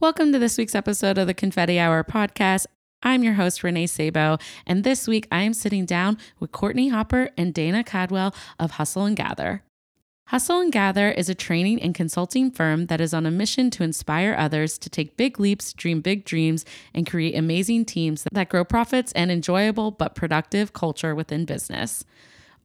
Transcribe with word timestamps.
Welcome 0.00 0.30
to 0.30 0.38
this 0.38 0.56
week's 0.56 0.76
episode 0.76 1.18
of 1.18 1.26
the 1.26 1.34
Confetti 1.34 1.76
Hour 1.76 2.04
podcast. 2.04 2.66
I'm 3.02 3.24
your 3.24 3.32
host, 3.32 3.64
Renee 3.64 3.88
Sabo, 3.88 4.38
and 4.64 4.84
this 4.84 5.08
week 5.08 5.26
I 5.32 5.40
am 5.40 5.52
sitting 5.52 5.86
down 5.86 6.18
with 6.38 6.52
Courtney 6.52 6.86
Hopper 6.86 7.30
and 7.36 7.52
Dana 7.52 7.82
Kadwell 7.82 8.32
of 8.60 8.70
Hustle 8.70 9.06
and 9.06 9.16
Gather. 9.16 9.64
Hustle 10.28 10.60
and 10.60 10.70
Gather 10.70 11.10
is 11.10 11.28
a 11.28 11.34
training 11.34 11.82
and 11.82 11.96
consulting 11.96 12.52
firm 12.52 12.86
that 12.86 13.00
is 13.00 13.12
on 13.12 13.26
a 13.26 13.32
mission 13.32 13.70
to 13.70 13.82
inspire 13.82 14.36
others 14.38 14.78
to 14.78 14.88
take 14.88 15.16
big 15.16 15.40
leaps, 15.40 15.72
dream 15.72 16.00
big 16.00 16.24
dreams, 16.24 16.64
and 16.94 17.04
create 17.04 17.34
amazing 17.36 17.84
teams 17.84 18.24
that 18.30 18.50
grow 18.50 18.64
profits 18.64 19.10
and 19.12 19.32
enjoyable 19.32 19.90
but 19.90 20.14
productive 20.14 20.72
culture 20.72 21.12
within 21.12 21.44
business. 21.44 22.04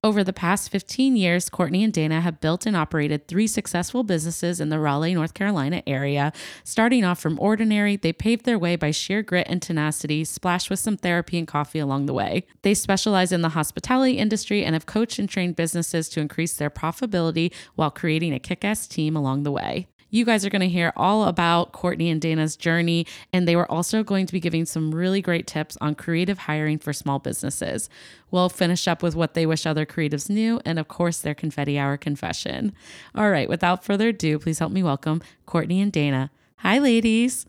Over 0.06 0.22
the 0.22 0.34
past 0.34 0.70
15 0.70 1.16
years, 1.16 1.48
Courtney 1.48 1.82
and 1.82 1.94
Dana 1.94 2.20
have 2.20 2.42
built 2.42 2.66
and 2.66 2.76
operated 2.76 3.26
three 3.26 3.48
successful 3.48 4.04
businesses 4.04 4.60
in 4.60 4.68
the 4.68 4.78
Raleigh, 4.78 5.14
North 5.14 5.34
Carolina 5.34 5.82
area. 5.88 6.34
Starting 6.66 7.06
off 7.06 7.22
from 7.22 7.40
ordinary, 7.40 7.96
they 7.96 8.12
paved 8.12 8.44
their 8.44 8.60
way 8.60 8.76
by 8.76 8.92
sheer 8.92 9.22
grit 9.22 9.48
and 9.50 9.62
tenacity, 9.62 10.26
splashed 10.26 10.70
with 10.70 10.80
some 10.80 10.98
therapy 10.98 11.38
and 11.38 11.48
coffee 11.48 11.80
along 11.80 12.08
the 12.08 12.14
way. 12.14 12.46
They 12.64 12.74
specialize 12.74 13.32
in 13.32 13.44
the 13.44 13.50
hospitality 13.50 14.18
industry 14.18 14.66
and 14.66 14.76
have 14.76 14.86
coached 14.86 15.20
and 15.20 15.30
trained 15.30 15.56
businesses 15.56 16.10
to 16.10 16.20
increase 16.20 16.52
their 16.52 16.70
profitability 16.70 17.54
while 17.76 17.90
creating 17.90 18.34
a 18.34 18.40
kick 18.40 18.66
ass 18.66 18.88
team 18.88 19.16
along 19.16 19.44
the 19.44 19.52
way. 19.54 19.88
You 20.14 20.26
guys 20.26 20.46
are 20.46 20.52
going 20.52 20.62
to 20.62 20.70
hear 20.70 20.94
all 20.96 21.24
about 21.24 21.72
Courtney 21.72 22.12
and 22.12 22.22
Dana's 22.22 22.56
journey, 22.56 23.08
and 23.34 23.48
they 23.48 23.56
were 23.56 23.70
also 23.72 24.04
going 24.04 24.28
to 24.28 24.32
be 24.32 24.40
giving 24.40 24.64
some 24.64 24.94
really 24.94 25.24
great 25.24 25.48
tips 25.48 25.76
on 25.82 25.96
creative 25.96 26.38
hiring 26.38 26.78
for 26.78 26.94
small 26.94 27.18
businesses. 27.18 27.90
We'll 28.30 28.50
finish 28.50 28.88
up 28.88 29.02
with 29.02 29.16
what 29.16 29.34
they 29.34 29.48
wish 29.48 29.66
other 29.66 29.88
creatives 29.88 30.30
knew, 30.30 30.62
and 30.66 30.78
of 30.78 30.88
course, 30.88 31.18
their 31.18 31.34
confetti 31.34 31.80
hour 31.80 31.98
confession. 31.98 32.74
All 33.16 33.32
right, 33.32 33.50
without 33.50 33.84
further 33.84 34.10
ado, 34.10 34.38
please 34.38 34.60
help 34.60 34.72
me 34.72 34.84
welcome 34.84 35.24
Courtney 35.48 35.82
and 35.82 35.92
Dana. 35.92 36.30
Hi, 36.58 36.78
ladies. 36.78 37.48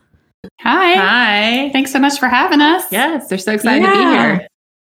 Hi. 0.61 0.95
Hi. 0.95 1.69
Thanks 1.71 1.91
so 1.91 1.99
much 1.99 2.17
for 2.17 2.29
having 2.29 2.61
us. 2.61 2.91
Yes, 2.91 3.27
they're 3.27 3.37
so 3.37 3.53
excited 3.53 3.85
to 3.85 3.91
be 3.91 3.97
here. 3.97 4.47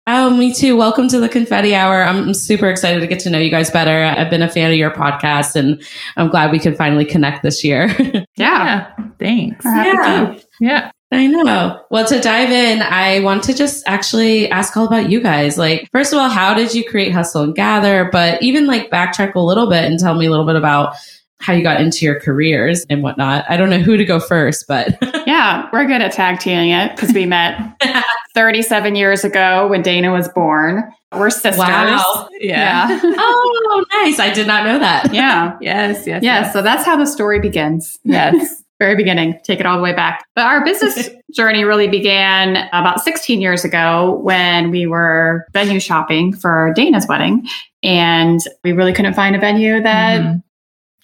Oh, 0.10 0.30
me 0.30 0.54
too. 0.54 0.78
Welcome 0.78 1.10
to 1.10 1.20
the 1.20 1.28
Confetti 1.28 1.76
Hour. 1.76 2.02
I'm 2.02 2.34
super 2.34 2.70
excited 2.70 3.02
to 3.02 3.08
get 3.08 3.20
to 3.20 3.30
know 3.30 3.40
you 3.40 3.52
guys 3.52 3.70
better. 3.70 4.06
I've 4.06 4.30
been 4.30 4.42
a 4.42 4.48
fan 4.50 4.72
of 4.72 4.78
your 4.78 4.90
podcast, 4.90 5.58
and 5.58 5.84
I'm 6.16 6.30
glad 6.30 6.50
we 6.50 6.60
could 6.60 6.78
finally 6.78 7.04
connect 7.04 7.44
this 7.44 7.64
year. 7.64 7.94
Yeah. 8.38 8.92
Thanks. 9.20 9.66
Yeah. 9.66 10.38
Yeah. 10.60 10.92
I 11.12 11.26
know. 11.26 11.82
Well, 11.90 12.06
to 12.06 12.20
dive 12.22 12.52
in, 12.52 12.84
I 12.84 13.20
want 13.22 13.44
to 13.46 13.54
just 13.56 13.84
actually 13.88 14.48
ask 14.52 14.78
all 14.78 14.86
about 14.86 15.10
you 15.10 15.20
guys. 15.20 15.58
Like, 15.58 15.90
first 15.92 16.14
of 16.14 16.20
all, 16.20 16.30
how 16.30 16.54
did 16.54 16.76
you 16.76 16.88
create 16.88 17.12
Hustle 17.12 17.42
and 17.42 17.56
Gather? 17.56 18.10
But 18.12 18.42
even 18.44 18.68
like 18.68 18.92
backtrack 18.92 19.34
a 19.34 19.40
little 19.40 19.68
bit 19.68 19.86
and 19.86 20.00
tell 20.00 20.14
me 20.14 20.28
a 20.28 20.30
little 20.30 20.46
bit 20.46 20.56
about 20.56 20.94
how 21.40 21.54
you 21.54 21.64
got 21.64 21.82
into 21.82 22.06
your 22.06 22.20
careers 22.20 22.86
and 22.92 23.02
whatnot. 23.02 23.46
I 23.50 23.58
don't 23.58 23.72
know 23.72 23.80
who 23.80 23.98
to 23.98 24.06
go 24.06 24.20
first, 24.20 24.66
but 24.68 24.96
Yeah, 25.28 25.68
we're 25.74 25.86
good 25.86 26.02
at 26.02 26.12
tag 26.12 26.40
teaming 26.40 26.70
it 26.70 26.96
because 26.96 27.14
we 27.14 27.26
met 27.26 27.60
37 28.38 28.94
years 28.96 29.24
ago 29.24 29.68
when 29.68 29.82
Dana 29.82 30.12
was 30.12 30.30
born. 30.30 30.84
We're 31.12 31.32
sisters. 31.32 31.58
wow. 31.58 32.30
Yeah. 32.40 32.88
Yeah. 32.92 33.02
Oh, 33.18 33.86
nice. 33.94 34.20
I 34.20 34.32
did 34.32 34.46
not 34.46 34.64
know 34.64 34.78
that. 34.80 35.12
yeah. 35.14 35.58
Yes, 35.60 36.06
yes. 36.06 36.22
Yeah. 36.24 36.52
So 36.52 36.62
that's 36.62 36.86
how 36.86 36.96
the 36.96 37.06
story 37.08 37.40
begins. 37.40 37.98
Yes. 38.04 38.62
Very 38.80 38.96
beginning. 38.96 39.40
Take 39.44 39.60
it 39.60 39.66
all 39.66 39.76
the 39.78 39.82
way 39.84 39.94
back. 39.94 40.24
But 40.36 40.46
our 40.46 40.64
business 40.64 41.10
journey 41.34 41.64
really 41.64 41.88
began 41.88 42.70
about 42.74 43.02
16 43.04 43.42
years 43.42 43.66
ago 43.66 44.20
when 44.22 44.70
we 44.70 44.86
were 44.86 45.48
venue 45.54 45.80
shopping 45.80 46.32
for 46.32 46.74
Dana's 46.76 47.08
wedding. 47.08 47.48
And 47.82 48.40
we 48.64 48.72
really 48.72 48.94
couldn't 48.94 49.16
find 49.16 49.36
a 49.36 49.40
venue 49.40 49.82
that 49.82 50.22
Mhm. 50.22 50.44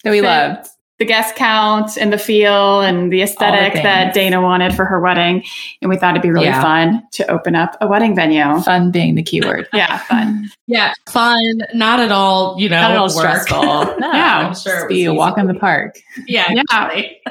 That 0.03 0.11
we 0.11 0.19
fit 0.19 0.27
loved. 0.27 0.67
The 1.03 1.07
guest 1.07 1.35
count 1.35 1.97
and 1.97 2.13
the 2.13 2.17
feel 2.17 2.79
and 2.79 3.11
the 3.11 3.21
aesthetic 3.21 3.73
that. 3.83 4.13
Dana 4.13 4.41
wanted 4.41 4.73
for 4.73 4.85
her 4.85 5.01
wedding. 5.01 5.43
And 5.81 5.89
we 5.89 5.97
thought 5.97 6.11
it'd 6.11 6.21
be 6.21 6.31
really 6.31 6.45
Yeah. 6.45 6.61
fun 6.61 7.03
to 7.11 7.29
open 7.29 7.55
up 7.55 7.75
a 7.81 7.87
wedding 7.87 8.15
venue. 8.15 8.61
Fun 8.61 8.89
being 8.89 9.15
the 9.15 9.23
keyword. 9.23 9.67
Yeah, 9.73 9.97
fun. 9.97 10.49
Yeah. 10.67 10.93
Fun. 11.09 11.59
Not 11.73 11.99
at 11.99 12.09
all, 12.13 12.55
you 12.57 12.69
know, 12.69 12.79
Not 12.79 12.91
at 12.91 12.97
all 12.97 13.07
work. 13.07 13.11
stressful. 13.11 13.63
No, 13.99 14.11
Yeah, 14.13 14.47
I'm 14.47 14.55
sure 14.55 14.73
it 14.73 14.79
Just 14.79 14.87
be 14.87 15.03
a 15.05 15.13
walk 15.13 15.37
in 15.37 15.47
the 15.47 15.53
park. 15.55 15.99
Yeah. 16.25 16.45
Yeah. 16.51 16.61
exactly. 16.61 17.21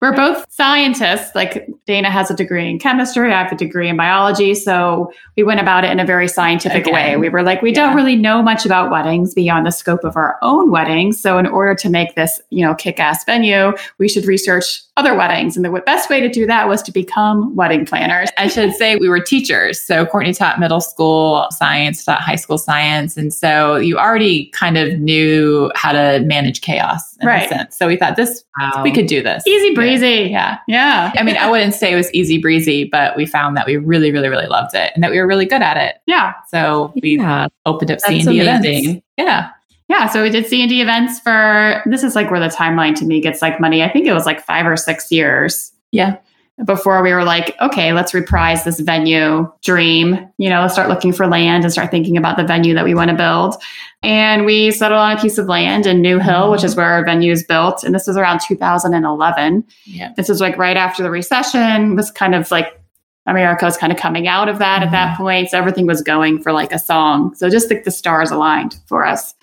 We're 0.00 0.14
both 0.14 0.44
scientists. 0.48 1.34
Like 1.34 1.66
Dana 1.86 2.08
has 2.08 2.30
a 2.30 2.34
degree 2.34 2.70
in 2.70 2.78
chemistry, 2.78 3.32
I 3.32 3.42
have 3.42 3.50
a 3.50 3.56
degree 3.56 3.88
in 3.88 3.96
biology. 3.96 4.54
So 4.54 5.12
we 5.36 5.42
went 5.42 5.58
about 5.58 5.84
it 5.84 5.90
in 5.90 5.98
a 5.98 6.04
very 6.04 6.28
scientific 6.28 6.82
Again. 6.86 6.94
way. 6.94 7.16
We 7.16 7.28
were 7.28 7.42
like, 7.42 7.62
we 7.62 7.70
Yeah. 7.70 7.86
don't 7.86 7.96
really 7.96 8.14
know 8.14 8.40
much 8.40 8.64
about 8.64 8.92
weddings 8.92 9.34
beyond 9.34 9.66
the 9.66 9.72
scope 9.72 10.04
of 10.04 10.16
our 10.16 10.38
own 10.40 10.70
weddings. 10.70 11.20
So 11.20 11.36
in 11.38 11.46
order 11.46 11.74
to 11.74 11.90
make 11.90 12.14
this, 12.14 12.40
you 12.50 12.64
know, 12.64 12.76
kick-ass 12.76 13.24
venue, 13.24 13.72
we 13.98 14.08
should 14.08 14.24
research 14.24 14.82
other 14.96 15.16
weddings. 15.16 15.56
And 15.56 15.64
the 15.64 15.70
best 15.84 16.08
way 16.10 16.20
to 16.20 16.28
do 16.28 16.46
that 16.46 16.68
was 16.68 16.80
to 16.82 16.92
become 16.92 17.54
wedding 17.56 17.84
planners. 17.84 18.28
I 18.38 18.46
should 18.48 18.74
say 18.74 18.94
we 18.96 19.08
were 19.08 19.20
teachers. 19.20 19.80
So 19.80 20.06
Courtney 20.06 20.32
taught 20.32 20.60
middle 20.60 20.80
school 20.80 21.46
science, 21.50 22.04
taught 22.04 22.20
high 22.20 22.34
school 22.36 22.58
science. 22.58 23.16
And 23.16 23.32
so 23.34 23.76
you 23.76 23.96
already 23.98 24.46
kind 24.46 24.76
of 24.76 24.98
knew 25.00 25.72
how 25.74 25.90
to 25.92 26.20
manage 26.24 26.60
chaos 26.60 27.16
in 27.20 27.26
Right. 27.26 27.46
a 27.46 27.48
sense. 27.48 27.76
So 27.76 27.86
we 27.88 27.96
thought 27.96 28.14
this, 28.16 28.44
Wow. 28.60 28.82
we 28.84 28.92
could 28.92 29.06
do 29.06 29.22
this. 29.22 29.44
Easy 29.46 29.74
breezy. 29.74 29.87
Easy, 29.88 30.28
yeah. 30.30 30.58
Yeah. 30.68 31.12
I 31.16 31.22
mean, 31.22 31.36
I 31.36 31.50
wouldn't 31.50 31.74
say 31.74 31.92
it 31.92 31.96
was 31.96 32.12
easy 32.12 32.38
breezy, 32.38 32.84
but 32.84 33.16
we 33.16 33.26
found 33.26 33.56
that 33.56 33.66
we 33.66 33.76
really, 33.76 34.10
really, 34.12 34.28
really 34.28 34.46
loved 34.46 34.74
it 34.74 34.92
and 34.94 35.02
that 35.04 35.10
we 35.10 35.18
were 35.18 35.26
really 35.26 35.46
good 35.46 35.62
at 35.62 35.76
it. 35.76 35.96
Yeah. 36.06 36.32
So 36.48 36.92
we 37.02 37.18
Yeah. 37.18 37.48
opened 37.66 37.90
up 37.90 37.98
That's 37.98 38.06
C 38.06 38.20
and 38.20 38.28
D 38.28 38.40
events. 38.40 39.02
Yeah. 39.16 39.50
Yeah, 39.88 40.06
so 40.06 40.22
we 40.22 40.28
did 40.30 40.46
C 40.46 40.60
and 40.60 40.68
D 40.68 40.82
events 40.82 41.18
for 41.18 41.82
this 41.86 42.04
is 42.04 42.14
like 42.14 42.30
where 42.30 42.40
the 42.40 42.48
timeline 42.48 42.94
to 42.96 43.04
me 43.06 43.20
gets 43.20 43.40
like 43.40 43.58
money. 43.58 43.82
I 43.82 43.88
think 43.88 44.06
it 44.06 44.12
was 44.12 44.26
like 44.26 44.40
five 44.44 44.66
or 44.66 44.76
six 44.76 45.10
years 45.10 45.72
Yeah. 45.92 46.16
Before 46.64 47.02
we 47.02 47.12
were 47.12 47.24
like, 47.24 47.56
okay, 47.60 47.92
let's 47.92 48.12
reprise 48.12 48.64
this 48.64 48.80
venue 48.80 49.50
dream. 49.62 50.28
You 50.38 50.50
know, 50.50 50.66
start 50.68 50.88
looking 50.88 51.12
for 51.12 51.26
land 51.26 51.64
and 51.64 51.72
start 51.72 51.90
thinking 51.90 52.16
about 52.16 52.36
the 52.36 52.44
venue 52.44 52.74
that 52.74 52.84
we 52.84 52.94
want 52.94 53.10
to 53.10 53.16
build. 53.16 53.54
And 54.02 54.44
we 54.44 54.70
settled 54.72 54.98
on 55.00 55.16
a 55.16 55.20
piece 55.20 55.38
of 55.38 55.46
land 55.46 55.86
in 55.86 56.02
New 56.02 56.18
Hill, 56.18 56.50
which 56.50 56.64
is 56.64 56.74
where 56.74 56.86
our 56.86 57.04
venue 57.04 57.32
is 57.32 57.44
built. 57.44 57.84
And 57.84 57.94
this 57.94 58.06
was 58.06 58.16
around 58.16 58.40
2011. 58.40 59.64
Yeah. 59.84 60.12
This 60.16 60.28
was 60.28 60.40
like 60.40 60.56
right 60.58 60.76
after 60.76 61.02
the 61.02 61.10
recession. 61.10 61.94
Was 61.94 62.10
kind 62.10 62.34
of 62.34 62.50
like 62.50 62.78
America 63.26 63.64
was 63.64 63.76
kind 63.76 63.92
of 63.92 63.98
coming 63.98 64.26
out 64.26 64.48
of 64.48 64.58
that 64.58 64.82
at 64.82 64.90
that 64.90 65.14
mm-hmm. 65.14 65.22
point. 65.22 65.50
So 65.50 65.58
everything 65.58 65.86
was 65.86 66.02
going 66.02 66.42
for 66.42 66.52
like 66.52 66.72
a 66.72 66.78
song. 66.78 67.34
So 67.34 67.48
just 67.50 67.70
like 67.70 67.84
the 67.84 67.90
stars 67.90 68.30
aligned 68.30 68.76
for 68.86 69.04
us. 69.06 69.34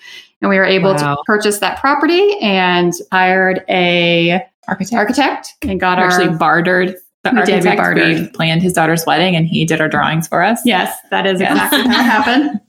And 0.42 0.50
we 0.50 0.58
were 0.58 0.64
able 0.64 0.92
Wow. 0.92 1.14
to 1.16 1.22
purchase 1.24 1.60
that 1.60 1.80
property 1.80 2.38
and 2.40 2.92
hired 3.10 3.64
a 3.70 4.42
Architect. 4.68 4.98
architect 4.98 5.54
and 5.62 5.78
got 5.80 5.98
our 5.98 6.08
actually 6.08 6.36
bartered 6.36 6.96
the 7.34 7.40
We 7.40 7.46
did, 7.46 7.64
we 7.64 7.70
architect. 7.76 8.20
We, 8.20 8.28
planned 8.28 8.62
his 8.62 8.72
daughter's 8.72 9.04
wedding 9.06 9.34
and 9.36 9.46
he 9.46 9.64
did 9.64 9.80
our 9.80 9.88
drawings 9.88 10.28
for 10.28 10.42
us. 10.42 10.60
Yes, 10.64 10.96
that 11.10 11.26
is 11.26 11.40
exactly 11.40 11.80
how 11.82 11.86
it 12.00 12.04
happened. 12.04 12.60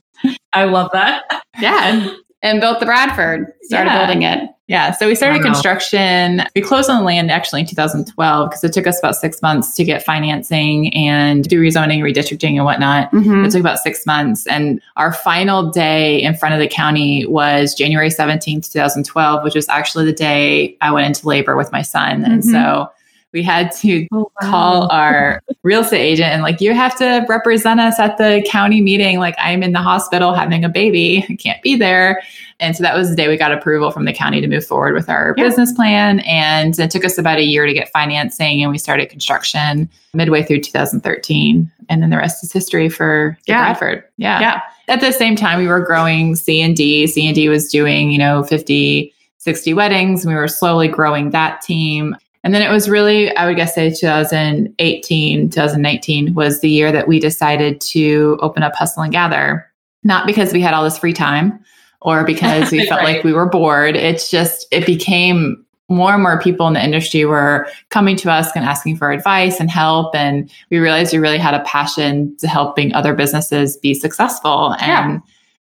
I 0.54 0.64
love 0.66 0.90
that. 0.94 1.24
Yeah. 1.60 1.88
And, 1.94 2.12
and 2.42 2.62
built 2.62 2.80
the 2.80 2.86
Bradford, 2.86 3.52
started 3.64 3.90
Yeah. 3.92 4.06
building 4.06 4.24
it. 4.24 4.50
Yeah. 4.68 4.92
So 4.92 5.08
we 5.08 5.16
started 5.16 5.42
construction. 5.44 6.44
We 6.54 6.62
closed 6.62 6.90
on 6.90 6.98
the 6.98 7.04
land 7.06 7.32
actually 7.32 7.62
in 7.62 7.68
2012 7.68 8.50
because 8.50 8.64
it 8.66 8.74
took 8.74 8.86
us 8.86 9.00
about 9.00 9.16
six 9.16 9.42
months 9.42 9.74
to 9.76 9.86
get 9.86 10.04
financing 10.04 10.94
and 10.94 11.48
do 11.48 11.62
rezoning, 11.62 12.00
redistricting, 12.02 12.56
and 12.58 12.66
whatnot. 12.66 13.10
Mhm. 13.14 13.46
It 13.46 13.52
took 13.52 13.62
about 13.62 13.80
six 13.80 14.06
months. 14.06 14.46
And 14.48 14.82
our 14.98 15.14
final 15.14 15.70
day 15.72 16.22
in 16.22 16.36
front 16.36 16.54
of 16.54 16.60
the 16.60 16.68
county 16.68 17.26
was 17.28 17.74
January 17.76 18.10
17th, 18.10 18.70
2012, 18.74 19.42
which 19.44 19.56
was 19.56 19.70
actually 19.70 20.04
the 20.04 20.12
day 20.14 20.76
I 20.82 20.92
went 20.92 21.08
into 21.08 21.26
labor 21.28 21.56
with 21.56 21.72
my 21.72 21.82
son. 21.82 22.26
And 22.26 22.44
Mhm. 22.44 22.52
so 22.52 22.90
we 23.34 23.44
had 23.44 23.72
to 23.74 24.08
oh, 24.14 24.32
wow. 24.42 24.50
call 24.50 24.92
our 24.92 25.42
real 25.64 25.82
estate 25.82 26.00
agent 26.00 26.30
and 26.30 26.42
like, 26.42 26.62
you 26.62 26.74
have 26.74 26.98
to 26.98 27.26
represent 27.28 27.80
us 27.80 28.00
at 28.00 28.18
the 28.18 28.46
county 28.50 28.82
meeting. 28.82 29.20
Like, 29.20 29.36
I'm 29.38 29.64
in 29.64 29.74
the 29.74 29.82
hospital 29.82 30.34
having 30.34 30.64
a 30.64 30.70
baby, 30.70 31.26
I 31.30 31.36
can't 31.36 31.62
be 31.62 31.76
there. 31.76 32.22
And 32.60 32.76
so 32.76 32.82
that 32.84 32.96
was 32.96 33.10
the 33.10 33.16
day 33.16 33.28
we 33.28 33.38
got 33.38 33.52
approval 33.52 33.92
from 33.92 34.06
the 34.06 34.14
county 34.14 34.42
to 34.42 34.48
move 34.48 34.66
forward 34.66 34.96
with 34.96 35.10
our 35.10 35.36
yeah. 35.38 35.44
business 35.44 35.72
plan. 35.74 36.22
And 36.22 36.78
it 36.80 36.90
took 36.90 37.06
us 37.06 37.18
about 37.18 37.38
a 37.38 37.44
year 37.44 37.66
to 37.66 37.74
get 37.74 37.90
financing, 37.90 38.64
and 38.64 38.72
we 38.72 38.78
started 38.78 39.10
construction 39.10 39.90
midway 40.14 40.42
through 40.42 40.62
2013. 40.62 41.72
And 41.90 42.02
then 42.02 42.10
the 42.10 42.18
rest 42.18 42.44
is 42.44 42.52
history 42.52 42.90
for 42.90 43.38
yeah. 43.46 43.62
Bradford. 43.62 44.04
Yeah. 44.18 44.40
Yeah. 44.40 44.62
At 44.88 45.02
the 45.02 45.12
same 45.12 45.36
time, 45.36 45.60
we 45.60 45.68
were 45.68 45.82
growing 45.82 46.36
C 46.36 46.62
and 46.62 46.76
D. 46.76 47.06
C 47.08 47.28
and 47.28 47.36
D 47.36 47.50
was 47.50 47.70
doing, 47.70 48.10
you 48.10 48.18
know, 48.18 48.44
50, 48.44 49.14
60 49.38 49.74
weddings. 49.74 50.26
We 50.26 50.34
were 50.34 50.48
slowly 50.48 50.88
growing 50.88 51.30
that 51.32 51.62
team. 51.62 52.16
And 52.48 52.56
then 52.56 52.62
it 52.62 52.72
was 52.72 52.88
really, 52.88 53.36
I 53.36 53.46
would 53.46 53.58
guess, 53.58 53.76
say 53.76 53.94
2018, 53.94 55.50
2019 55.50 56.34
was 56.34 56.62
the 56.62 56.70
year 56.70 56.94
that 56.94 57.06
we 57.06 57.20
decided 57.20 57.82
to 57.82 58.38
open 58.40 58.64
up 58.64 58.74
Hustle 58.74 59.04
and 59.04 59.12
Gather. 59.12 59.70
Not 60.06 60.26
because 60.26 60.54
we 60.54 60.62
had 60.62 60.74
all 60.74 60.86
this 60.86 60.98
free 60.98 61.12
time 61.12 61.60
or 62.00 62.24
because 62.24 62.72
we 62.72 62.86
felt 62.88 63.02
right. 63.02 63.16
like 63.16 63.26
we 63.26 63.34
were 63.34 63.50
bored. 63.50 63.98
It's 63.98 64.32
just, 64.32 64.66
it 64.72 64.86
became 64.86 65.66
more 65.90 66.14
and 66.14 66.24
more 66.24 66.40
people 66.40 66.66
in 66.68 66.74
the 66.76 66.82
industry 66.82 67.26
were 67.26 67.68
coming 67.90 68.16
to 68.16 68.32
us 68.32 68.50
and 68.56 68.64
asking 68.64 68.96
for 68.96 69.12
advice 69.12 69.60
and 69.60 69.70
help. 69.70 70.16
And 70.16 70.50
we 70.72 70.78
realized 70.78 71.12
we 71.12 71.20
really 71.20 71.38
had 71.38 71.54
a 71.54 71.66
passion 71.66 72.34
to 72.38 72.48
helping 72.48 72.94
other 72.94 73.14
businesses 73.14 73.76
be 73.76 73.94
successful. 73.94 74.74
And 74.80 75.16
yeah. 75.16 75.20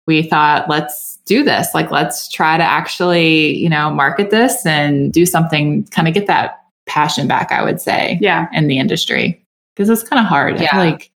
we 0.08 0.24
thought, 0.24 0.68
let's 0.68 1.20
do 1.28 1.44
this. 1.44 1.68
Like, 1.76 1.92
let's 1.92 2.28
try 2.30 2.58
to 2.58 2.64
actually, 2.64 3.56
you 3.58 3.70
know, 3.70 3.92
market 3.92 4.32
this 4.32 4.66
and 4.66 5.14
do 5.14 5.28
something, 5.28 5.86
kind 5.92 6.08
of 6.08 6.16
get 6.16 6.26
that 6.26 6.62
passion 6.86 7.28
back, 7.28 7.52
I 7.52 7.64
would 7.64 7.82
say. 7.82 8.18
Yeah. 8.22 8.48
In 8.54 8.68
the 8.68 8.80
industry. 8.80 9.46
Because 9.76 9.90
it's 9.90 10.08
kind 10.08 10.20
of 10.20 10.26
hard. 10.26 10.60
Yeah. 10.60 10.68
I 10.68 10.72
feel 10.72 10.80
like 10.80 11.12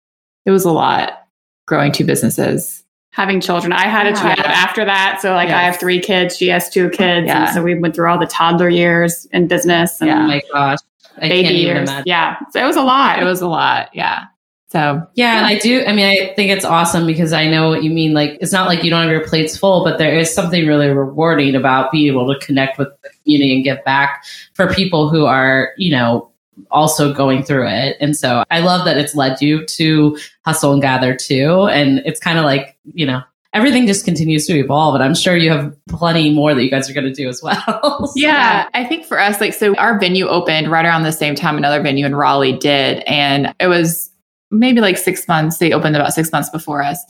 it 0.46 0.52
was 0.52 0.66
a 0.66 0.72
lot 0.72 1.28
growing 1.66 1.92
two 1.92 2.06
businesses 2.06 2.84
having 3.16 3.40
children. 3.40 3.72
I 3.72 3.88
had 3.88 4.08
a 4.08 4.14
child 4.14 4.40
yeah. 4.40 4.52
after 4.52 4.84
that. 4.84 5.20
So 5.22 5.34
like 5.34 5.48
yes. 5.48 5.58
I 5.58 5.62
have 5.62 5.80
three 5.80 6.02
kids, 6.02 6.38
she 6.38 6.50
has 6.50 6.70
two 6.70 6.90
kids. 6.90 7.28
Yeah. 7.28 7.46
And 7.46 7.54
so 7.54 7.64
we 7.64 7.74
went 7.74 7.96
through 7.96 8.10
all 8.10 8.20
the 8.20 8.26
toddler 8.26 8.68
years 8.68 9.26
in 9.32 9.48
business 9.48 10.02
and 10.02 10.10
yeah. 10.10 10.24
oh 10.24 10.28
my 10.28 10.42
gosh. 10.52 10.80
I 11.18 11.30
baby 11.30 11.54
years. 11.56 11.90
Yeah. 12.06 12.38
So 12.52 12.62
it 12.62 12.68
was 12.68 12.76
a 12.76 12.82
lot. 12.82 13.22
It 13.22 13.24
was 13.24 13.40
a 13.40 13.48
lot. 13.48 13.90
Yeah. 13.94 14.26
So 14.75 15.07
yeah, 15.13 15.38
and 15.38 15.45
I 15.45 15.57
do. 15.57 15.86
I 15.86 15.94
mean, 15.94 16.06
I 16.06 16.33
think 16.33 16.51
it's 16.51 16.66
awesome 16.66 17.07
because 17.07 17.31
I 17.31 17.48
know 17.48 17.69
what 17.69 17.81
you 17.81 17.89
mean. 17.89 18.13
Like, 18.13 18.38
it's 18.42 18.51
not 18.51 18.68
like 18.68 18.83
you 18.83 18.89
don't 18.89 19.04
have 19.04 19.10
your 19.10 19.25
plates 19.25 19.56
full, 19.56 19.86
but 19.86 20.00
there 20.00 20.13
is 20.13 20.36
something 20.36 20.68
really 20.68 20.89
rewarding 20.89 21.56
about 21.56 21.94
being 21.94 22.12
able 22.12 22.33
to 22.33 22.45
connect 22.45 22.77
with 22.77 22.89
the 23.01 23.10
community 23.24 23.56
and 23.56 23.63
give 23.63 23.81
back 23.86 24.25
for 24.54 24.74
people 24.74 25.07
who 25.07 25.24
are, 25.24 25.72
you 25.77 25.95
know, 25.95 26.30
also 26.72 27.13
going 27.13 27.42
through 27.42 27.69
it. 27.69 27.95
And 28.01 28.18
so 28.18 28.44
I 28.51 28.60
love 28.60 28.83
that 28.83 28.98
it's 28.98 29.16
led 29.16 29.42
you 29.42 29.66
to 29.66 30.18
hustle 30.44 30.74
and 30.74 30.81
gather 30.81 31.16
too. 31.16 31.68
And 31.68 32.00
it's 32.00 32.19
kind 32.19 32.38
of 32.38 32.44
like, 32.44 32.77
you 32.94 33.06
know, 33.06 33.22
everything 33.54 33.88
just 33.88 34.04
continues 34.04 34.45
to 34.48 34.57
evolve. 34.57 34.95
And 34.95 35.04
I'm 35.06 35.16
sure 35.16 35.38
you 35.38 35.51
have 35.51 35.74
plenty 35.88 36.33
more 36.33 36.54
that 36.54 36.62
you 36.62 36.69
guys 36.69 36.89
are 36.89 36.94
going 36.94 37.06
to 37.06 37.13
do 37.13 37.30
as 37.30 37.42
well. 37.44 38.07
so. 38.07 38.13
Yeah. 38.13 38.68
I 38.74 38.83
think 38.83 39.06
for 39.06 39.22
us, 39.22 39.39
like, 39.39 39.54
so 39.54 39.74
our 39.77 39.98
venue 39.98 40.27
opened 40.27 40.69
right 40.69 40.83
around 40.83 41.04
the 41.04 41.13
same 41.13 41.33
time 41.33 41.56
another 41.56 41.81
venue 41.81 42.06
in 42.06 42.13
Raleigh 42.13 42.57
did. 42.57 43.04
And 43.07 43.56
it 43.62 43.68
was 43.68 44.12
maybe 44.60 44.81
like 44.81 44.98
six 44.98 45.28
months. 45.28 45.57
They 45.57 45.72
opened 45.72 45.96
about 45.96 46.13
six 46.13 46.31
months 46.31 46.50
before 46.50 46.84
us. 46.84 47.04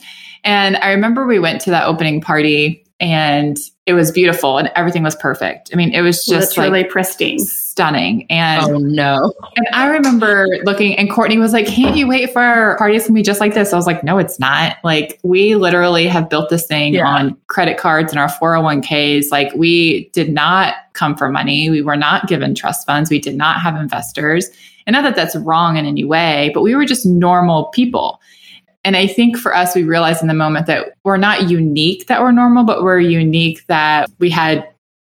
And 0.44 0.76
I 0.76 0.90
remember 0.92 1.26
we 1.26 1.38
went 1.38 1.60
to 1.62 1.70
that 1.70 1.86
opening 1.86 2.20
party 2.20 2.84
and 2.98 3.58
it 3.84 3.92
was 3.92 4.10
beautiful 4.10 4.58
and 4.58 4.70
everything 4.74 5.02
was 5.02 5.14
perfect. 5.16 5.70
I 5.72 5.76
mean, 5.76 5.92
it 5.92 6.00
was 6.00 6.24
just 6.24 6.56
really 6.56 6.70
like 6.70 6.88
pristine, 6.88 7.38
stunning. 7.38 8.26
And 8.30 8.64
oh 8.64 8.78
no! 8.78 9.32
And 9.56 9.68
I 9.72 9.88
remember 9.88 10.46
looking, 10.64 10.96
and 10.96 11.10
Courtney 11.10 11.38
was 11.38 11.52
like, 11.52 11.66
"Can't 11.66 11.96
you 11.96 12.08
wait 12.08 12.32
for 12.32 12.40
our 12.40 12.76
parties 12.78 13.06
to 13.06 13.12
be 13.12 13.22
just 13.22 13.38
like 13.38 13.54
this?" 13.54 13.72
I 13.72 13.76
was 13.76 13.86
like, 13.86 14.02
"No, 14.02 14.18
it's 14.18 14.40
not. 14.40 14.78
Like, 14.82 15.20
we 15.22 15.54
literally 15.54 16.06
have 16.06 16.28
built 16.30 16.48
this 16.48 16.66
thing 16.66 16.94
yeah. 16.94 17.06
on 17.06 17.36
credit 17.48 17.76
cards 17.76 18.12
and 18.12 18.18
our 18.18 18.28
401ks. 18.28 19.30
Like, 19.30 19.52
we 19.54 20.08
did 20.08 20.32
not 20.32 20.74
come 20.94 21.16
for 21.16 21.28
money. 21.28 21.70
We 21.70 21.82
were 21.82 21.96
not 21.96 22.26
given 22.28 22.54
trust 22.54 22.86
funds. 22.86 23.10
We 23.10 23.20
did 23.20 23.36
not 23.36 23.60
have 23.60 23.76
investors." 23.76 24.50
And 24.86 24.94
not 24.94 25.02
that 25.02 25.16
that's 25.16 25.36
wrong 25.36 25.76
in 25.76 25.86
any 25.86 26.04
way, 26.04 26.50
but 26.54 26.62
we 26.62 26.74
were 26.74 26.84
just 26.84 27.04
normal 27.04 27.66
people. 27.66 28.20
And 28.84 28.96
I 28.96 29.08
think 29.08 29.36
for 29.36 29.54
us, 29.54 29.74
we 29.74 29.82
realized 29.82 30.22
in 30.22 30.28
the 30.28 30.34
moment 30.34 30.66
that 30.66 30.94
we're 31.02 31.16
not 31.16 31.50
unique 31.50 32.06
that 32.06 32.22
we're 32.22 32.32
normal, 32.32 32.64
but 32.64 32.84
we're 32.84 33.00
unique 33.00 33.66
that 33.66 34.08
we 34.20 34.30
had 34.30 34.68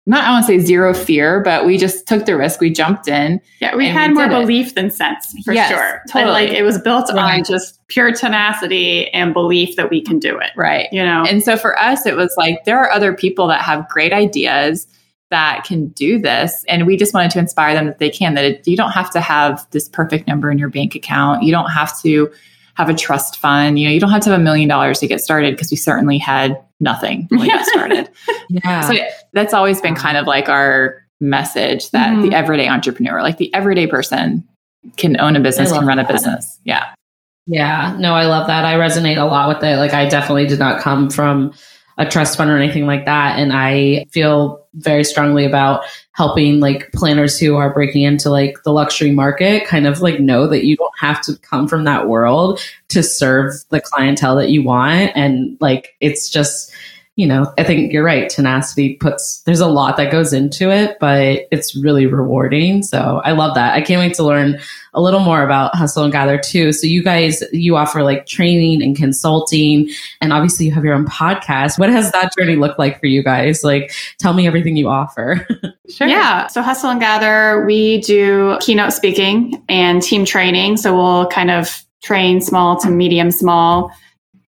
not 0.07 0.23
I 0.23 0.31
want 0.31 0.45
to 0.45 0.47
say 0.47 0.59
zero 0.59 0.93
fear, 0.93 1.41
but 1.41 1.65
we 1.65 1.77
just 1.77 2.07
took 2.07 2.25
the 2.25 2.37
risk. 2.37 2.61
We 2.61 2.69
jumped 2.69 3.09
in. 3.09 3.41
Yeah, 3.59 3.75
we 3.75 3.89
had 3.89 4.11
we 4.11 4.15
more 4.15 4.29
belief 4.29 4.69
it. 4.69 4.75
than 4.75 4.89
sense 4.89 5.35
for 5.43 5.53
yes, 5.53 5.69
sure. 5.69 6.01
Totally. 6.09 6.31
like 6.31 6.49
it 6.49 6.63
was 6.63 6.79
built 6.79 7.11
right. 7.13 7.39
on 7.39 7.43
just 7.43 7.85
pure 7.87 8.13
tenacity 8.13 9.09
and 9.09 9.33
belief 9.33 9.75
that 9.75 9.89
we 9.89 10.01
can 10.01 10.17
do 10.17 10.39
it. 10.39 10.51
Right. 10.55 10.87
You 10.93 11.03
know. 11.03 11.25
And 11.27 11.43
so 11.43 11.57
for 11.57 11.77
us, 11.77 12.05
it 12.05 12.15
was 12.15 12.33
like 12.37 12.63
there 12.63 12.79
are 12.79 12.89
other 12.89 13.13
people 13.13 13.47
that 13.47 13.61
have 13.61 13.89
great 13.89 14.13
ideas 14.13 14.87
that 15.29 15.63
can 15.65 15.87
do 15.89 16.19
this 16.19 16.63
and 16.69 16.85
we 16.85 16.95
just 16.95 17.13
wanted 17.13 17.29
to 17.31 17.39
inspire 17.39 17.73
them 17.73 17.85
that 17.85 17.99
they 17.99 18.09
can 18.09 18.33
that 18.33 18.45
it, 18.45 18.67
you 18.67 18.77
don't 18.77 18.91
have 18.91 19.11
to 19.11 19.19
have 19.19 19.67
this 19.71 19.89
perfect 19.89 20.27
number 20.27 20.49
in 20.49 20.57
your 20.57 20.69
bank 20.69 20.95
account 20.95 21.43
you 21.43 21.51
don't 21.51 21.69
have 21.69 21.99
to 22.01 22.31
have 22.77 22.89
a 22.89 22.93
trust 22.93 23.37
fund. 23.39 23.79
You 23.79 23.87
know, 23.87 23.93
you 23.93 23.99
don't 23.99 24.11
have 24.11 24.21
to 24.21 24.29
have 24.29 24.39
a 24.39 24.43
million 24.43 24.69
dollars 24.69 24.99
to 24.99 25.07
get 25.07 25.19
started 25.19 25.55
because 25.55 25.71
we 25.71 25.77
certainly 25.77 26.19
had 26.19 26.63
nothing 26.79 27.25
when 27.29 27.41
we 27.41 27.47
got 27.47 27.65
started. 27.73 28.09
yeah. 28.49 28.81
So 28.81 28.93
that's 29.33 29.53
always 29.53 29.81
been 29.81 29.95
kind 29.95 30.15
of 30.15 30.27
like 30.27 30.47
our 30.47 31.03
message 31.19 31.89
that 31.89 32.11
mm-hmm. 32.11 32.29
the 32.29 32.35
everyday 32.35 32.67
entrepreneur, 32.67 33.23
like 33.23 33.37
the 33.37 33.51
everyday 33.53 33.87
person 33.87 34.47
can 34.95 35.19
own 35.19 35.35
a 35.35 35.39
business, 35.39 35.71
can 35.71 35.87
run 35.87 35.97
a 35.97 36.07
business. 36.07 36.59
Yeah. 36.63 36.93
Yeah. 37.47 37.95
No, 37.97 38.13
I 38.13 38.25
love 38.25 38.45
that. 38.45 38.63
I 38.63 38.75
resonate 38.75 39.19
a 39.19 39.25
lot 39.25 39.47
with 39.47 39.63
it. 39.63 39.77
Like 39.77 39.93
I 39.93 40.07
definitely 40.07 40.45
did 40.45 40.59
not 40.59 40.79
come 40.79 41.09
from 41.09 41.53
a 41.97 42.05
trust 42.05 42.37
fund 42.37 42.51
or 42.51 42.57
anything 42.57 42.85
like 42.85 43.05
that. 43.05 43.39
And 43.39 43.51
I 43.53 44.05
feel 44.11 44.63
very 44.75 45.03
strongly 45.03 45.45
about 45.45 45.83
helping 46.11 46.59
like 46.59 46.91
planners 46.93 47.39
who 47.39 47.55
are 47.55 47.73
breaking 47.73 48.03
into 48.03 48.29
like 48.29 48.57
the 48.63 48.71
luxury 48.71 49.11
market 49.11 49.65
kind 49.65 49.87
of 49.87 50.01
like 50.01 50.19
know 50.19 50.47
that 50.47 50.65
you 50.65 50.77
don't 50.77 50.93
have 50.99 51.21
to 51.23 51.35
come 51.39 51.67
from 51.67 51.85
that 51.85 52.07
world 52.07 52.59
to 52.89 53.01
serve 53.01 53.53
the 53.69 53.81
clientele 53.81 54.35
that 54.35 54.49
you 54.49 54.63
want. 54.63 55.11
And 55.15 55.57
like, 55.59 55.95
it's 55.99 56.29
just, 56.29 56.71
you 57.17 57.25
know, 57.25 57.51
I 57.57 57.63
think 57.63 57.91
you're 57.91 58.03
right. 58.03 58.29
Tenacity 58.29 58.93
puts, 58.93 59.41
there's 59.41 59.59
a 59.59 59.67
lot 59.67 59.97
that 59.97 60.11
goes 60.11 60.33
into 60.33 60.69
it, 60.69 60.97
but 60.99 61.47
it's 61.51 61.75
really 61.75 62.05
rewarding. 62.05 62.83
So 62.83 63.21
I 63.25 63.31
love 63.31 63.55
that. 63.55 63.73
I 63.73 63.81
can't 63.81 63.99
wait 63.99 64.13
to 64.17 64.23
learn 64.23 64.59
a 64.93 65.01
little 65.01 65.21
more 65.21 65.41
about 65.41 65.73
Hustle 65.73 66.03
and 66.03 66.13
Gather 66.13 66.37
too. 66.37 66.71
So 66.71 66.85
you 66.85 67.03
guys, 67.03 67.43
you 67.51 67.75
offer 67.75 68.03
like 68.03 68.27
training 68.27 68.83
and 68.83 68.95
consulting, 68.95 69.89
and 70.21 70.31
obviously 70.31 70.67
you 70.67 70.71
have 70.73 70.85
your 70.85 70.93
own 70.93 71.07
podcast. 71.07 71.79
What 71.79 71.89
has 71.89 72.11
that 72.11 72.31
journey 72.37 72.55
looked 72.55 72.77
like 72.77 72.99
for 72.99 73.07
you 73.07 73.23
guys? 73.23 73.63
Like, 73.63 73.91
tell 74.19 74.33
me 74.33 74.45
everything 74.45 74.77
you 74.77 74.87
offer. 74.87 75.47
sure. 75.89 76.07
Yeah. 76.07 76.45
So 76.45 76.61
Hustle 76.61 76.91
and 76.91 76.99
Gather, 76.99 77.65
we 77.65 77.99
do 78.01 78.59
keynote 78.61 78.93
speaking 78.93 79.63
and 79.67 80.03
team 80.03 80.23
training. 80.23 80.77
So 80.77 80.95
we'll 80.95 81.25
kind 81.29 81.49
of 81.49 81.83
train 82.03 82.41
small 82.41 82.79
to 82.81 82.91
medium 82.91 83.31
small, 83.31 83.91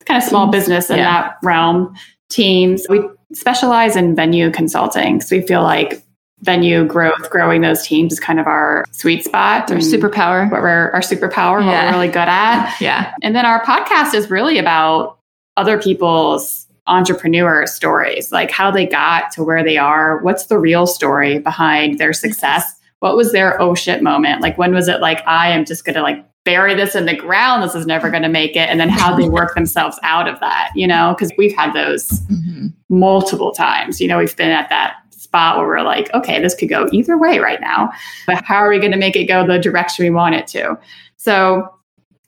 kind 0.05 0.23
of 0.23 0.29
small 0.29 0.45
mm-hmm. 0.45 0.51
business 0.51 0.89
in 0.89 0.97
yeah. 0.99 1.03
that 1.03 1.37
realm 1.43 1.93
teams. 2.33 2.85
We 2.89 3.01
specialize 3.33 3.95
in 3.95 4.15
venue 4.15 4.51
consulting 4.51 5.17
because 5.17 5.31
we 5.31 5.41
feel 5.41 5.63
like 5.63 6.03
venue 6.41 6.85
growth, 6.85 7.29
growing 7.29 7.61
those 7.61 7.85
teams 7.85 8.13
is 8.13 8.19
kind 8.19 8.39
of 8.39 8.47
our 8.47 8.85
sweet 8.91 9.23
spot. 9.23 9.71
Our 9.71 9.77
superpower. 9.77 10.51
What 10.51 10.61
we're 10.61 10.91
our 10.91 10.99
superpower, 10.99 11.61
yeah. 11.61 11.67
what 11.67 11.85
we're 11.85 11.91
really 11.91 12.07
good 12.07 12.27
at. 12.27 12.75
yeah. 12.81 13.15
And 13.21 13.35
then 13.35 13.45
our 13.45 13.63
podcast 13.63 14.13
is 14.13 14.29
really 14.29 14.57
about 14.57 15.17
other 15.55 15.81
people's 15.81 16.67
entrepreneur 16.85 17.65
stories, 17.65 18.31
like 18.31 18.51
how 18.51 18.69
they 18.69 18.85
got 18.85 19.31
to 19.31 19.43
where 19.43 19.63
they 19.63 19.77
are. 19.77 20.21
What's 20.21 20.47
the 20.47 20.59
real 20.59 20.85
story 20.85 21.39
behind 21.39 21.97
their 21.97 22.11
success? 22.11 22.75
What 22.99 23.15
was 23.15 23.31
their 23.31 23.61
oh 23.61 23.73
shit 23.73 24.03
moment? 24.03 24.41
Like 24.41 24.57
when 24.57 24.73
was 24.73 24.87
it 24.87 24.99
like 24.99 25.25
I 25.25 25.51
am 25.51 25.65
just 25.65 25.85
gonna 25.85 26.01
like 26.01 26.25
bury 26.45 26.75
this 26.75 26.95
in 26.95 27.05
the 27.05 27.15
ground. 27.15 27.63
This 27.63 27.75
is 27.75 27.85
never 27.85 28.09
going 28.09 28.23
to 28.23 28.29
make 28.29 28.55
it. 28.55 28.69
And 28.69 28.79
then 28.79 28.89
how 28.89 29.15
they 29.15 29.29
work 29.29 29.55
themselves 29.55 29.97
out 30.03 30.27
of 30.27 30.39
that, 30.41 30.71
you 30.75 30.87
know, 30.87 31.15
because 31.17 31.31
we've 31.37 31.55
had 31.55 31.73
those 31.73 32.09
mm-hmm. 32.09 32.67
multiple 32.89 33.51
times. 33.51 34.01
You 34.01 34.07
know, 34.07 34.17
we've 34.17 34.35
been 34.35 34.51
at 34.51 34.69
that 34.69 34.97
spot 35.11 35.57
where 35.57 35.67
we're 35.67 35.81
like, 35.81 36.13
okay, 36.13 36.41
this 36.41 36.53
could 36.53 36.69
go 36.69 36.87
either 36.91 37.17
way 37.17 37.39
right 37.39 37.61
now, 37.61 37.91
but 38.27 38.43
how 38.43 38.57
are 38.57 38.69
we 38.69 38.79
going 38.79 38.91
to 38.91 38.97
make 38.97 39.15
it 39.15 39.25
go 39.25 39.47
the 39.47 39.57
direction 39.57 40.03
we 40.03 40.11
want 40.11 40.35
it 40.35 40.47
to? 40.47 40.77
So 41.17 41.73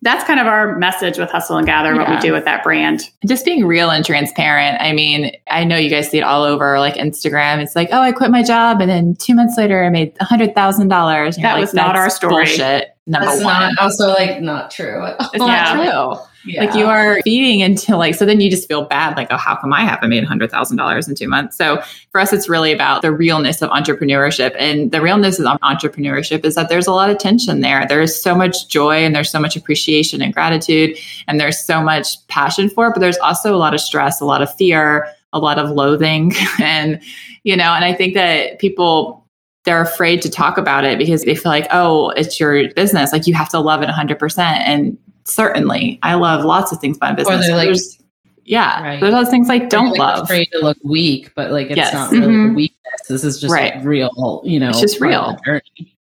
that's 0.05 0.24
kind 0.24 0.39
of 0.39 0.45
our 0.45 0.77
message 0.77 1.17
with 1.17 1.31
Hustle 1.31 1.57
and 1.57 1.65
Gather, 1.65 1.93
yeah. 1.93 2.00
what 2.00 2.09
we 2.09 2.17
do 2.19 2.31
with 2.31 2.45
that 2.45 2.63
brand. 2.63 3.09
Just 3.25 3.43
being 3.43 3.65
real 3.65 3.89
and 3.89 4.05
transparent. 4.05 4.79
I 4.79 4.93
mean, 4.93 5.31
I 5.50 5.63
know 5.63 5.77
you 5.77 5.89
guys 5.89 6.09
see 6.09 6.19
it 6.19 6.24
all 6.24 6.43
over 6.43 6.79
like 6.79 6.93
Instagram. 6.93 7.62
It's 7.62 7.75
like, 7.75 7.89
oh, 7.91 8.00
I 8.00 8.12
quit 8.12 8.29
my 8.29 8.43
job 8.43 8.81
and 8.81 8.89
then 8.89 9.15
two 9.15 9.33
months 9.33 9.57
later 9.57 9.83
I 9.83 9.89
made 9.89 10.15
a 10.19 10.24
hundred 10.24 10.53
thousand 10.53 10.89
dollars. 10.89 11.38
That 11.38 11.53
like, 11.53 11.62
was 11.62 11.74
not 11.74 11.95
our 11.95 12.12
story. 12.12 12.45
Bullshit. 12.45 12.95
Number 13.07 13.25
That's 13.25 13.43
one. 13.43 13.59
Not, 13.59 13.79
also 13.79 14.09
like 14.09 14.41
not 14.41 14.69
true. 14.69 15.03
It's 15.05 15.38
not 15.38 15.75
true. 15.75 16.24
Like 16.48 16.75
you 16.75 16.86
are 16.86 17.22
feeding 17.24 17.62
into 17.62 17.98
like, 17.98 18.16
so 18.16 18.25
then 18.25 18.40
you 18.40 18.50
just 18.50 18.68
feel 18.68 18.86
bad, 18.86 19.18
like, 19.18 19.28
oh, 19.32 19.38
how 19.38 19.56
come 19.56 19.74
I 19.74 19.82
haven't 19.82 20.10
made 20.10 20.24
$100,000 20.24 21.08
in 21.08 21.16
two 21.16 21.28
months? 21.28 21.58
So 21.58 21.82
for 22.12 22.22
us, 22.22 22.34
it's 22.34 22.48
really 22.48 22.72
about 22.72 23.02
the 23.02 23.12
realness 23.12 23.62
of 23.62 23.70
entrepreneurship. 23.72 24.56
And 24.60 24.92
the 24.92 25.02
realness 25.02 25.40
of 25.40 25.46
entrepreneurship 25.62 26.46
is 26.46 26.56
that 26.56 26.70
there's 26.70 26.88
a 26.88 26.92
lot 26.92 27.10
of 27.10 27.18
tension 27.18 27.62
there. 27.62 27.86
There's 27.88 28.22
so 28.22 28.36
much 28.36 28.68
joy 28.68 28.98
and 28.98 29.16
there's 29.16 29.30
so 29.30 29.40
much 29.40 29.56
appreciation 29.56 30.22
and 30.22 30.34
gratitude, 30.34 30.98
and 31.28 31.40
there's 31.40 31.60
so 31.60 31.82
much 31.82 32.25
passion 32.28 32.70
for 32.70 32.88
it, 32.88 32.92
but 32.92 33.00
there's 33.00 33.18
also 33.18 33.56
a 33.56 33.58
lot 33.58 33.74
of 33.74 33.82
stress, 33.82 34.22
a 34.22 34.25
lot 34.25 34.42
of 34.42 34.54
fear, 34.56 35.08
a 35.34 35.40
lot 35.40 35.60
of 35.60 35.72
loathing. 35.72 36.34
and, 36.62 37.02
you 37.44 37.56
know, 37.56 37.74
and 37.74 37.84
I 37.84 37.94
think 37.94 38.14
that 38.14 38.60
people, 38.60 39.25
they're 39.66 39.82
afraid 39.82 40.22
to 40.22 40.30
talk 40.30 40.58
about 40.60 40.86
it 40.86 41.00
because 41.00 41.24
they 41.24 41.36
feel 41.36 41.52
like, 41.52 41.68
oh, 41.72 42.10
it's 42.12 42.40
your 42.40 42.72
business. 42.74 43.12
Like 43.12 43.25
you 43.25 43.34
have 43.34 43.50
to 43.50 43.60
love 43.60 43.82
it 43.82 43.90
100%. 43.90 44.40
And 44.40 44.98
certainly, 45.25 46.00
I 46.03 46.15
love 46.15 46.46
lots 46.46 46.72
of 46.72 46.79
things 46.79 46.98
about 46.98 47.15
business. 47.15 47.36
Or 47.39 47.48
they're 47.48 47.55
like, 47.55 47.67
there's, 47.67 47.98
yeah, 48.46 48.82
Right. 48.82 49.00
there's 49.01 49.13
those 49.13 49.29
things 49.29 49.50
I 49.50 49.60
don't 49.60 49.89
like 49.91 50.00
love. 50.00 50.24
Afraid 50.25 50.48
to 50.51 50.60
look 50.60 50.77
weak, 50.84 51.32
but 51.36 51.51
like 51.51 51.67
it's 51.67 51.77
Yes. 51.77 51.94
not 51.94 52.12
really 52.12 52.27
Mhm. 52.34 52.55
weakness. 52.55 53.01
This 53.10 53.24
is 53.24 53.39
just 53.41 53.53
Right. 53.53 53.75
like 53.75 53.86
real, 53.86 54.41
you 54.46 54.60
know. 54.60 54.70
It's 54.70 54.82
just 54.82 55.01
real. 55.01 55.38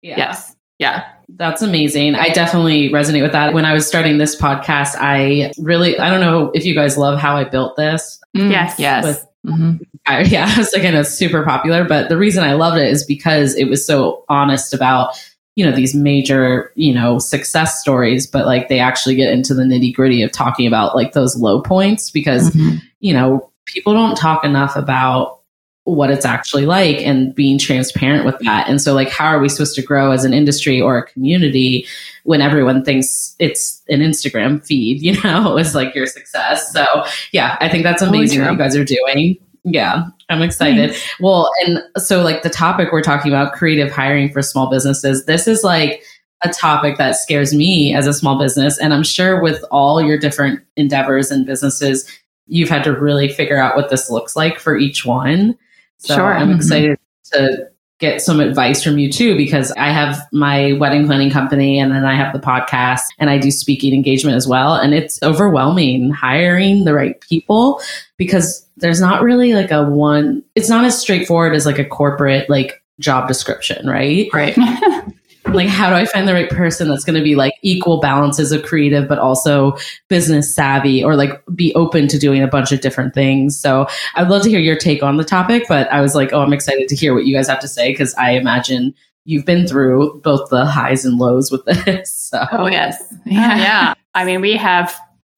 Yeah. 0.01 0.15
Yes. 0.17 0.55
Yeah. 0.79 1.03
That's 1.37 1.61
amazing. 1.61 2.15
I 2.15 2.29
definitely 2.29 2.89
resonate 2.89 3.21
with 3.21 3.31
that. 3.31 3.53
When 3.53 3.65
I 3.65 3.73
was 3.73 3.87
starting 3.87 4.17
this 4.17 4.35
podcast, 4.39 4.95
I 4.99 5.51
really, 5.59 5.97
I 5.97 6.09
don't 6.09 6.19
know 6.19 6.51
if 6.53 6.65
you 6.65 6.75
guys 6.75 6.97
love 6.97 7.19
how 7.19 7.37
I 7.37 7.43
built 7.45 7.75
this. 7.77 8.19
Mm, 8.35 8.51
Yes. 8.51 8.75
Yes. 8.79 9.03
With- 9.05 9.25
Mhm. 9.47 9.79
I, 10.05 10.21
yeah, 10.23 10.49
it's 10.57 10.73
like, 10.73 10.83
it's 10.83 11.09
super 11.11 11.43
popular, 11.43 11.83
but 11.85 12.09
the 12.09 12.17
reason 12.17 12.43
I 12.43 12.53
loved 12.53 12.77
it 12.77 12.87
is 12.89 13.03
because 13.05 13.55
it 13.55 13.65
was 13.69 13.85
so 13.85 14.23
honest 14.29 14.73
about, 14.73 15.15
you 15.55 15.63
know, 15.65 15.71
these 15.71 15.93
major, 15.93 16.71
you 16.75 16.93
know, 16.93 17.19
success 17.19 17.79
stories, 17.79 18.25
but 18.25 18.45
like 18.45 18.69
they 18.69 18.79
actually 18.79 19.15
get 19.15 19.31
into 19.31 19.53
the 19.53 19.63
nitty 19.63 19.93
gritty 19.93 20.23
of 20.23 20.31
talking 20.31 20.65
about 20.65 20.95
like 20.95 21.13
those 21.13 21.37
low 21.37 21.61
points 21.61 22.09
because 22.09 22.49
Mhm. 22.51 22.81
you 23.01 23.13
know, 23.13 23.49
people 23.65 23.93
don't 23.93 24.15
talk 24.17 24.43
enough 24.43 24.75
about 24.75 25.39
what 25.85 26.09
it's 26.09 26.25
actually 26.25 26.65
like 26.65 27.01
and 27.05 27.35
being 27.35 27.57
transparent 27.57 28.25
with 28.25 28.39
that. 28.39 28.69
And 28.69 28.81
so, 28.81 28.93
like, 28.93 29.09
how 29.09 29.25
are 29.27 29.39
we 29.39 29.49
supposed 29.49 29.75
to 29.75 29.81
grow 29.81 30.11
as 30.11 30.23
an 30.23 30.33
industry 30.33 30.79
or 30.79 30.97
a 30.97 31.05
community 31.05 31.85
when 32.23 32.39
everyone 32.39 32.85
thinks 32.85 33.35
it's 33.37 33.81
an 33.89 33.99
Instagram 33.99 34.65
feed, 34.65 35.01
you 35.03 35.21
know, 35.23 35.57
is 35.57 35.75
like 35.75 35.93
your 35.93 36.05
success? 36.05 36.71
So, 36.71 36.85
yeah, 37.33 37.57
I 37.59 37.67
think 37.67 37.83
that's 37.83 38.01
amazing 38.01 38.41
what 38.41 38.51
you 38.53 38.57
guys 38.57 38.77
are 38.77 38.85
doing. 38.85 39.37
Yeah, 39.63 40.03
I'm 40.29 40.41
excited. 40.41 40.95
Well, 41.19 41.49
and 41.65 41.79
so, 41.97 42.21
like, 42.21 42.43
the 42.43 42.49
topic 42.49 42.89
we're 42.91 43.01
talking 43.01 43.31
about 43.31 43.53
creative 43.53 43.91
hiring 43.91 44.31
for 44.31 44.41
small 44.41 44.69
businesses, 44.69 45.25
this 45.25 45.47
is 45.47 45.63
like, 45.63 46.03
a 46.45 46.49
topic 46.49 46.97
that 46.97 47.15
scares 47.15 47.53
me 47.53 47.95
as 47.95 48.05
a 48.05 48.11
small 48.13 48.37
business. 48.37 48.77
And 48.77 48.93
I'm 48.93 49.03
sure 49.03 49.41
with 49.41 49.63
all 49.71 50.01
your 50.01 50.17
different 50.17 50.59
endeavors 50.75 51.31
and 51.31 51.45
businesses, 51.45 52.05
you've 52.47 52.67
had 52.67 52.83
to 52.83 52.91
really 52.91 53.29
figure 53.29 53.57
out 53.57 53.77
what 53.77 53.89
this 53.89 54.09
looks 54.09 54.35
like 54.35 54.59
for 54.59 54.77
each 54.77 55.05
one. 55.05 55.57
So 55.99 56.15
Sure. 56.15 56.33
I'm 56.33 56.49
Mhm. 56.49 56.55
excited 56.57 56.97
to 57.31 57.69
get 58.03 58.21
some 58.21 58.41
advice 58.41 58.83
from 58.83 58.97
you 58.97 59.09
too, 59.09 59.37
because 59.37 59.71
I 59.71 59.89
have 59.89 60.19
my 60.33 60.73
wedding 60.73 61.05
planning 61.05 61.31
company 61.31 61.79
and 61.79 61.91
then 61.93 62.03
I 62.03 62.15
have 62.15 62.33
the 62.33 62.39
podcast 62.39 63.03
and 63.17 63.29
I 63.29 63.37
do 63.37 63.49
speaking 63.49 63.93
engagement 63.93 64.35
as 64.35 64.45
well. 64.45 64.75
And 64.75 64.93
it's 64.93 65.21
overwhelming 65.23 66.11
hiring 66.11 66.83
the 66.83 66.93
right 66.93 67.19
people 67.21 67.81
because 68.17 68.67
there's 68.75 68.99
not 68.99 69.23
really 69.23 69.53
like 69.53 69.71
a 69.71 69.83
one, 69.83 70.43
it's 70.53 70.67
not 70.67 70.83
as 70.83 70.99
straightforward 70.99 71.55
as 71.55 71.65
like 71.65 71.79
a 71.79 71.85
corporate 71.85 72.49
like 72.49 72.83
job 72.99 73.29
description, 73.29 73.87
right? 73.87 74.27
Right. 74.33 74.57
like 75.53 75.67
how 75.67 75.89
do 75.89 75.95
i 75.95 76.05
find 76.05 76.27
the 76.27 76.33
right 76.33 76.49
person 76.49 76.87
that's 76.89 77.03
going 77.03 77.17
to 77.17 77.23
be 77.23 77.35
like 77.35 77.53
equal 77.61 77.99
balances 77.99 78.51
of 78.51 78.63
creative 78.63 79.07
but 79.07 79.19
also 79.19 79.75
business 80.09 80.53
savvy 80.53 81.03
or 81.03 81.15
like 81.15 81.41
be 81.55 81.73
open 81.75 82.07
to 82.07 82.17
doing 82.17 82.41
a 82.43 82.47
bunch 82.47 82.71
of 82.71 82.81
different 82.81 83.13
things 83.13 83.59
so 83.59 83.87
i'd 84.15 84.29
love 84.29 84.41
to 84.41 84.49
hear 84.49 84.59
your 84.59 84.75
take 84.75 85.01
on 85.03 85.17
the 85.17 85.23
topic 85.23 85.63
but 85.67 85.87
i 85.91 86.01
was 86.01 86.15
like 86.15 86.31
oh 86.33 86.41
i'm 86.41 86.53
excited 86.53 86.87
to 86.87 86.95
hear 86.95 87.13
what 87.13 87.25
you 87.25 87.35
guys 87.35 87.47
have 87.47 87.59
to 87.59 87.67
say 87.67 87.91
because 87.91 88.13
i 88.15 88.31
imagine 88.31 88.93
you've 89.25 89.45
been 89.45 89.65
through 89.65 90.19
both 90.21 90.49
the 90.49 90.65
highs 90.65 91.05
and 91.05 91.17
lows 91.17 91.49
with 91.51 91.63
this 91.85 92.13
so 92.15 92.45
Oh, 92.51 92.67
yes. 92.67 93.01
yeah. 93.25 93.57
yeah. 93.57 93.93
I 94.15 94.25
mean, 94.25 94.41
we 94.41 94.55
have, 94.57 94.93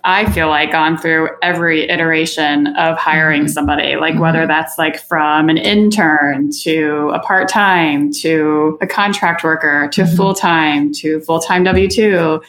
I 0.08 0.30
feel 0.32 0.48
like, 0.50 0.72
gone 0.72 0.98
through 0.98 1.30
every 1.42 1.90
iteration 1.90 2.68
of 2.78 2.96
hiring 2.98 3.46
Mhm. 3.46 3.50
somebody, 3.50 3.96
like 3.96 4.20
whether 4.20 4.46
that's 4.46 4.78
like 4.78 5.00
from 5.00 5.50
an 5.50 5.58
intern 5.58 6.52
to 6.64 7.12
a 7.14 7.20
part 7.20 7.50
time 7.50 8.12
to 8.22 8.78
a 8.82 8.88
contract 8.88 9.44
worker 9.44 9.90
to 9.94 10.04
Mhm. 10.04 10.16
full 10.16 10.34
time 10.36 10.92
to 11.02 11.20
full 11.22 11.40
time 11.40 11.64
W 11.64 11.88
2, 11.90 12.42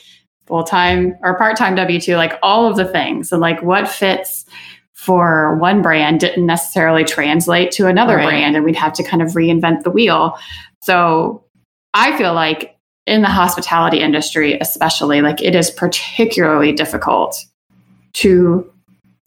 full 0.46 0.64
time 0.64 1.14
or 1.22 1.34
part 1.38 1.56
time 1.56 1.74
W 1.74 1.98
2, 1.98 2.16
like 2.16 2.38
all 2.42 2.66
of 2.66 2.76
the 2.76 2.84
things. 2.84 3.32
And 3.32 3.40
like 3.40 3.62
what 3.62 3.88
fits 3.88 4.44
for 4.92 5.56
one 5.56 5.80
brand 5.82 6.20
didn't 6.20 6.44
necessarily 6.46 7.04
translate 7.04 7.70
to 7.72 7.86
another 7.86 8.16
Right. 8.16 8.26
brand. 8.26 8.54
And 8.56 8.64
we'd 8.66 8.76
have 8.76 8.92
to 8.94 9.02
kind 9.02 9.22
of 9.22 9.28
reinvent 9.30 9.82
the 9.82 9.90
wheel. 9.90 10.36
So 10.82 11.42
I 11.94 12.12
feel 12.18 12.34
like 12.34 12.75
in 13.06 13.22
the 13.22 13.28
hospitality 13.28 14.00
industry, 14.00 14.58
especially, 14.60 15.20
like 15.22 15.40
it 15.42 15.54
is 15.54 15.70
particularly 15.70 16.72
difficult 16.72 17.44
to 18.14 18.70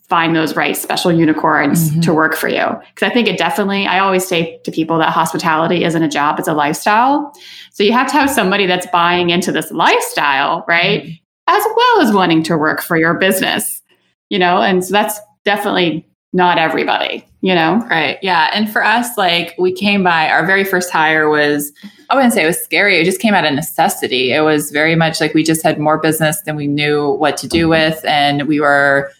find 0.09 0.36
those 0.36 0.55
right 0.55 0.75
special 0.75 1.12
unicorns 1.12 1.91
Mhm. 1.91 2.01
to 2.01 2.13
work 2.13 2.36
for 2.36 2.48
you. 2.48 2.65
Because 2.93 3.09
I 3.09 3.13
think 3.13 3.27
it 3.27 3.38
definitely, 3.38 3.86
I 3.86 4.00
always 4.00 4.27
say 4.27 4.59
to 4.63 4.71
people 4.71 4.98
that 4.98 5.09
hospitality 5.09 5.83
isn't 5.83 6.01
a 6.01 6.07
job, 6.09 6.39
it's 6.39 6.48
a 6.48 6.53
lifestyle. 6.53 7.31
So 7.71 7.83
you 7.83 7.93
have 7.93 8.07
to 8.07 8.13
have 8.13 8.29
somebody 8.29 8.65
that's 8.65 8.88
buying 8.88 9.29
into 9.29 9.51
this 9.51 9.71
lifestyle, 9.71 10.65
right? 10.67 11.05
As 11.48 11.63
well 11.75 12.01
as 12.01 12.12
wanting 12.12 12.41
to 12.43 12.57
work 12.57 12.81
for 12.81 12.98
your 12.98 13.13
business, 13.13 13.83
you 14.31 14.39
know? 14.39 14.62
And 14.62 14.83
so 14.83 14.91
that's 14.91 15.19
definitely 15.45 16.07
not 16.31 16.59
everybody, 16.59 17.25
you 17.41 17.55
know? 17.55 17.83
Right. 17.89 18.19
Yeah. 18.21 18.51
And 18.53 18.71
for 18.71 18.83
us, 18.83 19.17
like 19.17 19.55
we 19.57 19.71
came 19.71 20.03
by 20.03 20.29
our 20.29 20.45
very 20.45 20.63
first 20.63 20.91
hire 20.91 21.27
was, 21.29 21.71
I 22.09 22.15
wouldn't 22.15 22.33
say 22.33 22.43
it 22.43 22.48
was 22.48 22.63
scary. 22.63 23.00
It 23.00 23.05
just 23.05 23.19
came 23.19 23.33
out 23.33 23.45
of 23.45 23.53
necessity. 23.53 24.31
It 24.31 24.41
was 24.41 24.71
very 24.71 24.95
much 24.95 25.19
like 25.19 25.33
we 25.33 25.43
just 25.43 25.63
had 25.63 25.79
more 25.79 25.98
business 25.98 26.41
than 26.41 26.55
we 26.55 26.67
knew 26.67 27.12
what 27.13 27.36
to 27.38 27.48
do 27.48 27.67
with. 27.67 28.03
And 28.05 28.48
we 28.48 28.59
were 28.59 29.12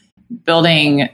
building, 0.44 1.10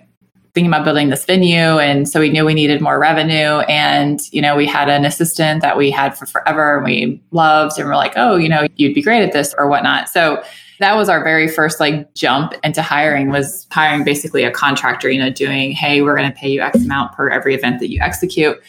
thinking 0.53 0.71
about 0.71 0.83
building 0.83 1.09
this 1.09 1.23
venue. 1.23 1.79
And 1.79 2.09
so 2.09 2.19
we 2.19 2.29
knew 2.29 2.45
we 2.45 2.53
needed 2.53 2.81
more 2.81 2.99
revenue. 2.99 3.59
And, 3.69 4.19
you 4.31 4.41
know, 4.41 4.55
we 4.55 4.65
had 4.65 4.89
an 4.89 5.05
assistant 5.05 5.61
that 5.61 5.77
we 5.77 5.91
had 5.91 6.17
for 6.17 6.25
forever 6.25 6.77
and 6.77 6.85
we 6.85 7.21
loved. 7.31 7.79
And 7.79 7.87
we're 7.87 7.95
like, 7.95 8.13
oh, 8.17 8.35
you 8.35 8.49
know, 8.49 8.67
you'd 8.75 8.95
be 8.95 9.01
great 9.01 9.23
at 9.23 9.31
this 9.31 9.55
or 9.57 9.69
whatnot. 9.69 10.09
So 10.09 10.43
that 10.79 10.95
was 10.95 11.09
our 11.09 11.23
very 11.23 11.47
first 11.47 11.79
like 11.79 12.13
jump 12.15 12.53
into 12.63 12.81
hiring 12.81 13.29
was 13.29 13.67
hiring 13.71 14.03
basically 14.03 14.43
a 14.43 14.51
contractor 14.51 15.09
you 15.09 15.19
know 15.19 15.29
doing 15.29 15.71
hey 15.71 16.01
we're 16.01 16.15
going 16.15 16.29
to 16.29 16.37
pay 16.37 16.49
you 16.49 16.61
x 16.61 16.83
amount 16.83 17.13
per 17.13 17.29
every 17.29 17.55
event 17.55 17.79
that 17.79 17.89
you 17.89 17.99
execute. 18.01 18.61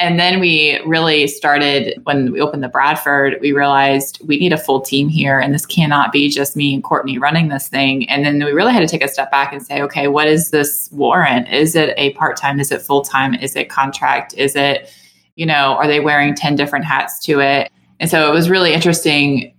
And 0.00 0.18
then 0.18 0.40
we 0.40 0.80
really 0.84 1.28
started 1.28 2.00
when 2.02 2.32
we 2.32 2.40
opened 2.40 2.64
the 2.64 2.68
bradford 2.68 3.38
we 3.40 3.52
realized 3.52 4.20
we 4.26 4.38
need 4.38 4.52
a 4.52 4.58
full 4.58 4.80
team 4.80 5.08
here 5.08 5.38
and 5.38 5.54
this 5.54 5.64
cannot 5.64 6.10
be 6.10 6.28
just 6.28 6.56
me 6.56 6.74
and 6.74 6.82
courtney 6.82 7.16
running 7.16 7.48
this 7.48 7.68
thing. 7.68 8.08
And 8.08 8.24
then 8.24 8.44
we 8.44 8.50
really 8.50 8.72
had 8.72 8.80
to 8.80 8.88
take 8.88 9.04
a 9.04 9.08
step 9.08 9.30
back 9.30 9.52
and 9.52 9.64
say 9.64 9.80
okay 9.82 10.08
what 10.08 10.26
is 10.26 10.50
this 10.50 10.90
warrant? 10.92 11.48
Is 11.48 11.76
it 11.76 11.94
a 11.96 12.12
part-time? 12.14 12.58
Is 12.60 12.72
it 12.72 12.82
full-time? 12.82 13.34
Is 13.34 13.54
it 13.56 13.68
contract? 13.68 14.34
Is 14.34 14.56
it 14.56 14.92
you 15.36 15.46
know 15.46 15.76
are 15.76 15.86
they 15.86 16.00
wearing 16.00 16.34
10 16.34 16.56
different 16.56 16.84
hats 16.84 17.20
to 17.26 17.40
it? 17.40 17.70
And 18.00 18.10
so 18.10 18.28
it 18.28 18.34
was 18.34 18.50
really 18.50 18.74
interesting 18.74 19.54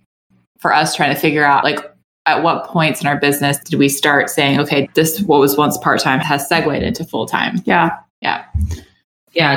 for 0.58 0.72
us 0.74 0.94
trying 0.94 1.14
to 1.14 1.20
figure 1.20 1.44
out 1.44 1.64
like 1.64 1.78
at 2.26 2.42
what 2.42 2.66
points 2.66 3.00
in 3.00 3.06
our 3.06 3.16
business 3.16 3.58
did 3.58 3.78
we 3.78 3.88
start 3.88 4.28
saying, 4.28 4.60
okay, 4.60 4.88
this 4.94 5.20
what 5.22 5.40
was 5.40 5.56
once 5.56 5.78
part 5.78 6.00
time 6.00 6.20
has 6.20 6.48
segued 6.48 6.82
into 6.82 7.04
full 7.04 7.26
time? 7.26 7.62
Yeah. 7.64 7.98
yeah 8.20 8.44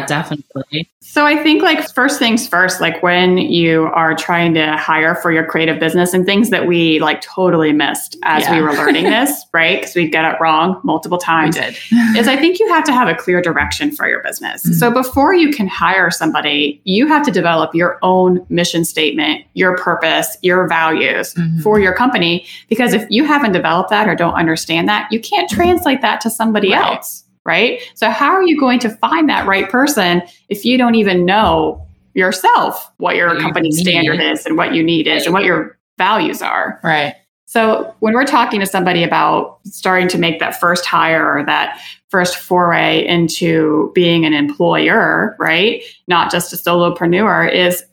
definitely 0.05 0.88
So 1.01 1.25
I 1.25 1.41
think 1.41 1.63
like 1.63 1.89
first 1.95 2.19
things 2.19 2.48
first, 2.48 2.79
like 2.81 3.01
when 3.01 3.38
you 3.39 3.86
are 3.95 4.13
trying 4.15 4.53
to 4.53 4.77
hire 4.77 5.15
for 5.15 5.31
your 5.31 5.43
creative 5.43 5.79
business 5.79 6.13
and 6.13 6.24
things 6.25 6.51
that 6.51 6.67
we 6.67 7.00
like 7.00 7.21
totally 7.21 7.74
missed 7.74 8.15
as 8.24 8.48
we 8.50 8.62
were 8.62 8.74
learning 8.74 9.05
this, 9.15 9.43
right? 9.53 9.79
Because 9.79 9.95
we 9.95 10.07
get 10.07 10.24
it 10.25 10.38
wrong 10.39 10.79
multiple 10.83 11.17
We 11.17 11.25
times. 11.25 11.55
did. 11.55 11.75
Is 12.15 12.27
I 12.27 12.36
think 12.36 12.59
you 12.59 12.67
have 12.69 12.83
to 12.83 12.93
have 12.93 13.07
a 13.07 13.15
clear 13.15 13.41
direction 13.41 13.89
for 13.91 14.07
your 14.07 14.21
business. 14.21 14.63
Mhm. 14.67 14.74
So 14.75 14.91
before 14.91 15.33
you 15.33 15.50
can 15.51 15.67
hire 15.67 16.12
somebody, 16.12 16.79
you 16.83 17.07
have 17.07 17.25
to 17.25 17.31
develop 17.31 17.74
your 17.74 17.98
own 18.03 18.45
mission 18.50 18.86
statement, 18.86 19.45
your 19.55 19.75
purpose, 19.77 20.38
your 20.43 20.67
values 20.67 21.33
Mhm. 21.33 21.63
for 21.63 21.79
your 21.79 21.93
company. 21.93 22.45
Because 22.69 22.93
if 22.93 23.05
you 23.09 23.24
haven't 23.25 23.53
developed 23.53 23.89
that 23.89 24.07
or 24.07 24.13
don't 24.15 24.36
understand 24.36 24.88
that, 24.89 25.07
you 25.12 25.19
can't 25.19 25.50
translate 25.50 26.01
that 26.01 26.21
to 26.21 26.29
somebody 26.29 26.71
Right. 26.71 26.98
else, 26.98 27.24
right? 27.46 27.81
So 27.96 28.10
how 28.10 28.31
are 28.31 28.43
you 28.43 28.60
going 28.60 28.79
to 28.79 28.89
find 28.89 29.29
that 29.29 29.48
right 29.48 29.69
person 29.69 30.22
if 30.50 30.65
you 30.65 30.77
don't 30.77 30.96
even 30.96 31.25
know 31.25 31.86
yourself 32.13 32.91
what 32.98 33.15
your 33.15 33.29
What 33.29 33.41
company 33.41 33.72
standard 33.72 34.19
is 34.19 34.46
and 34.46 34.58
what 34.58 34.74
you 34.74 34.84
need 34.84 35.08
is 35.08 35.25
and 35.25 35.34
what 35.34 35.43
your 35.43 35.77
values 35.98 36.41
are? 36.41 36.79
Right. 36.84 37.15
So 37.46 37.96
when 38.00 38.13
we're 38.13 38.25
talking 38.25 38.60
to 38.60 38.67
somebody 38.67 39.03
about 39.03 39.60
starting 39.65 40.08
to 40.10 40.19
make 40.19 40.39
that 40.39 40.60
first 40.60 40.86
hire 40.86 41.36
or 41.36 41.43
that 41.46 41.81
first 42.10 42.38
foray 42.38 43.03
into 43.08 43.91
being 43.96 44.24
an 44.24 44.34
employer, 44.34 45.36
right? 45.39 45.81
Not 46.08 46.31
just 46.31 46.53
a 46.53 46.58
solopreneur, 46.58 47.51
is 47.51 47.84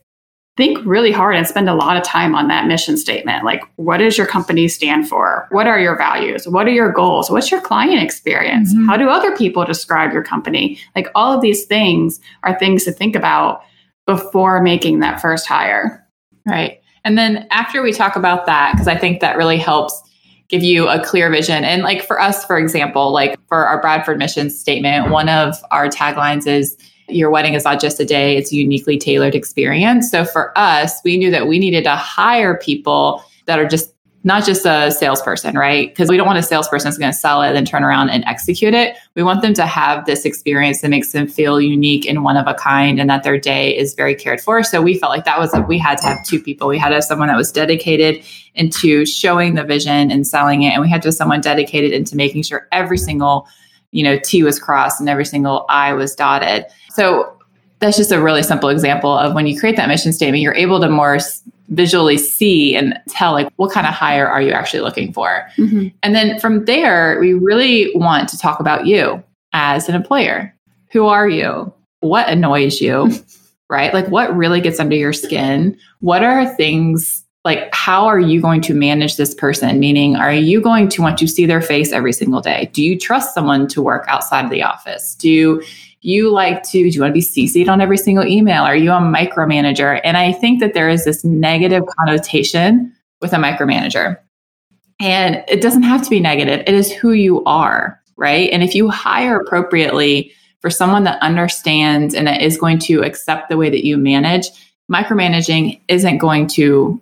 think 0.56 0.78
really 0.86 1.12
hard 1.12 1.36
and 1.36 1.46
spend 1.46 1.68
a 1.68 1.74
lot 1.74 1.96
of 1.96 2.02
time 2.02 2.34
on 2.34 2.48
that 2.48 2.66
mission 2.66 2.96
statement. 2.96 3.44
Like, 3.44 3.62
what 3.76 3.98
does 3.98 4.16
your 4.16 4.26
company 4.26 4.68
stand 4.68 5.06
for? 5.08 5.46
What 5.50 5.66
are 5.66 5.78
your 5.78 5.96
values? 5.96 6.48
What 6.48 6.66
are 6.66 6.72
your 6.72 6.90
goals? 6.90 7.30
What's 7.30 7.50
your 7.50 7.60
client 7.60 8.02
experience? 8.02 8.74
Mhm. 8.74 8.86
How 8.86 8.96
do 8.96 9.10
other 9.10 9.36
people 9.36 9.64
describe 9.64 10.12
your 10.12 10.22
company? 10.22 10.78
Like, 10.94 11.08
all 11.14 11.32
of 11.34 11.42
these 11.42 11.66
things 11.66 12.20
are 12.42 12.58
things 12.58 12.84
to 12.84 12.92
think 12.92 13.14
about 13.14 13.62
before 14.06 14.62
making 14.62 15.00
that 15.00 15.20
first 15.20 15.46
hire. 15.46 16.02
Right. 16.46 16.80
And 17.04 17.18
then 17.18 17.46
after 17.50 17.82
we 17.82 17.92
talk 17.92 18.16
about 18.16 18.46
that, 18.46 18.72
because 18.72 18.88
I 18.88 18.96
think 18.96 19.20
that 19.20 19.36
really 19.36 19.58
helps 19.58 20.02
give 20.48 20.62
you 20.62 20.88
a 20.88 21.00
clear 21.00 21.28
vision. 21.28 21.64
And 21.64 21.82
like 21.82 22.02
for 22.02 22.20
us, 22.20 22.44
for 22.44 22.56
example, 22.56 23.12
like 23.12 23.36
for 23.48 23.66
our 23.66 23.80
Bradford 23.80 24.18
mission 24.18 24.48
statement, 24.48 25.10
one 25.10 25.28
of 25.28 25.56
our 25.70 25.88
taglines 25.88 26.46
is 26.46 26.76
your 27.08 27.30
wedding 27.30 27.54
is 27.54 27.64
not 27.64 27.80
just 27.80 28.00
a 28.00 28.04
day, 28.04 28.36
it's 28.36 28.52
a 28.52 28.56
uniquely 28.56 28.98
tailored 28.98 29.34
experience. 29.34 30.10
So 30.10 30.24
for 30.24 30.56
us, 30.58 31.00
we 31.04 31.16
knew 31.16 31.30
that 31.30 31.46
we 31.46 31.58
needed 31.58 31.84
to 31.84 31.96
hire 31.96 32.56
people 32.56 33.22
that 33.46 33.58
are 33.58 33.66
just 33.66 33.92
not 34.26 34.44
just 34.44 34.66
a 34.66 34.90
salesperson, 34.90 35.56
right? 35.56 35.90
Because 35.90 36.08
we 36.08 36.16
don't 36.16 36.26
want 36.26 36.36
a 36.36 36.42
salesperson 36.42 36.88
that's 36.88 36.98
going 36.98 37.12
to 37.12 37.16
sell 37.16 37.42
it 37.42 37.46
and 37.46 37.56
then 37.56 37.64
turn 37.64 37.84
around 37.84 38.10
and 38.10 38.24
execute 38.24 38.74
it. 38.74 38.96
We 39.14 39.22
want 39.22 39.40
them 39.40 39.54
to 39.54 39.64
have 39.64 40.04
this 40.04 40.24
experience 40.24 40.80
that 40.80 40.88
makes 40.88 41.12
them 41.12 41.28
feel 41.28 41.60
unique 41.60 42.08
and 42.08 42.24
one 42.24 42.36
of 42.36 42.48
a 42.48 42.54
kind 42.54 43.00
and 43.00 43.08
that 43.08 43.22
their 43.22 43.38
day 43.38 43.76
is 43.76 43.94
very 43.94 44.16
cared 44.16 44.40
for. 44.40 44.64
So 44.64 44.82
we 44.82 44.98
felt 44.98 45.10
like 45.10 45.24
that 45.26 45.38
was 45.38 45.54
we 45.68 45.78
had 45.78 45.98
to 45.98 46.08
have 46.08 46.24
two 46.24 46.42
people. 46.42 46.66
We 46.66 46.76
had 46.76 46.88
to 46.88 46.96
have 46.96 47.04
someone 47.04 47.28
that 47.28 47.36
was 47.36 47.52
dedicated 47.52 48.24
into 48.56 49.06
showing 49.06 49.54
the 49.54 49.62
vision 49.62 50.10
and 50.10 50.26
selling 50.26 50.62
it. 50.62 50.70
And 50.70 50.82
we 50.82 50.90
had 50.90 51.02
to 51.02 51.08
have 51.08 51.14
someone 51.14 51.40
dedicated 51.40 51.92
into 51.92 52.16
making 52.16 52.42
sure 52.42 52.66
every 52.72 52.98
single, 52.98 53.46
you 53.96 54.02
know, 54.02 54.18
T 54.18 54.42
was 54.42 54.58
crossed 54.58 55.00
and 55.00 55.08
every 55.08 55.24
single 55.24 55.64
I 55.70 55.94
was 55.94 56.14
dotted. 56.14 56.66
So 56.90 57.32
that's 57.78 57.96
just 57.96 58.12
a 58.12 58.20
really 58.22 58.42
simple 58.42 58.68
example 58.68 59.16
of 59.16 59.32
when 59.32 59.46
you 59.46 59.58
create 59.58 59.76
that 59.76 59.88
mission 59.88 60.12
statement, 60.12 60.42
you're 60.42 60.54
able 60.54 60.80
to 60.80 60.88
more 60.90 61.16
s- 61.16 61.42
visually 61.68 62.18
see 62.18 62.76
and 62.76 62.98
tell 63.08 63.32
like 63.32 63.48
what 63.56 63.72
kind 63.72 63.86
of 63.86 63.94
hire 63.94 64.28
are 64.28 64.42
you 64.42 64.52
actually 64.52 64.80
looking 64.80 65.14
for. 65.14 65.46
Mm-hmm. 65.56 65.88
And 66.02 66.14
then 66.14 66.38
from 66.38 66.66
there, 66.66 67.18
we 67.20 67.32
really 67.32 67.90
want 67.94 68.28
to 68.28 68.38
talk 68.38 68.60
about 68.60 68.86
you 68.86 69.22
as 69.54 69.88
an 69.88 69.94
employer. 69.94 70.54
Who 70.92 71.06
are 71.06 71.28
you? 71.28 71.72
What 72.00 72.28
annoys 72.28 72.82
you? 72.82 73.10
right? 73.70 73.94
Like 73.94 74.08
what 74.08 74.36
really 74.36 74.60
gets 74.60 74.78
under 74.78 74.94
your 74.94 75.14
skin? 75.14 75.78
What 76.00 76.22
are 76.22 76.46
things 76.54 77.24
like 77.46 77.72
how 77.72 78.06
are 78.06 78.18
you 78.18 78.40
going 78.40 78.60
to 78.60 78.74
manage 78.74 79.16
this 79.16 79.32
person? 79.32 79.78
Meaning, 79.78 80.16
are 80.16 80.32
you 80.32 80.60
going 80.60 80.88
to 80.88 81.00
want 81.00 81.16
to 81.18 81.28
see 81.28 81.46
their 81.46 81.62
face 81.62 81.92
every 81.92 82.12
single 82.12 82.40
day? 82.40 82.68
Do 82.72 82.82
you 82.82 82.98
trust 82.98 83.34
someone 83.34 83.68
to 83.68 83.80
work 83.80 84.04
outside 84.08 84.44
of 84.44 84.50
the 84.50 84.64
office? 84.64 85.14
Do 85.14 85.62
you 86.00 86.32
like 86.32 86.64
to 86.64 86.70
do 86.72 86.88
you 86.88 87.00
want 87.00 87.12
to 87.12 87.14
be 87.14 87.20
CC'd 87.20 87.68
on 87.68 87.80
every 87.80 87.98
single 87.98 88.26
email? 88.26 88.64
Are 88.64 88.74
you 88.74 88.90
a 88.90 88.94
micromanager? 88.94 90.00
And 90.02 90.16
I 90.16 90.32
think 90.32 90.58
that 90.58 90.74
there 90.74 90.88
is 90.88 91.04
this 91.04 91.22
negative 91.24 91.84
connotation 91.96 92.92
with 93.20 93.32
a 93.32 93.36
micromanager. 93.36 94.18
And 94.98 95.44
it 95.46 95.62
doesn't 95.62 95.84
have 95.84 96.02
to 96.02 96.10
be 96.10 96.18
negative. 96.18 96.64
It 96.66 96.74
is 96.74 96.90
who 96.90 97.12
you 97.12 97.44
are, 97.44 98.02
right? 98.16 98.50
And 98.50 98.64
if 98.64 98.74
you 98.74 98.90
hire 98.90 99.38
appropriately 99.38 100.32
for 100.60 100.68
someone 100.68 101.04
that 101.04 101.22
understands 101.22 102.12
and 102.12 102.26
that 102.26 102.42
is 102.42 102.58
going 102.58 102.80
to 102.80 103.04
accept 103.04 103.50
the 103.50 103.56
way 103.56 103.70
that 103.70 103.86
you 103.86 103.96
manage, 103.96 104.48
micromanaging 104.90 105.80
isn't 105.86 106.18
going 106.18 106.48
to 106.48 107.00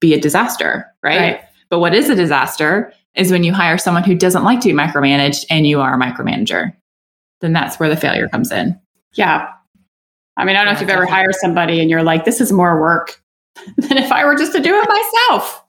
be 0.00 0.14
a 0.14 0.20
disaster, 0.20 0.86
right? 1.02 1.18
Right. 1.18 1.40
But 1.70 1.80
what 1.80 1.94
is 1.94 2.08
a 2.08 2.14
disaster 2.14 2.92
is 3.14 3.30
when 3.30 3.44
you 3.44 3.52
hire 3.52 3.78
someone 3.78 4.04
who 4.04 4.14
doesn't 4.14 4.44
like 4.44 4.60
to 4.60 4.68
be 4.68 4.74
micromanaged 4.74 5.44
and 5.50 5.66
you 5.66 5.80
are 5.80 5.94
a 5.94 5.98
micromanager. 5.98 6.74
Then 7.40 7.52
that's 7.52 7.78
where 7.78 7.88
the 7.88 7.96
failure 7.96 8.28
comes 8.28 8.52
in. 8.52 8.78
Yeah. 9.14 9.48
I 10.36 10.44
mean, 10.44 10.56
I 10.56 10.60
don't 10.60 10.66
know 10.66 10.72
if 10.72 10.80
you've 10.80 10.90
ever 10.90 11.06
hired 11.06 11.34
somebody 11.36 11.80
and 11.80 11.90
you're 11.90 12.02
like, 12.02 12.24
this 12.24 12.40
is 12.40 12.52
more 12.52 12.80
work 12.80 13.22
than 13.76 13.98
if 13.98 14.10
I 14.10 14.24
were 14.24 14.34
just 14.34 14.52
to 14.52 14.60
do 14.60 14.74
it 14.74 14.88
myself. 14.88 15.64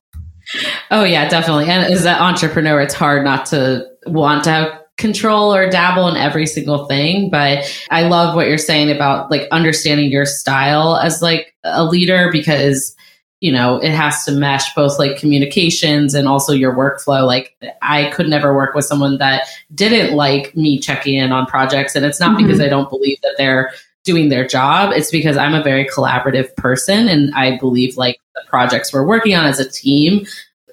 Oh 0.91 1.03
yeah, 1.03 1.27
definitely. 1.27 1.69
And 1.69 1.91
as 1.91 2.05
an 2.05 2.15
entrepreneur, 2.15 2.81
it's 2.81 2.93
hard 2.93 3.23
not 3.23 3.45
to 3.47 3.85
want 4.05 4.43
to 4.45 4.49
have 4.49 4.79
control 4.97 5.53
or 5.53 5.69
dabble 5.69 6.07
in 6.07 6.17
every 6.17 6.45
single 6.45 6.85
thing. 6.85 7.29
But 7.29 7.65
I 7.89 8.03
love 8.07 8.35
what 8.35 8.47
you're 8.47 8.57
saying 8.57 8.91
about 8.91 9.31
like 9.31 9.47
understanding 9.51 10.11
your 10.11 10.25
style 10.25 10.97
as 10.97 11.21
like 11.21 11.55
a 11.63 11.83
leader 11.83 12.29
because 12.31 12.95
you 13.43 13.51
know 13.51 13.77
it 13.79 13.91
has 13.91 14.23
to 14.23 14.31
mesh 14.31 14.73
both 14.73 14.97
like 14.97 15.17
communications 15.17 16.13
and 16.13 16.29
also 16.29 16.53
your 16.53 16.73
workflow 16.73 17.27
like 17.27 17.55
i 17.81 18.09
could 18.11 18.29
never 18.29 18.55
work 18.55 18.73
with 18.73 18.85
someone 18.85 19.17
that 19.17 19.49
didn't 19.75 20.15
like 20.15 20.55
me 20.55 20.79
checking 20.79 21.15
in 21.15 21.33
on 21.33 21.45
projects 21.45 21.93
and 21.93 22.05
it's 22.05 22.21
not 22.21 22.37
Mhm. 22.37 22.43
because 22.43 22.61
i 22.61 22.69
don't 22.69 22.89
believe 22.89 23.19
that 23.21 23.35
they're 23.37 23.71
doing 24.05 24.29
their 24.29 24.47
job 24.47 24.93
it's 24.93 25.11
because 25.11 25.35
i'm 25.35 25.53
a 25.53 25.61
very 25.61 25.85
collaborative 25.85 26.55
person 26.55 27.09
and 27.09 27.33
i 27.35 27.57
believe 27.57 27.97
like 27.97 28.17
the 28.35 28.41
projects 28.47 28.93
we're 28.93 29.05
working 29.05 29.35
on 29.35 29.45
as 29.45 29.59
a 29.59 29.69
team 29.69 30.25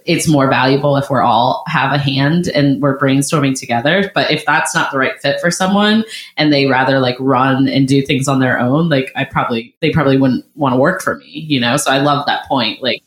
it's 0.05 0.29
more 0.29 0.49
valuable 0.49 0.97
if 0.97 1.11
we're 1.11 1.23
all 1.23 1.65
have 1.67 1.93
a 1.93 1.99
hand 1.99 2.49
and 2.49 2.81
we're 2.81 2.99
brainstorming 2.99 3.59
together. 3.59 4.11
But 4.15 4.31
if 4.31 4.45
that's 4.45 4.75
not 4.75 4.91
the 4.91 4.99
right 4.99 5.21
fit 5.21 5.41
for 5.41 5.51
someone 5.51 6.05
and 6.37 6.53
they 6.53 6.67
rather 6.67 6.99
like 6.99 7.17
run 7.19 7.69
and 7.69 7.87
do 7.87 8.03
things 8.03 8.29
on 8.29 8.41
their 8.41 8.59
own 8.59 8.89
like 8.89 9.13
i 9.17 9.25
probably 9.25 9.75
they 9.81 9.91
probably 9.91 10.17
wouldn't 10.17 10.45
want 10.55 10.75
to 10.75 10.79
work 10.79 11.03
for 11.03 11.17
me 11.17 11.27
you 11.49 11.61
know? 11.61 11.77
So 11.77 11.91
i 11.91 11.99
love 11.99 12.27
that 12.27 12.47
point. 12.47 12.83
Like 12.83 13.03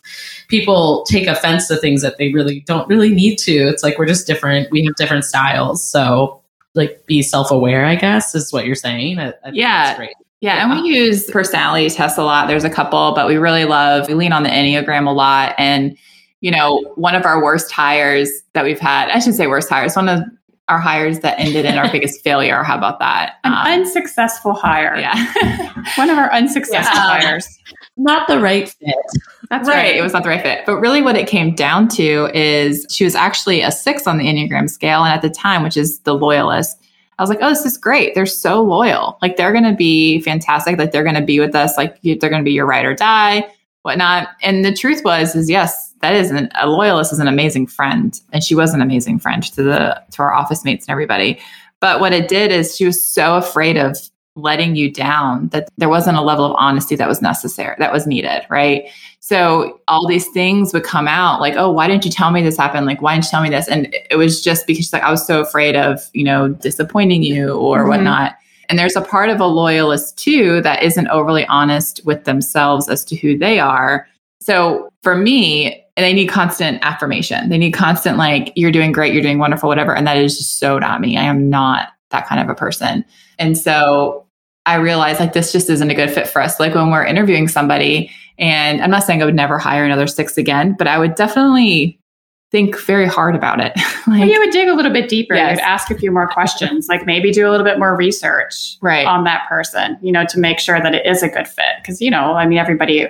people 0.47 1.03
take 1.06 1.27
offense 1.27 1.67
to 1.67 1.77
things 1.77 2.01
that 2.01 2.17
they 2.17 2.32
really 2.32 2.62
don't 2.62 2.88
really 2.88 3.10
need 3.10 3.38
to. 3.39 3.53
It's 3.53 3.84
like 3.84 3.97
we're 3.97 4.06
just 4.06 4.27
different. 4.27 4.71
We 4.71 4.86
have 4.86 4.95
different 4.95 5.25
styles. 5.25 5.88
So 5.88 6.41
like 6.75 7.06
be 7.06 7.21
self-aware 7.21 7.86
i 7.86 7.93
guess 7.93 8.34
is 8.34 8.51
what 8.51 8.65
you're 8.65 8.75
saying. 8.75 9.19
I, 9.19 9.34
I 9.45 9.51
Yeah. 9.53 10.08
Yeah, 10.43 10.62
and 10.62 10.71
we 10.71 10.89
use 10.89 11.23
personality 11.32 11.89
tests 11.89 12.17
a 12.17 12.23
lot. 12.23 12.49
There's 12.49 12.65
a 12.65 12.69
couple, 12.69 13.13
but 13.15 13.27
we 13.27 13.38
really 13.38 13.63
love, 13.63 14.10
we 14.10 14.13
lean 14.13 14.34
on 14.34 14.43
the 14.43 14.49
Enneagram 14.49 15.08
a 15.08 15.12
lot. 15.12 15.56
And, 15.58 15.97
you 16.43 16.51
know, 16.51 16.84
one 16.95 17.15
of 17.15 17.25
our 17.25 17.41
worst 17.43 17.71
hires 17.71 18.29
that 18.53 18.63
we've 18.65 18.79
had, 18.79 19.10
I 19.10 19.19
should 19.19 19.34
say 19.34 19.47
worst 19.47 19.69
hires, 19.69 19.95
one 19.95 20.10
of 20.10 20.21
our 20.67 20.77
hires 20.79 21.19
that 21.21 21.39
ended 21.39 21.65
in 21.65 21.77
our 21.77 21.89
biggest 21.91 22.21
failure. 22.23 22.63
How 22.63 22.77
about 22.77 22.99
that? 22.99 23.36
An 23.43 23.53
Um, 23.53 23.79
unsuccessful 23.82 24.53
hire. 24.53 24.95
yeah. 24.97 25.84
One 25.97 26.10
of 26.10 26.17
our 26.17 26.32
unsuccessful 26.32 26.95
Yeah. 26.95 27.19
hires. 27.21 27.47
not 27.97 28.27
the 28.27 28.39
right 28.39 28.69
fit 28.69 28.95
That's 29.49 29.67
right. 29.67 29.75
right. 29.75 29.95
It 29.95 30.01
was 30.01 30.13
not 30.13 30.23
the 30.23 30.29
right 30.29 30.41
fit. 30.41 30.65
But 30.65 30.77
really, 30.79 31.01
what 31.01 31.15
it 31.15 31.27
came 31.27 31.53
down 31.56 31.88
to 31.89 32.29
is 32.34 32.86
she 32.89 33.03
was 33.03 33.13
actually 33.15 33.62
a 33.62 33.71
six 33.71 34.06
on 34.08 34.17
the 34.17 34.25
Enneagram 34.25 34.69
scale. 34.69 35.03
And 35.03 35.13
at 35.13 35.21
the 35.21 35.29
time, 35.29 35.63
which 35.63 35.77
is 35.77 35.99
the 35.99 36.13
loyalist, 36.13 36.77
I 37.19 37.23
was 37.23 37.29
like, 37.29 37.39
oh, 37.41 37.49
this 37.49 37.65
is 37.65 37.77
great. 37.77 38.15
They're 38.15 38.25
so 38.25 38.62
loyal. 38.63 39.17
Like, 39.21 39.36
they're 39.38 39.51
going 39.51 39.65
to 39.65 39.75
be 39.75 40.21
fantastic. 40.21 40.77
Like, 40.77 40.91
they're 40.91 41.03
going 41.03 41.15
to 41.15 41.21
be 41.21 41.39
with 41.39 41.56
us. 41.56 41.77
Like, 41.77 42.01
they're 42.01 42.15
going 42.29 42.41
to 42.41 42.43
be 42.43 42.53
your 42.53 42.65
ride 42.65 42.86
or 42.86 42.95
die, 42.95 43.47
whatnot. 43.84 44.29
And 44.41 44.65
the 44.65 44.73
truth 44.73 45.03
was, 45.06 45.36
is 45.36 45.49
yes, 45.49 45.92
that 46.04 46.16
is 46.16 46.32
an, 46.32 46.50
a 46.60 46.68
loyalist 46.68 47.13
is 47.13 47.20
an 47.20 47.30
amazing 47.30 47.66
friend. 47.66 48.20
And 48.34 48.44
she 48.44 48.56
was 48.56 48.74
an 48.74 48.82
amazing 48.82 49.20
friend 49.20 49.42
to 49.42 49.63
the, 49.63 50.04
to 50.12 50.22
our 50.22 50.34
office 50.34 50.66
mates 50.66 50.86
and 50.86 50.92
everybody. 50.92 51.39
But 51.80 52.02
what 52.02 52.12
it 52.12 52.28
did 52.28 52.52
is 52.52 52.76
she 52.76 52.86
was 52.86 53.04
so 53.04 53.38
afraid 53.38 53.78
of 53.78 53.98
letting 54.36 54.76
you 54.76 54.92
down 54.92 55.48
that 55.50 55.70
there 55.78 55.88
wasn't 55.88 56.18
a 56.18 56.22
level 56.22 56.44
of 56.44 56.56
honesty 56.58 56.98
that 56.98 57.08
was 57.08 57.22
necessary, 57.22 57.76
that 57.80 57.94
was 57.94 58.06
needed. 58.06 58.42
Right. 58.50 58.89
So 59.22 59.80
all 59.88 60.06
these 60.06 60.28
things 60.30 60.74
would 60.74 60.84
come 60.84 61.08
out 61.08 61.39
like, 61.39 61.54
oh, 61.56 61.72
why 61.72 61.88
didn't 61.88 62.04
you 62.04 62.12
tell 62.12 62.32
me 62.32 62.42
this 62.42 62.58
happened? 62.58 62.86
Like, 62.86 63.02
why 63.02 63.13
didn't 63.13 63.26
you 63.26 63.32
tell 63.32 63.42
me 63.42 63.50
this? 63.50 63.70
And 63.70 63.96
it 64.12 64.18
was 64.18 64.42
just 64.44 64.68
because 64.68 64.84
she's 64.84 64.94
like, 64.94 65.04
I 65.04 65.12
was 65.12 65.26
so 65.26 65.39
afraid 65.39 65.78
of, 65.78 66.02
you 66.13 66.26
know, 66.26 66.50
disappointing 66.50 67.24
you 67.24 67.54
or 67.54 67.86
Mhm. 67.86 67.88
whatnot. 67.88 68.36
And 68.68 68.78
there's 68.78 68.98
a 68.98 69.02
part 69.02 69.30
of 69.30 69.39
a 69.39 69.46
loyalist 69.46 70.18
too 70.18 70.62
that 70.63 70.84
isn't 70.84 71.08
overly 71.08 71.46
honest 71.46 72.02
with 72.04 72.26
themselves 72.26 72.89
as 72.89 73.06
to 73.06 73.16
who 73.16 73.38
they 73.38 73.60
are. 73.60 74.06
So 74.42 74.89
for 75.02 75.16
me, 75.16 75.83
they 75.97 76.13
need 76.13 76.27
constant 76.27 76.79
affirmation. 76.84 77.49
They 77.49 77.58
need 77.58 77.71
constant, 77.71 78.17
like, 78.17 78.51
you're 78.56 78.71
doing 78.71 78.91
great, 78.91 79.13
you're 79.13 79.21
doing 79.21 79.38
wonderful, 79.38 79.69
whatever. 79.69 79.95
And 79.95 80.08
that 80.08 80.17
is 80.17 80.38
just 80.38 80.60
so 80.60 80.79
not 80.79 81.01
me. 81.01 81.17
I 81.17 81.23
am 81.23 81.49
not 81.49 81.89
that 82.10 82.27
kind 82.27 82.41
of 82.41 82.49
a 82.49 82.56
person. 82.56 83.06
And 83.38 83.58
so 83.58 84.25
I 84.65 84.75
realized 84.75 85.19
like 85.19 85.34
this 85.34 85.51
just 85.51 85.69
isn't 85.69 85.89
a 85.89 85.95
good 85.95 86.10
fit 86.10 86.27
for 86.27 86.41
us. 86.41 86.60
Like 86.60 86.73
when 86.73 86.89
we're 86.89 87.06
interviewing 87.06 87.47
somebody, 87.47 88.10
and 88.38 88.82
I'm 88.82 88.89
not 88.89 89.03
saying 89.03 89.21
I 89.21 89.25
would 89.25 89.36
never 89.36 89.58
hire 89.58 89.84
another 89.84 90.08
six 90.08 90.38
again, 90.38 90.75
but 90.77 90.88
I 90.88 90.97
would 90.97 91.15
definitely 91.15 91.99
think 92.51 92.79
very 92.79 93.08
hard 93.08 93.36
about 93.36 93.60
it. 93.60 93.73
Well, 94.06 94.27
you 94.27 94.38
would 94.38 94.51
dig 94.51 94.67
a 94.67 94.73
little 94.73 94.91
bit 94.91 95.08
deeper. 95.08 95.34
Yes. 95.34 95.58
You'd 95.58 95.63
ask 95.63 95.89
a 95.89 95.97
few 95.97 96.12
more 96.12 96.27
questions, 96.27 96.89
like 96.89 97.06
maybe 97.06 97.32
do 97.32 97.47
a 97.47 97.51
little 97.51 97.63
bit 97.63 97.79
more 97.79 97.95
research 97.95 98.75
right. 98.82 99.08
on 99.08 99.23
that 99.23 99.47
person, 99.47 99.97
you 100.01 100.12
know, 100.12 100.25
to 100.25 100.38
make 100.38 100.60
sure 100.60 100.82
that 100.82 100.93
it 100.93 101.06
is 101.06 101.23
a 101.23 101.29
good 101.29 101.47
fit. 101.47 101.77
Because, 101.77 102.01
you 102.01 102.12
know, 102.12 102.34
I 102.34 102.45
mean, 102.45 102.58
everybody, 102.58 103.08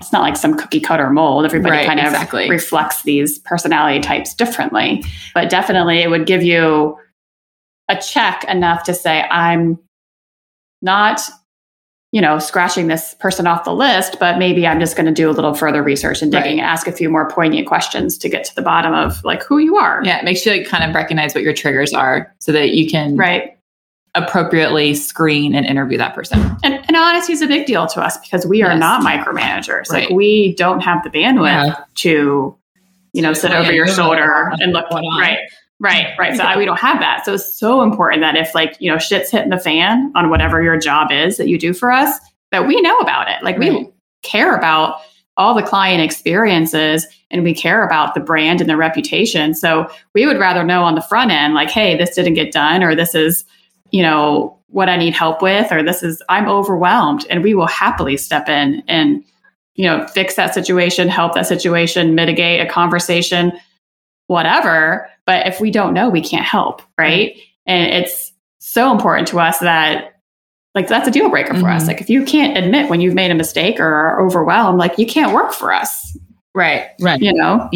it's 0.00 0.12
not 0.12 0.22
like 0.22 0.36
some 0.36 0.56
cookie 0.56 0.80
cutter 0.80 1.10
mold. 1.10 1.44
Everybody 1.44 1.72
Right, 1.78 1.86
kind 1.86 1.98
of 2.00 2.06
exactly. 2.06 2.48
reflects 2.48 3.02
these 3.02 3.38
personality 3.40 4.00
types 4.00 4.32
differently. 4.34 5.04
But 5.34 5.50
definitely 5.50 5.98
it 5.98 6.08
would 6.10 6.26
give 6.26 6.42
you 6.42 6.96
a 7.88 7.96
check 7.96 8.44
enough 8.44 8.84
to 8.84 8.94
say, 8.94 9.22
I'm 9.22 9.76
not, 10.82 11.20
you 12.12 12.20
know, 12.20 12.38
scratching 12.38 12.86
this 12.86 13.14
person 13.18 13.46
off 13.48 13.64
the 13.64 13.74
list, 13.74 14.18
but 14.20 14.38
maybe 14.38 14.66
I'm 14.68 14.78
just 14.78 14.94
going 14.96 15.06
to 15.06 15.12
do 15.12 15.28
a 15.28 15.32
little 15.32 15.52
further 15.54 15.82
research 15.82 16.22
and 16.22 16.30
digging 16.30 16.44
Right. 16.58 16.58
and 16.58 16.60
ask 16.60 16.86
a 16.86 16.92
few 16.92 17.10
more 17.10 17.28
poignant 17.28 17.66
questions 17.66 18.16
to 18.18 18.28
get 18.28 18.44
to 18.44 18.54
the 18.54 18.62
bottom 18.62 18.94
of 18.94 19.22
like 19.24 19.42
who 19.42 19.58
you 19.58 19.76
are. 19.76 20.00
yeah. 20.04 20.18
It 20.18 20.24
makes 20.24 20.46
you 20.46 20.52
like 20.52 20.66
kind 20.66 20.84
of 20.88 20.94
recognize 20.94 21.34
what 21.34 21.42
your 21.42 21.54
triggers 21.54 21.92
are 21.92 22.32
so 22.38 22.52
that 22.52 22.70
you 22.74 22.88
can 22.88 23.16
Right. 23.16 23.57
Appropriately 24.14 24.94
screen 24.94 25.54
and 25.54 25.64
interview 25.66 25.98
that 25.98 26.14
person. 26.14 26.40
And, 26.64 26.74
and 26.74 26.96
honesty 26.96 27.32
is 27.32 27.42
a 27.42 27.46
big 27.46 27.66
deal 27.66 27.86
to 27.88 28.00
us 28.00 28.18
because 28.18 28.46
we 28.46 28.62
are 28.62 28.70
Yes. 28.70 28.80
not 28.80 29.02
micromanagers. 29.02 29.90
Like 29.90 30.08
we 30.10 30.54
don't 30.54 30.80
have 30.80 31.04
the 31.04 31.10
bandwidth 31.10 31.66
Yeah. 31.66 31.84
to, 31.96 32.56
you 33.12 33.22
know, 33.22 33.32
sit 33.32 33.52
over 33.52 33.72
your 33.72 33.86
shoulder 33.86 34.52
and 34.60 34.72
look 34.72 34.90
right. 34.90 35.38
Right, 35.80 36.08
right. 36.18 36.36
So 36.36 36.42
I, 36.42 36.56
we 36.56 36.64
don't 36.64 36.80
have 36.80 36.98
that. 36.98 37.24
So 37.24 37.34
it's 37.34 37.54
so 37.54 37.82
important 37.82 38.20
that 38.22 38.34
if 38.36 38.52
like, 38.52 38.76
you 38.80 38.90
know, 38.90 38.98
shit's 38.98 39.30
hitting 39.30 39.50
the 39.50 39.58
fan 39.60 40.10
on 40.16 40.28
whatever 40.28 40.60
your 40.60 40.76
job 40.76 41.12
is 41.12 41.36
that 41.36 41.46
you 41.46 41.56
do 41.56 41.72
for 41.72 41.92
us, 41.92 42.18
that 42.50 42.66
we 42.66 42.80
know 42.80 42.98
about 42.98 43.28
it. 43.28 43.42
Like 43.44 43.58
we 43.58 43.88
care 44.24 44.56
about 44.56 45.00
all 45.36 45.54
the 45.54 45.62
client 45.62 46.02
experiences 46.02 47.06
and 47.30 47.44
we 47.44 47.54
care 47.54 47.86
about 47.86 48.14
the 48.14 48.20
brand 48.20 48.60
and 48.60 48.68
the 48.68 48.76
reputation. 48.76 49.54
So 49.54 49.88
we 50.14 50.26
would 50.26 50.38
rather 50.38 50.64
know 50.64 50.82
on 50.82 50.96
the 50.96 51.02
front 51.02 51.30
end, 51.30 51.54
like, 51.54 51.70
hey, 51.70 51.96
this 51.96 52.16
didn't 52.16 52.34
get 52.34 52.50
done, 52.50 52.82
or 52.82 52.96
this 52.96 53.14
is, 53.14 53.44
you 53.90 54.02
know, 54.02 54.58
what 54.68 54.88
I 54.88 54.96
need 54.96 55.14
help 55.14 55.40
with, 55.40 55.72
or 55.72 55.82
this 55.82 56.02
is, 56.02 56.22
I'm 56.28 56.46
overwhelmed. 56.48 57.26
And 57.30 57.42
we 57.42 57.54
will 57.54 57.66
happily 57.66 58.16
step 58.16 58.48
in 58.48 58.82
and, 58.86 59.24
you 59.74 59.84
know, 59.86 60.06
fix 60.08 60.34
that 60.34 60.52
situation, 60.52 61.08
help 61.08 61.34
that 61.34 61.46
situation, 61.46 62.14
mitigate 62.14 62.60
a 62.60 62.68
conversation, 62.70 63.52
whatever. 64.26 65.08
But 65.24 65.46
if 65.46 65.60
we 65.60 65.70
don't 65.70 65.94
know, 65.94 66.10
we 66.10 66.20
can't 66.20 66.44
help. 66.44 66.82
Right. 66.98 67.36
And 67.66 67.90
it's 67.92 68.32
so 68.58 68.92
important 68.92 69.28
to 69.28 69.40
us 69.40 69.58
that 69.60 70.14
like 70.74 70.86
that's 70.88 71.08
a 71.08 71.10
deal 71.10 71.30
breaker 71.30 71.54
for 71.54 71.68
us. 71.70 71.84
Mhm. 71.84 71.88
Like 71.88 72.00
if 72.00 72.10
you 72.10 72.24
can't 72.24 72.56
admit 72.56 72.90
when 72.90 73.00
you've 73.00 73.14
made 73.14 73.30
a 73.30 73.34
mistake 73.34 73.80
or 73.80 73.86
are 73.86 74.20
overwhelmed, 74.24 74.78
like 74.78 74.98
you 74.98 75.06
can't 75.06 75.32
work 75.32 75.52
for 75.52 75.72
us, 75.72 76.16
Right. 76.54 76.88
Right. 77.00 77.20
you 77.20 77.32
know? 77.32 77.68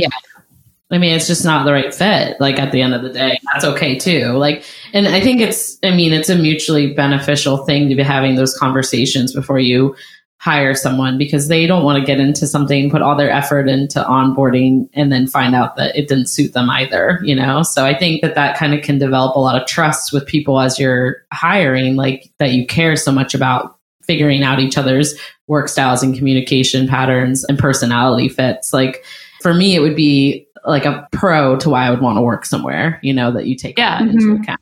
I 0.92 0.98
mean, 0.98 1.14
it's 1.14 1.26
just 1.26 1.44
not 1.44 1.64
the 1.64 1.72
right 1.72 1.94
fit. 1.94 2.38
Like 2.38 2.59
at 2.59 2.70
the 2.70 2.83
end 2.83 2.94
of 2.94 3.02
the 3.02 3.09
day, 3.09 3.40
that's 3.52 3.64
okay 3.64 3.98
too. 3.98 4.33
Like, 4.33 4.64
and 4.92 5.09
I 5.09 5.20
think 5.20 5.40
it's, 5.40 5.78
I 5.83 5.90
mean, 5.90 6.12
it's 6.12 6.28
a 6.28 6.37
mutually 6.37 6.92
beneficial 6.92 7.64
thing 7.64 7.88
to 7.88 7.94
be 7.94 8.02
having 8.02 8.35
those 8.35 8.57
conversations 8.57 9.33
before 9.33 9.59
you 9.59 9.96
hire 10.37 10.74
someone 10.74 11.16
because 11.16 11.48
they 11.48 11.66
don't 11.66 11.85
want 11.85 11.98
to 11.98 12.05
get 12.05 12.18
into 12.18 12.46
something, 12.46 12.90
put 12.90 13.00
all 13.00 13.16
their 13.16 13.31
effort 13.31 13.68
into 13.68 14.02
onboarding 14.02 14.88
and 14.92 15.11
then 15.11 15.26
find 15.26 15.55
out 15.55 15.76
that 15.76 15.96
it 15.96 16.09
didn't 16.09 16.26
suit 16.26 16.52
them 16.52 16.68
either, 16.68 17.20
you 17.22 17.35
know? 17.35 17.62
So 17.62 17.87
I 17.87 17.96
think 17.96 18.22
that 18.22 18.35
that 18.35 18.59
kind 18.59 18.74
of 18.74 18.83
can 18.83 18.98
develop 18.98 19.37
a 19.37 19.40
lot 19.40 19.59
of 19.59 19.66
trust 19.68 20.12
with 20.12 20.26
people 20.26 20.61
as 20.61 20.78
you're 20.81 21.24
hiring, 21.33 21.94
like 21.94 22.31
that 22.38 22.50
you 22.50 22.66
care 22.66 22.96
so 22.96 23.12
much 23.12 23.35
about 23.35 23.78
figuring 24.02 24.42
out 24.42 24.59
each 24.59 24.76
other's 24.76 25.14
work 25.46 25.68
styles 25.68 26.02
and 26.02 26.16
communication 26.16 26.88
patterns 26.88 27.44
and 27.44 27.59
personality 27.59 28.28
fits. 28.28 28.72
Like, 28.72 29.05
for 29.40 29.55
me, 29.55 29.76
it 29.76 29.81
would 29.81 29.96
be 29.96 30.46
like 30.66 30.85
a 30.85 31.07
pro 31.12 31.57
to 31.57 31.70
why 31.70 31.87
I 31.87 31.90
would 31.90 32.01
want 32.01 32.16
to 32.18 32.22
work 32.22 32.44
somewhere, 32.44 32.98
you 33.03 33.12
know, 33.12 33.33
that 33.33 33.46
you 33.46 33.57
take 33.57 33.79
Yeah. 33.79 33.98
that 33.98 34.09
into 34.09 34.27
Mhm. 34.27 34.42
account. 34.42 34.61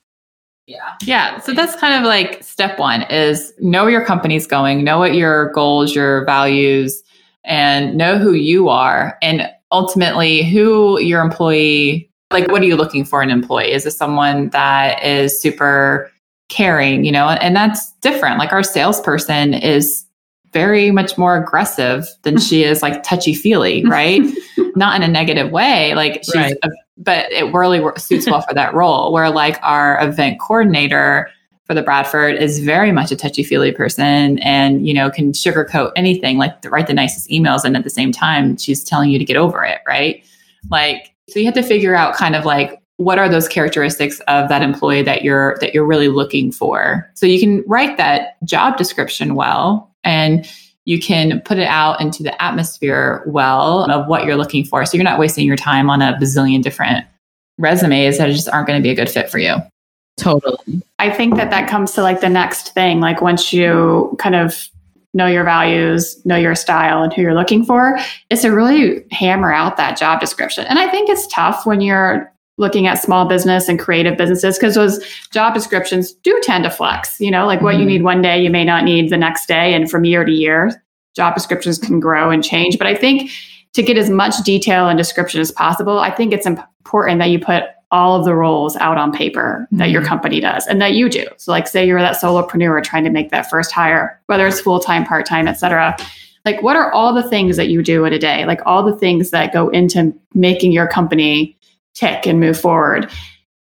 Yeah. 0.67 0.77
Yeah. 1.03 1.39
So 1.41 1.53
that's 1.53 1.75
kind 1.77 1.95
of 1.95 2.03
like 2.05 2.43
step 2.43 2.79
one 2.79 3.03
is 3.11 3.53
know 3.59 3.83
where 3.83 3.91
your 3.93 4.05
company's 4.05 4.47
going, 4.47 4.85
know 4.85 4.99
what 4.99 5.15
your 5.15 5.51
goals, 5.53 5.95
your 5.95 6.25
values, 6.27 7.03
and 7.45 7.97
know 7.97 8.19
who 8.19 8.33
you 8.33 8.69
are. 8.69 9.19
And 9.21 9.49
ultimately 9.73 10.45
who 10.45 11.01
your 11.01 11.23
employee, 11.23 12.09
like 12.33 12.49
what 12.51 12.63
are 12.63 12.67
you 12.67 12.77
looking 12.77 13.05
for 13.05 13.23
in 13.23 13.31
an 13.31 13.39
employee? 13.39 13.73
Is 13.73 13.85
this 13.85 13.97
someone 13.97 14.51
that 14.51 15.03
is 15.05 15.41
super 15.41 16.11
caring, 16.49 17.05
you 17.05 17.13
know? 17.13 17.29
And 17.29 17.57
that's 17.57 17.93
different. 18.01 18.39
Like 18.39 18.53
our 18.53 18.63
salesperson 18.63 19.55
is 19.55 20.05
very 20.53 20.91
much 20.91 21.17
more 21.17 21.37
aggressive 21.37 22.07
than 22.23 22.39
she 22.39 22.65
is 22.65 22.83
like 22.83 23.03
touchy 23.03 23.35
feely, 23.35 23.85
right? 23.87 24.23
Not 24.77 24.97
in 24.97 25.03
a 25.03 25.09
negative 25.09 25.51
way. 25.51 25.95
Like 25.95 26.25
she's 26.25 26.35
Right. 26.35 26.57
a 26.63 26.71
but 27.03 27.33
it 27.33 27.53
really 27.55 27.83
suits 27.97 28.27
well 28.27 28.43
for 28.43 28.53
that 28.55 28.75
role. 28.75 29.13
Where 29.13 29.31
like 29.31 29.59
our 29.63 29.99
event 30.07 30.39
coordinator 30.39 31.31
for 31.65 31.75
the 31.75 31.83
Bradford 31.83 32.35
is 32.35 32.59
very 32.59 32.93
much 32.93 33.11
a 33.11 33.17
touchy 33.17 33.43
feely 33.43 33.73
person, 33.73 34.39
and 34.41 34.87
you 34.87 34.93
know 34.93 35.11
can 35.11 35.33
sugarcoat 35.33 35.93
anything, 35.97 36.37
like 36.37 36.53
write 36.71 36.87
the 36.89 36.95
nicest 36.95 37.29
emails, 37.31 37.65
and 37.65 37.77
at 37.77 37.85
the 37.85 37.91
same 37.91 38.13
time 38.13 38.57
she's 38.59 38.85
telling 38.85 39.11
you 39.11 39.19
to 39.19 39.25
get 39.25 39.37
over 39.37 39.65
it, 39.65 39.81
right? 39.87 40.23
Like 40.71 41.15
so, 41.29 41.39
you 41.39 41.47
have 41.47 41.55
to 41.55 41.63
figure 41.63 41.95
out 41.95 42.15
kind 42.15 42.37
of 42.37 42.45
like 42.45 42.79
what 42.97 43.19
are 43.19 43.29
those 43.31 43.49
characteristics 43.49 44.21
of 44.29 44.51
that 44.51 44.61
employee 44.61 45.03
that 45.03 45.23
you're 45.23 45.57
that 45.61 45.73
you're 45.73 45.87
really 45.87 46.09
looking 46.09 46.53
for, 46.53 47.11
so 47.15 47.25
you 47.25 47.41
can 47.41 47.65
write 47.67 47.97
that 47.97 48.37
job 48.45 48.77
description 48.77 49.35
well 49.35 49.90
and 50.05 50.49
you 50.85 50.99
can 50.99 51.41
put 51.43 51.59
it 51.59 51.67
out 51.67 52.01
into 52.01 52.23
the 52.23 52.43
atmosphere 52.43 53.23
well 53.27 53.91
of 53.91 54.07
what 54.07 54.25
you're 54.25 54.37
looking 54.37 54.65
for. 54.65 54.85
So 54.85 54.97
you're 54.97 55.05
not 55.05 55.19
wasting 55.19 55.47
your 55.47 55.57
time 55.57 55.91
on 55.91 56.03
a 56.03 56.15
bazillion 56.21 56.63
different 56.63 57.07
resumes 57.59 58.19
that 58.19 58.27
just 58.29 58.49
aren't 58.49 58.67
going 58.67 58.81
to 58.81 58.83
be 58.83 58.91
a 58.91 58.95
good 58.95 59.11
fit 59.11 59.31
for 59.31 59.39
you. 59.39 59.57
Totally. 60.17 60.83
I 60.99 61.11
think 61.11 61.37
that 61.37 61.51
that 61.51 61.69
comes 61.69 61.93
to 61.93 62.03
like 62.03 62.21
the 62.21 62.29
next 62.29 62.75
thing. 62.75 63.01
Like 63.01 63.21
once 63.21 63.53
you 63.53 64.17
kind 64.19 64.35
of 64.35 64.69
know 65.13 65.27
your 65.27 65.45
values, 65.45 66.25
know 66.25 66.37
your 66.37 66.55
style, 66.55 67.03
and 67.03 67.13
who 67.13 67.23
you're 67.23 67.35
looking 67.35 67.65
for, 67.65 67.99
is 68.29 68.43
to 68.43 68.51
really 68.51 69.05
hammer 69.11 69.53
out 69.53 69.77
that 69.77 69.99
job 69.99 70.21
description. 70.21 70.67
And 70.67 70.79
I 70.79 70.89
think 70.89 71.09
it's 71.09 71.27
tough 71.29 71.67
when 71.67 71.81
you're 71.81 72.30
looking 72.61 72.87
at 72.87 73.03
small 73.03 73.25
business 73.25 73.69
and 73.69 73.79
creative 73.79 74.17
businesses 74.17 74.59
because 74.59 74.75
those 74.75 75.03
job 75.33 75.55
descriptions 75.55 76.13
do 76.13 76.39
tend 76.43 76.63
to 76.65 76.71
flex. 76.71 77.19
You 77.19 77.31
know, 77.31 77.47
like 77.47 77.63
what 77.63 77.77
you 77.79 77.85
Mhm. 77.85 77.89
need 77.89 78.03
one 78.05 78.23
day, 78.23 78.41
you 78.41 78.51
may 78.51 78.65
not 78.65 78.85
need 78.85 79.11
the 79.11 79.17
next 79.17 79.47
day. 79.47 79.75
And 79.75 79.91
from 79.91 80.05
year 80.05 80.25
to 80.25 80.31
year, 80.33 80.71
job 81.17 81.35
descriptions 81.35 81.79
can 81.79 81.99
grow 81.99 82.31
and 82.31 82.45
change. 82.45 82.79
But 82.79 82.87
I 82.87 82.95
think 82.95 83.31
to 83.73 83.83
get 83.83 83.97
as 83.97 84.11
much 84.11 84.37
detail 84.45 84.89
and 84.89 84.99
description 84.99 85.41
as 85.41 85.51
possible, 85.51 85.99
I 85.99 86.11
think 86.11 86.33
it's 86.33 86.47
important 86.47 87.19
that 87.21 87.31
you 87.31 87.39
put 87.39 87.65
all 87.93 88.17
of 88.17 88.25
the 88.25 88.35
roles 88.35 88.77
out 88.77 88.99
on 88.99 89.11
paper 89.11 89.67
that 89.73 89.91
your 89.91 90.03
Mhm. 90.03 90.07
company 90.07 90.39
does 90.41 90.67
and 90.69 90.81
that 90.81 90.93
you 90.93 91.09
do. 91.09 91.25
So 91.39 91.51
like 91.51 91.67
say 91.67 91.85
you're 91.87 92.01
that 92.01 92.21
solopreneur 92.21 92.85
trying 92.85 93.03
to 93.05 93.11
make 93.11 93.31
that 93.31 93.51
first 93.51 93.73
hire, 93.73 94.21
whether 94.27 94.47
it's 94.47 94.61
full-time, 94.61 95.05
part-time, 95.05 95.49
etc. 95.49 95.97
Like 96.45 96.63
what 96.63 96.77
are 96.77 96.93
all 96.93 97.13
the 97.13 97.23
things 97.25 97.57
that 97.57 97.69
you 97.69 97.83
do 97.83 98.05
in 98.05 98.13
a 98.13 98.19
day? 98.19 98.45
Like 98.47 98.61
all 98.65 98.85
the 98.85 98.95
things 98.95 99.31
that 99.31 99.53
go 99.53 99.69
into 99.71 100.13
making 100.35 100.71
your 100.73 100.87
company 100.87 101.57
tick 102.01 102.27
and 102.27 102.41
move 102.41 102.59
forward. 102.59 103.11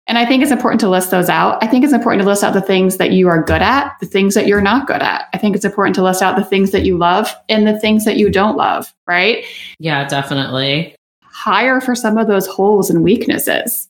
And 0.07 0.19
I 0.19 0.27
think 0.27 0.43
it's 0.43 0.51
important 0.51 0.81
to 0.81 0.88
list 0.88 1.11
those 1.11 1.29
out. 1.29 1.62
I 1.62 1.69
think 1.69 1.85
it's 1.85 1.93
important 1.93 2.23
to 2.23 2.29
list 2.29 2.43
out 2.43 2.55
the 2.55 2.61
things 2.61 2.97
that 2.97 3.12
you 3.12 3.29
are 3.29 3.43
good 3.43 3.62
at, 3.62 3.95
the 4.01 4.07
things 4.07 4.35
that 4.35 4.47
you're 4.47 4.61
not 4.61 4.87
good 4.87 5.03
at. 5.03 5.29
I 5.35 5.38
think 5.38 5.55
it's 5.55 5.64
important 5.64 5.95
to 5.97 6.03
list 6.03 6.21
out 6.21 6.37
the 6.37 6.45
things 6.45 6.73
that 6.73 6.83
you 6.85 6.99
love 6.99 7.33
and 7.49 7.66
the 7.66 7.79
things 7.79 8.05
that 8.07 8.16
you 8.16 8.29
don't 8.29 8.57
love, 8.57 8.93
right? 9.07 9.45
Yeah, 9.79 10.09
definitely. 10.09 10.97
hire 11.23 11.81
for 11.81 11.95
some 11.95 12.19
of 12.19 12.27
those 12.27 12.47
holes 12.47 12.90
and 12.90 13.03
weaknesses. 13.03 13.88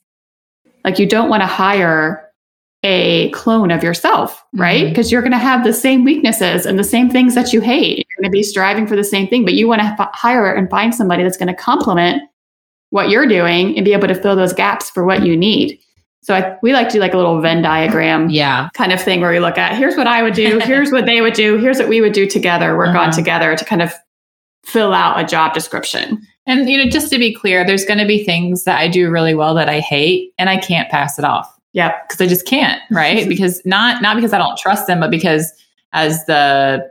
Like 0.84 0.98
you 0.98 1.06
don't 1.06 1.28
want 1.28 1.42
to 1.42 1.46
hire 1.46 2.26
a 2.82 3.30
clone 3.30 3.70
of 3.70 3.82
yourself, 3.82 4.42
right? 4.54 4.82
Mm-hmm. 4.82 4.88
Because 4.90 5.10
you're 5.10 5.20
going 5.20 5.32
to 5.32 5.38
have 5.38 5.64
the 5.64 5.72
same 5.72 6.04
weaknesses 6.04 6.64
and 6.64 6.78
the 6.78 6.84
same 6.84 7.10
things 7.10 7.34
that 7.34 7.52
you 7.52 7.60
hate. 7.60 7.98
You're 7.98 8.22
going 8.22 8.30
to 8.30 8.36
be 8.38 8.42
striving 8.42 8.86
for 8.86 8.96
the 8.96 9.04
same 9.04 9.26
thing, 9.28 9.44
but 9.44 9.54
you 9.54 9.68
want 9.68 9.82
to 9.82 9.86
f- 9.86 10.10
hire 10.14 10.54
and 10.54 10.70
find 10.70 10.94
somebody 10.94 11.22
that's 11.22 11.36
going 11.36 11.54
to 11.54 11.54
complement 11.54 12.22
what 12.90 13.08
you're 13.08 13.26
doing 13.26 13.76
and 13.76 13.84
be 13.84 13.92
able 13.92 14.08
to 14.08 14.14
fill 14.14 14.36
those 14.36 14.52
gaps 14.52 14.90
for 14.90 15.04
what 15.04 15.24
you 15.24 15.36
need. 15.36 15.78
So 16.22 16.34
I, 16.34 16.56
we 16.62 16.72
like 16.72 16.88
to 16.88 16.94
do 16.94 16.98
like 17.00 17.14
a 17.14 17.16
little 17.16 17.40
Venn 17.40 17.62
diagram 17.62 18.28
Yeah. 18.30 18.68
kind 18.74 18.92
of 18.92 19.00
thing 19.00 19.20
where 19.20 19.30
we 19.30 19.40
look 19.40 19.56
at 19.56 19.76
here's 19.76 19.96
what 19.96 20.06
I 20.06 20.22
would 20.22 20.34
do, 20.34 20.58
here's 20.64 20.92
what 20.92 21.06
they 21.06 21.20
would 21.22 21.34
do, 21.34 21.56
here's 21.56 21.78
what 21.78 21.88
we 21.88 22.00
would 22.00 22.12
do 22.12 22.26
together, 22.26 22.76
work 22.76 22.88
on 22.90 22.96
Uh-huh. 22.96 23.12
together 23.12 23.56
to 23.56 23.64
kind 23.64 23.80
of 23.80 23.92
fill 24.66 24.92
out 24.92 25.18
a 25.18 25.24
job 25.24 25.54
description. 25.54 26.20
And 26.46 26.68
you 26.68 26.76
know, 26.76 26.90
just 26.90 27.10
to 27.12 27.18
be 27.18 27.32
clear, 27.34 27.64
there's 27.64 27.84
going 27.84 27.98
to 28.00 28.06
be 28.06 28.24
things 28.24 28.64
that 28.64 28.78
I 28.78 28.88
do 28.88 29.08
really 29.10 29.34
well 29.34 29.54
that 29.54 29.68
I 29.68 29.80
hate, 29.80 30.32
and 30.38 30.50
I 30.50 30.56
can't 30.58 30.90
pass 30.90 31.18
it 31.18 31.24
off 31.24 31.48
Yeah, 31.72 31.94
because 32.02 32.20
I 32.20 32.26
just 32.26 32.44
can't, 32.46 32.80
right? 32.90 33.28
because 33.34 33.62
not 33.64 34.02
not 34.02 34.16
because 34.16 34.32
I 34.32 34.38
don't 34.38 34.58
trust 34.58 34.86
them, 34.86 35.00
but 35.00 35.10
because 35.10 35.52
as 35.92 36.24
the 36.26 36.86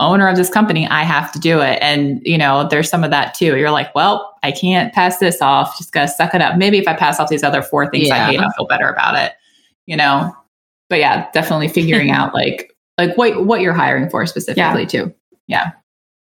owner 0.00 0.28
of 0.28 0.36
this 0.36 0.48
company, 0.50 0.86
I 0.88 1.02
have 1.04 1.30
to 1.32 1.38
do 1.38 1.60
it. 1.60 1.78
And 1.82 2.20
you 2.24 2.38
know, 2.38 2.66
there's 2.68 2.88
some 2.88 3.04
of 3.04 3.10
that 3.10 3.34
too. 3.34 3.56
You're 3.56 3.70
like, 3.70 3.94
well, 3.94 4.36
I 4.42 4.50
can't 4.52 4.92
pass 4.92 5.18
this 5.18 5.40
off. 5.40 5.76
Just 5.78 5.92
gotta 5.92 6.08
suck 6.08 6.34
it 6.34 6.40
up. 6.42 6.56
Maybe 6.56 6.78
if 6.78 6.88
I 6.88 6.94
pass 6.94 7.20
off 7.20 7.28
these 7.28 7.44
other 7.44 7.62
four 7.62 7.90
things 7.90 8.10
I 8.10 8.16
Yeah. 8.16 8.26
hate, 8.26 8.40
I'll 8.40 8.52
feel 8.52 8.66
better 8.66 8.88
about 8.88 9.14
it. 9.16 9.32
You 9.86 9.96
know. 9.96 10.34
But 10.88 10.98
yeah, 10.98 11.30
definitely 11.32 11.68
figuring 11.68 12.10
out 12.10 12.34
like 12.34 12.76
like 12.98 13.16
what 13.16 13.46
what 13.46 13.60
you're 13.60 13.72
hiring 13.72 14.10
for 14.10 14.26
specifically 14.26 14.86
too. 14.86 15.14
Yeah. 15.46 15.72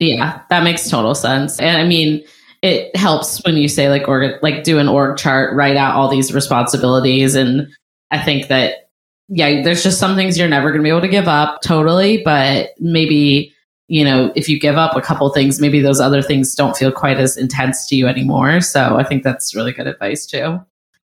Yeah, 0.01 0.43
that 0.51 0.62
makes 0.62 0.88
total 0.88 1.14
sense. 1.14 1.59
And 1.59 1.77
I 1.77 1.85
mean, 1.85 2.25
it 2.62 2.95
helps 2.97 3.45
when 3.45 3.57
you 3.57 3.67
say 3.69 3.88
like 3.88 4.07
org 4.07 4.33
like 4.43 4.62
do 4.64 4.79
an 4.79 4.88
org 4.88 5.17
chart, 5.17 5.57
write 5.57 5.77
out 5.77 5.97
all 5.97 6.09
these 6.09 6.33
responsibilities 6.33 7.35
and 7.35 7.67
I 8.11 8.19
think 8.19 8.49
that 8.49 8.88
yeah, 9.29 9.62
there's 9.62 9.83
just 9.83 9.99
some 9.99 10.17
things 10.17 10.38
you're 10.38 10.49
never 10.49 10.71
going 10.71 10.81
to 10.81 10.85
be 10.85 10.88
able 10.88 11.03
to 11.03 11.09
give 11.09 11.29
up 11.29 11.61
totally, 11.62 12.23
but 12.25 12.71
maybe 12.79 13.53
you 13.88 14.05
know, 14.05 14.31
if 14.37 14.48
you 14.48 14.61
give 14.61 14.77
up 14.77 14.96
a 14.96 15.01
couple 15.01 15.29
things, 15.31 15.61
maybe 15.61 15.81
those 15.81 16.01
other 16.01 16.22
things 16.22 16.55
don't 16.55 16.77
feel 16.77 16.92
quite 16.92 17.18
as 17.18 17.37
intense 17.37 17.87
to 17.88 17.96
you 17.96 18.07
anymore. 18.07 18.61
So 18.61 18.96
I 18.96 19.03
think 19.03 19.22
that's 19.22 19.55
really 19.55 19.72
good 19.72 19.87
advice 19.87 20.27
too. 20.27 20.61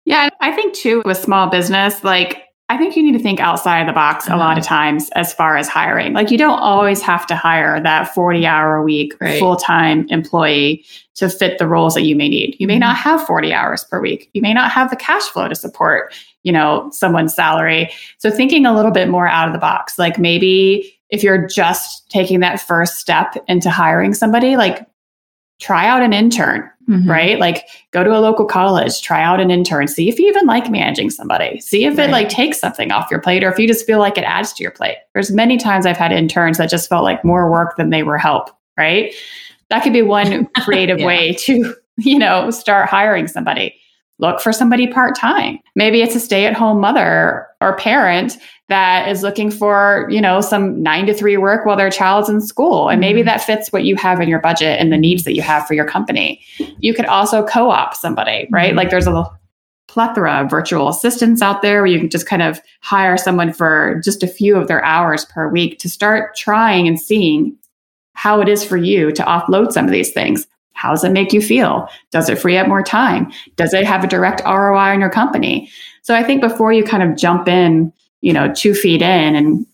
Yeah, 0.05 0.29
I 0.41 0.51
think 0.51 0.73
too 0.73 1.03
with 1.05 1.17
small 1.17 1.47
business, 1.47 2.03
like 2.03 2.43
I 2.69 2.77
think 2.77 2.95
you 2.95 3.03
need 3.03 3.11
to 3.11 3.19
think 3.19 3.41
outside 3.41 3.81
of 3.81 3.87
the 3.87 3.93
box 3.93 4.27
a 4.27 4.37
lot 4.37 4.57
of 4.57 4.63
mm-hmm. 4.63 4.73
times 4.73 5.09
as 5.15 5.33
far 5.33 5.57
as 5.57 5.67
hiring. 5.67 6.13
Like 6.13 6.31
you 6.31 6.37
don't 6.37 6.59
always 6.59 7.01
have 7.01 7.27
to 7.27 7.35
hire 7.35 7.83
that 7.83 8.13
40 8.15 8.45
hour 8.45 8.77
a 8.77 8.83
week 8.83 9.13
Right. 9.19 9.37
full 9.39 9.57
time 9.57 10.07
employee 10.07 10.85
to 11.15 11.29
fit 11.29 11.59
the 11.59 11.67
roles 11.67 11.93
that 11.95 12.03
you 12.03 12.15
may 12.15 12.29
need. 12.29 12.55
You 12.59 12.67
may 12.67 12.75
mm-hmm. 12.75 12.79
not 12.79 12.95
have 12.95 13.27
40 13.27 13.53
hours 13.53 13.83
per 13.83 13.99
week. 13.99 14.29
You 14.33 14.41
may 14.41 14.53
not 14.53 14.71
have 14.71 14.89
the 14.89 14.95
cash 14.95 15.23
flow 15.23 15.49
to 15.49 15.55
support, 15.55 16.15
you 16.43 16.53
know, 16.53 16.89
someone's 16.93 17.35
salary. 17.35 17.91
So 18.19 18.31
thinking 18.31 18.65
a 18.65 18.73
little 18.73 18.91
bit 18.91 19.09
more 19.09 19.27
out 19.27 19.47
of 19.47 19.53
the 19.53 19.59
box. 19.59 19.99
Like 19.99 20.17
maybe 20.17 20.97
if 21.11 21.23
you're 21.23 21.45
just 21.47 22.09
taking 22.09 22.39
that 22.39 22.59
first 22.59 22.97
step 22.97 23.35
into 23.47 23.69
hiring 23.69 24.13
somebody, 24.13 24.55
like 24.57 24.85
try 25.59 25.85
out 25.87 26.01
an 26.01 26.13
intern 26.13 26.67
Mhm. 26.89 27.07
right? 27.07 27.39
Like 27.39 27.67
go 27.91 28.03
to 28.03 28.09
a 28.09 28.19
local 28.19 28.45
college, 28.45 29.01
try 29.03 29.21
out 29.21 29.39
an 29.39 29.51
intern, 29.51 29.87
see 29.87 30.09
if 30.09 30.17
you 30.19 30.27
even 30.27 30.47
like 30.47 30.69
managing 30.71 31.11
somebody, 31.11 31.59
see 31.59 31.85
if 31.85 31.95
Right. 31.97 32.09
it 32.09 32.11
like 32.11 32.27
takes 32.29 32.59
something 32.59 32.91
off 32.91 33.11
your 33.11 33.21
plate 33.21 33.43
or 33.43 33.49
if 33.51 33.59
you 33.59 33.67
just 33.67 33.85
feel 33.85 33.99
like 33.99 34.17
it 34.17 34.23
adds 34.23 34.51
to 34.53 34.63
your 34.63 34.71
plate. 34.71 34.97
There's 35.13 35.31
many 35.31 35.57
times 35.57 35.85
I've 35.85 35.95
had 35.97 36.11
interns 36.11 36.57
that 36.57 36.71
just 36.71 36.89
felt 36.89 37.03
like 37.03 37.23
more 37.23 37.51
work 37.51 37.77
than 37.77 37.91
they 37.91 38.01
were 38.01 38.17
help, 38.17 38.49
right? 38.77 39.13
That 39.69 39.83
could 39.83 39.93
be 39.93 40.01
one 40.01 40.47
creative 40.63 40.99
Yeah. 40.99 41.05
way 41.05 41.33
to, 41.41 41.75
you 41.99 42.17
know, 42.17 42.49
start 42.49 42.89
hiring 42.89 43.27
somebody. 43.27 43.75
Look 44.17 44.41
for 44.41 44.51
somebody 44.51 44.87
part 44.87 45.15
time. 45.15 45.59
Maybe 45.75 46.01
it's 46.01 46.15
a 46.15 46.19
stay 46.19 46.45
at 46.47 46.53
home 46.55 46.79
mother 46.79 47.45
or 47.61 47.75
parent 47.77 48.37
that 48.71 49.07
is 49.09 49.21
looking 49.21 49.51
for, 49.51 50.07
you 50.09 50.21
know, 50.21 50.41
some 50.41 50.81
nine 50.81 51.05
to 51.05 51.13
three 51.13 51.37
work 51.37 51.65
while 51.65 51.75
their 51.77 51.91
child's 51.91 52.29
in 52.29 52.41
school. 52.41 52.89
And 52.89 52.99
maybe 52.99 53.21
Mhm. 53.21 53.25
that 53.25 53.41
fits 53.41 53.71
what 53.71 53.83
you 53.83 53.95
have 53.97 54.21
in 54.21 54.29
your 54.29 54.39
budget 54.39 54.79
and 54.79 54.91
the 54.91 54.97
needs 54.97 55.23
that 55.25 55.35
you 55.35 55.41
have 55.41 55.67
for 55.67 55.73
your 55.73 55.85
company. 55.85 56.39
You 56.79 56.93
could 56.93 57.05
also 57.05 57.43
co 57.45 57.69
op 57.69 57.95
somebody, 57.95 58.47
right? 58.51 58.73
Mhm. 58.73 58.77
Like 58.77 58.89
there's 58.89 59.07
a 59.07 59.25
plethora 59.87 60.41
of 60.41 60.49
virtual 60.49 60.87
assistants 60.87 61.41
out 61.41 61.61
there 61.61 61.81
where 61.81 61.91
you 61.91 61.99
can 61.99 62.09
just 62.09 62.25
kind 62.25 62.41
of 62.41 62.61
hire 62.81 63.17
someone 63.17 63.51
for 63.51 63.99
just 64.03 64.23
a 64.23 64.27
few 64.27 64.55
of 64.55 64.67
their 64.69 64.83
hours 64.85 65.25
per 65.25 65.49
week 65.49 65.77
to 65.79 65.89
start 65.89 66.35
trying 66.35 66.87
and 66.87 66.99
seeing 66.99 67.53
how 68.13 68.39
it 68.39 68.47
is 68.47 68.63
for 68.63 68.77
you 68.77 69.11
to 69.11 69.23
offload 69.23 69.73
some 69.73 69.85
of 69.85 69.91
these 69.91 70.11
things. 70.11 70.47
How 70.73 70.91
does 70.91 71.03
it 71.03 71.11
make 71.11 71.33
you 71.33 71.41
feel? 71.41 71.89
Does 72.11 72.29
it 72.29 72.39
free 72.39 72.57
up 72.57 72.67
more 72.67 72.81
time? 72.81 73.31
Does 73.57 73.73
it 73.73 73.85
have 73.85 74.03
a 74.03 74.07
direct 74.07 74.41
ROI 74.45 74.93
on 74.93 75.01
your 75.01 75.09
company? 75.09 75.69
So 76.03 76.15
I 76.15 76.23
think 76.23 76.41
before 76.41 76.71
you 76.71 76.83
kind 76.83 77.03
of 77.03 77.17
jump 77.17 77.47
in, 77.47 77.91
you 78.21 78.33
know, 78.33 78.51
two 78.53 78.73
feet 78.73 79.01
in 79.01 79.35
and 79.35 79.65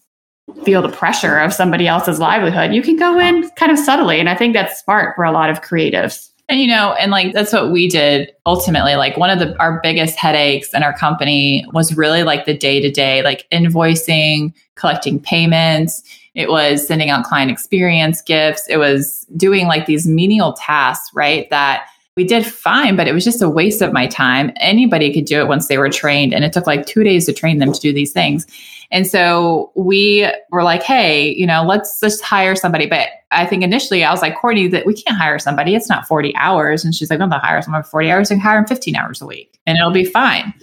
feel 0.63 0.81
the 0.81 0.89
pressure 0.89 1.37
of 1.37 1.53
somebody 1.53 1.87
else's 1.87 2.19
livelihood, 2.19 2.73
you 2.73 2.81
can 2.81 2.95
go 2.95 3.19
in 3.19 3.49
kind 3.51 3.71
of 3.71 3.77
subtly. 3.77 4.19
And 4.19 4.29
I 4.29 4.35
think 4.35 4.53
that's 4.53 4.79
smart 4.79 5.15
for 5.15 5.23
a 5.23 5.31
lot 5.31 5.49
of 5.49 5.61
creatives. 5.61 6.29
And 6.49 6.61
you 6.61 6.67
know, 6.67 6.93
and 6.93 7.11
like 7.11 7.33
that's 7.33 7.51
what 7.51 7.71
we 7.71 7.89
did 7.89 8.31
ultimately. 8.45 8.95
Like 8.95 9.17
one 9.17 9.29
of 9.29 9.39
the 9.39 9.57
our 9.59 9.81
biggest 9.81 10.15
headaches 10.15 10.73
in 10.73 10.81
our 10.81 10.97
company 10.97 11.65
was 11.73 11.97
really 11.97 12.23
like 12.23 12.45
the 12.45 12.57
day 12.57 12.79
to 12.79 12.89
day, 12.89 13.21
like 13.21 13.45
invoicing, 13.51 14.53
collecting 14.75 15.19
payments. 15.19 16.03
It 16.35 16.49
was 16.49 16.87
sending 16.87 17.09
out 17.09 17.25
client 17.25 17.51
experience 17.51 18.21
gifts. 18.21 18.65
It 18.69 18.77
was 18.77 19.25
doing 19.35 19.67
like 19.67 19.87
these 19.87 20.07
menial 20.07 20.53
tasks, 20.53 21.09
right? 21.13 21.49
That 21.49 21.87
we 22.17 22.23
did 22.23 22.45
fine, 22.45 22.95
but 22.95 23.07
it 23.07 23.13
was 23.13 23.23
just 23.23 23.41
a 23.41 23.49
waste 23.49 23.81
of 23.81 23.93
my 23.93 24.07
time. 24.07 24.51
Anybody 24.57 25.13
could 25.13 25.25
do 25.25 25.39
it 25.39 25.47
once 25.47 25.67
they 25.67 25.77
were 25.77 25.89
trained. 25.89 26.33
And 26.33 26.43
it 26.43 26.51
took 26.51 26.67
like 26.67 26.85
two 26.87 27.03
days 27.03 27.25
to 27.27 27.33
train 27.33 27.59
them 27.59 27.71
to 27.71 27.79
do 27.79 27.93
these 27.93 28.11
things. 28.11 28.47
And 28.89 29.05
so 29.05 29.71
we 29.75 30.27
were 30.49 30.63
like, 30.63 30.81
hey, 30.81 31.33
you 31.35 31.45
know, 31.45 31.63
let's 31.63 31.99
just 31.99 32.23
hire 32.23 32.55
somebody. 32.55 32.87
But 32.87 33.09
I 33.31 33.45
think 33.45 33.63
initially 33.63 34.03
I 34.03 34.11
was 34.11 34.21
like, 34.21 34.35
Courtney, 34.35 34.67
that 34.67 34.85
we 34.85 34.95
can't 34.95 35.17
hire 35.17 35.37
somebody. 35.37 35.75
It's 35.75 35.89
not 35.89 36.07
40 36.07 36.35
hours. 36.35 36.83
And 36.83 36.95
she's 36.95 37.09
like, 37.09 37.19
no, 37.19 37.29
they'll 37.29 37.39
hire 37.39 37.61
someone 37.61 37.83
for 37.83 37.89
40 37.89 38.11
hours 38.11 38.31
and 38.31 38.41
hire 38.41 38.57
them 38.57 38.65
15 38.65 38.95
hours 38.95 39.21
a 39.21 39.25
week 39.25 39.57
and 39.67 39.77
it'll 39.77 39.91
be 39.91 40.05
fine. 40.05 40.53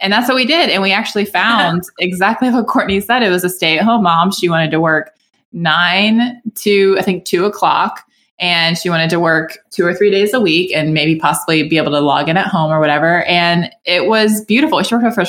And 0.00 0.12
that's 0.12 0.28
what 0.28 0.34
we 0.34 0.44
did. 0.44 0.68
And 0.68 0.82
we 0.82 0.90
actually 0.90 1.26
found 1.26 1.84
exactly 2.00 2.50
what 2.50 2.66
Courtney 2.66 3.00
said. 3.00 3.22
It 3.22 3.30
was 3.30 3.44
a 3.44 3.48
stay 3.48 3.78
at 3.78 3.84
home 3.84 4.02
mom. 4.02 4.32
She 4.32 4.48
wanted 4.48 4.72
to 4.72 4.80
work 4.80 5.14
nine 5.52 6.42
to, 6.56 6.96
I 6.98 7.02
think, 7.02 7.24
two 7.24 7.44
o'clock. 7.44 8.04
And 8.38 8.76
she 8.76 8.90
wanted 8.90 9.10
to 9.10 9.20
work 9.20 9.58
two 9.70 9.86
or 9.86 9.94
three 9.94 10.10
days 10.10 10.34
a 10.34 10.40
week 10.40 10.72
and 10.74 10.92
maybe 10.92 11.16
possibly 11.16 11.68
be 11.68 11.76
able 11.76 11.92
to 11.92 12.00
log 12.00 12.28
in 12.28 12.36
at 12.36 12.46
home 12.46 12.70
or 12.72 12.80
whatever. 12.80 13.22
And 13.24 13.70
it 13.84 14.06
was 14.06 14.44
beautiful. 14.44 14.82
She 14.82 14.94
worked 14.94 15.14
for, 15.14 15.24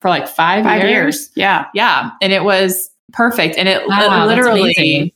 for 0.00 0.08
like 0.08 0.26
five, 0.26 0.64
Five 0.64 0.82
years. 0.82 0.90
years. 0.90 1.30
Yeah. 1.36 1.66
Yeah. 1.72 2.10
And 2.20 2.32
it 2.32 2.42
was 2.44 2.90
perfect. 3.12 3.56
And 3.56 3.68
it, 3.68 3.86
Wow, 3.86 4.24
it 4.24 4.26
literally 4.26 5.14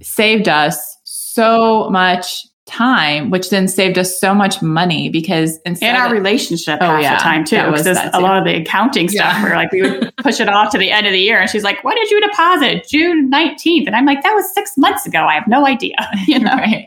saved 0.00 0.48
us 0.48 0.96
so 1.04 1.90
much 1.90 2.46
time, 2.68 3.30
which 3.30 3.50
then 3.50 3.66
saved 3.66 3.98
us 3.98 4.20
so 4.20 4.34
much 4.34 4.62
money 4.62 5.08
because 5.08 5.58
instead 5.64 5.88
And 5.88 5.98
our 5.98 6.06
of- 6.06 6.12
relationship 6.12 6.78
Oh, 6.80 6.86
half 6.86 7.02
yeah. 7.02 7.16
the 7.16 7.22
time 7.22 7.44
too. 7.44 7.56
Was 7.70 7.82
Because 7.82 7.98
a 8.12 8.20
lot 8.20 8.38
of 8.38 8.44
the 8.44 8.54
accounting 8.60 9.08
stuff 9.08 9.32
Yeah. 9.36 9.42
where 9.42 9.56
like 9.56 9.72
we 9.72 9.82
would 9.82 10.12
push 10.22 10.38
it 10.40 10.48
off 10.48 10.70
to 10.72 10.78
the 10.78 10.90
end 10.90 11.06
of 11.06 11.12
the 11.12 11.18
year 11.18 11.40
and 11.40 11.50
she's 11.50 11.64
like, 11.64 11.82
When 11.82 11.96
did 11.96 12.10
you 12.10 12.20
deposit? 12.20 12.86
June 12.88 13.30
19th. 13.30 13.86
And 13.86 13.96
I'm 13.96 14.06
like, 14.06 14.22
that 14.22 14.32
was 14.34 14.52
six 14.54 14.76
months 14.76 15.06
ago. 15.06 15.24
I 15.24 15.34
have 15.34 15.48
no 15.48 15.66
idea. 15.66 15.96
You 16.26 16.38
know? 16.40 16.52
right. 16.52 16.86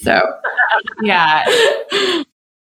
so 0.00 0.20
yeah. 1.02 1.44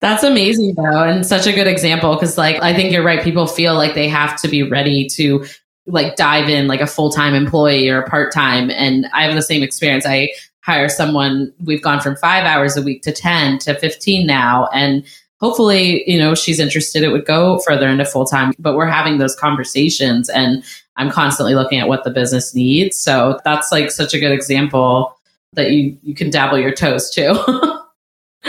That's 0.02 0.24
amazing 0.24 0.74
though, 0.76 1.04
and 1.04 1.26
such 1.26 1.48
a 1.48 1.54
good 1.54 1.66
example 1.68 2.14
because, 2.16 2.38
like, 2.38 2.62
I 2.62 2.74
think 2.74 2.92
you're 2.92 3.04
right. 3.06 3.24
People 3.24 3.48
feel 3.48 3.74
like 3.76 3.96
they 3.96 4.10
have 4.10 4.40
to 4.42 4.50
be 4.50 4.62
ready 4.64 5.08
to 5.16 5.46
like 5.88 6.16
dive 6.18 6.50
in 6.50 6.68
like 6.68 6.82
a 6.82 6.88
full 6.88 7.10
time 7.10 7.34
employee 7.34 7.88
or 7.90 8.02
a 8.02 8.10
part 8.10 8.34
time, 8.34 8.70
and 8.70 9.06
I 9.14 9.24
have 9.24 9.34
the 9.36 9.42
same 9.42 9.64
experience. 9.64 10.06
I 10.06 10.30
hire 10.64 10.90
someone. 10.90 11.54
We've 11.64 11.82
gone 11.82 12.00
from 12.00 12.16
five 12.16 12.46
hours 12.46 12.78
a 12.78 12.82
week 12.82 13.02
to 13.04 13.12
ten 13.12 13.60
to 13.60 13.76
fifteen 13.76 14.26
now, 14.26 14.68
and 14.74 15.06
hopefully, 15.40 16.10
you 16.10 16.18
know, 16.18 16.36
she's 16.36 16.60
interested. 16.60 17.04
It 17.04 17.10
would 17.10 17.26
go 17.26 17.60
further 17.60 17.88
into 17.88 18.06
full 18.06 18.26
time, 18.26 18.54
but 18.60 18.76
we're 18.76 18.88
having 18.88 19.18
those 19.18 19.36
conversations, 19.36 20.30
and 20.30 20.64
I'm 20.96 21.10
constantly 21.10 21.56
looking 21.56 21.80
at 21.80 21.88
what 21.88 22.04
the 22.04 22.12
business 22.12 22.56
needs. 22.56 22.98
So 22.98 23.40
that's 23.44 23.72
like 23.72 23.92
such 23.92 24.14
a 24.14 24.20
good 24.20 24.32
example 24.32 25.18
that 25.54 25.72
you 25.72 25.98
you 26.02 26.16
can 26.16 26.30
dabble 26.30 26.60
your 26.60 26.74
toes 26.74 27.10
too. 27.10 27.22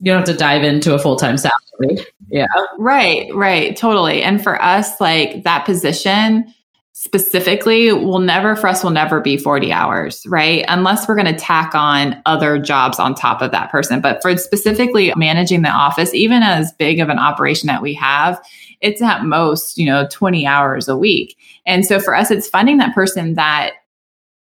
you 0.00 0.04
don't 0.04 0.18
have 0.18 0.24
to 0.26 0.36
dive 0.36 0.64
into 0.64 0.94
a 0.94 0.98
full 0.98 1.16
time 1.16 1.36
salary. 1.36 2.04
Yeah. 2.28 2.46
Right, 2.78 3.34
right, 3.34 3.76
totally. 3.76 4.22
And 4.22 4.42
for 4.42 4.60
us, 4.62 5.00
like 5.00 5.44
that 5.44 5.64
position 5.64 6.52
specifically 7.00 7.92
will 7.92 8.18
never, 8.18 8.56
for 8.56 8.66
us, 8.66 8.82
will 8.82 8.90
never 8.90 9.20
be 9.20 9.36
40 9.36 9.70
hours, 9.70 10.26
right? 10.26 10.64
Unless 10.66 11.06
we're 11.06 11.14
going 11.14 11.32
to 11.32 11.40
tack 11.40 11.72
on 11.72 12.20
other 12.26 12.58
jobs 12.58 12.98
on 12.98 13.14
top 13.14 13.40
of 13.40 13.52
that 13.52 13.70
person. 13.70 14.00
But 14.00 14.20
for 14.20 14.36
specifically 14.36 15.12
managing 15.14 15.62
the 15.62 15.68
office, 15.68 16.12
even 16.12 16.42
as 16.42 16.72
big 16.72 16.98
of 16.98 17.08
an 17.08 17.20
operation 17.20 17.68
that 17.68 17.82
we 17.82 17.94
have, 17.94 18.44
it's 18.80 19.00
at 19.00 19.24
most, 19.24 19.78
you 19.78 19.86
know, 19.86 20.08
20 20.10 20.44
hours 20.44 20.88
a 20.88 20.96
week. 20.96 21.36
And 21.66 21.86
so 21.86 22.00
for 22.00 22.16
us, 22.16 22.32
it's 22.32 22.48
finding 22.48 22.78
that 22.78 22.96
person 22.96 23.34
that 23.34 23.74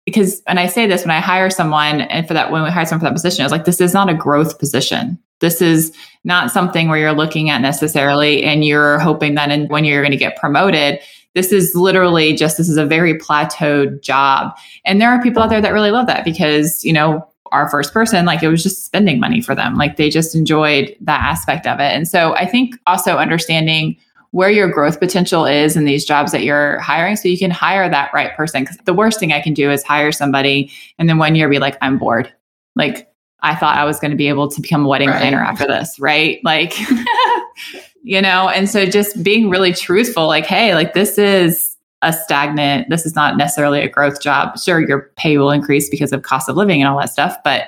because 0.06 0.42
and 0.48 0.60
I 0.60 0.66
say 0.66 0.88
this 0.88 1.04
when 1.04 1.12
I 1.12 1.20
hire 1.20 1.52
someone 1.52 2.02
and 2.02 2.28
for 2.28 2.34
that 2.34 2.50
when 2.50 2.64
we 2.64 2.70
hire 2.72 2.86
someone 2.86 3.02
for 3.02 3.10
that 3.10 3.14
position, 3.14 3.44
I 3.44 3.46
was 3.46 3.52
like, 3.52 3.66
this 3.66 3.82
is 3.82 3.94
not 3.94 4.10
a 4.10 4.16
growth 4.16 4.58
position. 4.58 5.20
This 5.42 5.62
is 5.62 5.96
not 6.24 6.50
something 6.50 6.90
where 6.90 6.98
you're 6.98 7.14
looking 7.14 7.52
at 7.52 7.62
necessarily 7.62 8.44
and 8.44 8.66
you're 8.66 8.98
hoping 8.98 9.36
that 9.36 9.52
in, 9.52 9.68
when 9.68 9.86
you're 9.86 10.02
going 10.02 10.12
to 10.12 10.18
get 10.18 10.38
promoted. 10.38 11.00
This 11.36 11.52
is 11.52 11.76
literally 11.76 12.36
just 12.36 12.58
this 12.58 12.70
is 12.70 12.78
a 12.78 12.86
very 12.86 13.14
plateaued 13.18 14.02
job. 14.02 14.56
And 14.86 15.00
there 15.02 15.10
are 15.10 15.22
people 15.22 15.44
out 15.44 15.50
there 15.50 15.62
that 15.62 15.74
really 15.74 15.92
love 15.92 16.08
that 16.08 16.26
because, 16.26 16.84
you 16.84 16.92
know, 16.94 17.28
our 17.52 17.70
first 17.70 17.94
person, 17.94 18.26
like 18.26 18.44
it 18.44 18.50
was 18.50 18.64
just 18.64 18.86
spending 18.86 19.20
money 19.20 19.40
for 19.42 19.56
them. 19.56 19.76
Like 19.76 19.98
they 19.98 20.10
just 20.10 20.36
enjoyed 20.36 20.96
that 21.02 21.22
aspect 21.22 21.66
of 21.68 21.80
it. 21.80 21.94
And 21.94 22.08
so 22.08 22.36
I 22.36 22.46
think 22.46 22.76
also 22.88 23.18
understanding 23.18 23.96
where 24.32 24.50
your 24.50 24.68
growth 24.68 25.00
potential 25.00 25.46
is 25.46 25.78
in 25.78 25.86
these 25.86 26.04
jobs 26.04 26.32
that 26.34 26.44
you're 26.44 26.80
hiring 26.80 27.16
so 27.16 27.30
you 27.30 27.38
can 27.38 27.50
hire 27.52 27.90
that 27.90 28.12
right 28.14 28.36
person. 28.36 28.64
Because 28.64 28.78
the 28.86 28.94
worst 28.94 29.20
thing 29.20 29.32
I 29.32 29.40
can 29.42 29.54
do 29.54 29.72
is 29.72 29.84
hire 29.84 30.12
somebody 30.12 30.72
and 31.00 31.08
then 31.08 31.18
one 31.18 31.36
year 31.36 31.48
be 31.48 31.60
like, 31.60 31.78
I'm 31.82 31.98
bored. 31.98 32.32
Like 32.76 33.10
I 33.42 33.56
thought 33.56 33.78
I 33.78 33.86
was 33.86 34.00
going 34.00 34.12
to 34.12 34.18
be 34.18 34.28
able 34.28 34.50
to 34.50 34.60
become 34.62 34.84
a 34.86 34.88
wedding 34.90 35.10
Right. 35.10 35.20
planner 35.20 35.40
after 35.40 35.66
this, 35.68 35.98
right? 36.00 36.40
Like, 36.44 36.74
you 38.08 38.22
know, 38.22 38.48
and 38.48 38.70
so 38.70 38.86
just 38.86 39.22
being 39.22 39.50
really 39.50 39.74
truthful, 39.74 40.28
like, 40.28 40.46
hey, 40.46 40.74
like 40.74 40.94
this 40.94 41.18
is 41.18 41.76
a 42.02 42.14
stagnant, 42.14 42.90
this 42.90 43.06
is 43.06 43.16
not 43.16 43.36
necessarily 43.36 43.82
a 43.82 43.90
growth 43.90 44.22
job. 44.22 44.58
Sure, 44.58 44.80
your 44.80 45.12
pay 45.18 45.38
will 45.38 45.52
increase 45.52 45.90
because 45.90 46.14
of 46.14 46.22
cost 46.22 46.48
of 46.48 46.56
living 46.56 46.82
and 46.82 46.88
all 46.88 46.98
that 47.00 47.10
stuff, 47.10 47.36
but 47.44 47.66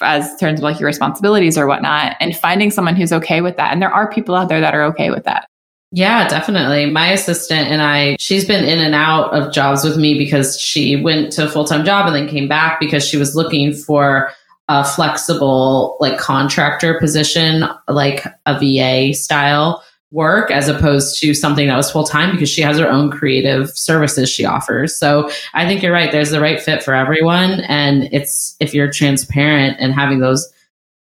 as 0.00 0.36
terms 0.38 0.58
of 0.60 0.64
like 0.64 0.80
your 0.80 0.88
responsibilities 0.88 1.56
or 1.56 1.66
whatnot, 1.66 2.16
and 2.18 2.36
finding 2.36 2.72
someone 2.72 2.96
who's 2.96 3.12
okay 3.12 3.40
with 3.40 3.56
that. 3.56 3.72
And 3.72 3.80
there 3.80 3.92
are 3.92 4.10
people 4.10 4.34
out 4.34 4.48
there 4.48 4.60
that 4.60 4.74
are 4.74 4.82
okay 4.82 5.10
with 5.10 5.22
that. 5.24 5.48
Yeah, 5.92 6.26
definitely. 6.26 6.90
My 6.90 7.12
assistant 7.12 7.68
and 7.68 7.80
I, 7.80 8.16
she's 8.18 8.44
been 8.44 8.64
in 8.64 8.80
and 8.80 8.94
out 8.96 9.32
of 9.32 9.52
jobs 9.54 9.84
with 9.84 9.96
me 9.96 10.18
because 10.18 10.60
she 10.60 11.00
went 11.00 11.32
to 11.34 11.44
a 11.44 11.48
full 11.48 11.64
time 11.64 11.84
job 11.84 12.06
and 12.06 12.16
then 12.16 12.28
came 12.28 12.48
back 12.48 12.80
because 12.80 13.06
she 13.06 13.16
was 13.16 13.36
looking 13.36 13.72
for 13.72 14.32
a 14.68 14.84
flexible, 14.84 15.96
like 16.00 16.18
contractor 16.18 16.98
position, 16.98 17.64
like 17.88 18.24
a 18.46 18.58
VA 18.58 19.14
style 19.14 19.82
work, 20.12 20.50
as 20.50 20.68
opposed 20.68 21.20
to 21.20 21.34
something 21.34 21.66
that 21.68 21.76
was 21.76 21.90
full 21.90 22.04
time 22.04 22.32
because 22.32 22.48
she 22.48 22.62
has 22.62 22.78
her 22.78 22.88
own 22.88 23.10
creative 23.10 23.70
services 23.70 24.30
she 24.30 24.44
offers. 24.44 24.96
So 24.96 25.30
I 25.54 25.66
think 25.66 25.82
you're 25.82 25.92
right. 25.92 26.10
There's 26.10 26.30
the 26.30 26.40
right 26.40 26.60
fit 26.60 26.82
for 26.82 26.94
everyone. 26.94 27.60
And 27.68 28.08
it's 28.12 28.56
if 28.60 28.72
you're 28.72 28.90
transparent 28.90 29.76
and 29.80 29.92
having 29.92 30.20
those, 30.20 30.50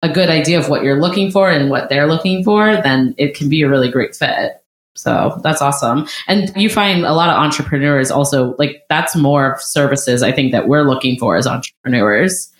a 0.02 0.10
good 0.10 0.30
idea 0.30 0.60
of 0.60 0.68
what 0.68 0.84
you're 0.84 1.00
looking 1.00 1.32
for 1.32 1.50
and 1.50 1.70
what 1.70 1.90
they're 1.90 2.08
looking 2.08 2.44
for, 2.44 2.82
then 2.82 3.16
it 3.18 3.36
can 3.36 3.50
be 3.50 3.62
a 3.62 3.70
really 3.70 3.90
great 3.90 4.16
fit. 4.16 4.62
So 4.96 5.40
that's 5.44 5.62
awesome. 5.62 6.08
And 6.28 6.52
you 6.56 6.70
find 6.70 7.06
a 7.06 7.14
lot 7.14 7.30
of 7.30 7.36
entrepreneurs 7.36 8.12
also 8.12 8.56
like 8.60 8.84
that's 8.90 9.16
more 9.16 9.54
of 9.54 9.62
services 9.62 10.22
I 10.22 10.32
think 10.32 10.52
that 10.52 10.68
we're 10.68 10.84
looking 10.84 11.18
for 11.18 11.36
as 11.36 11.48
entrepreneurs. 11.48 12.53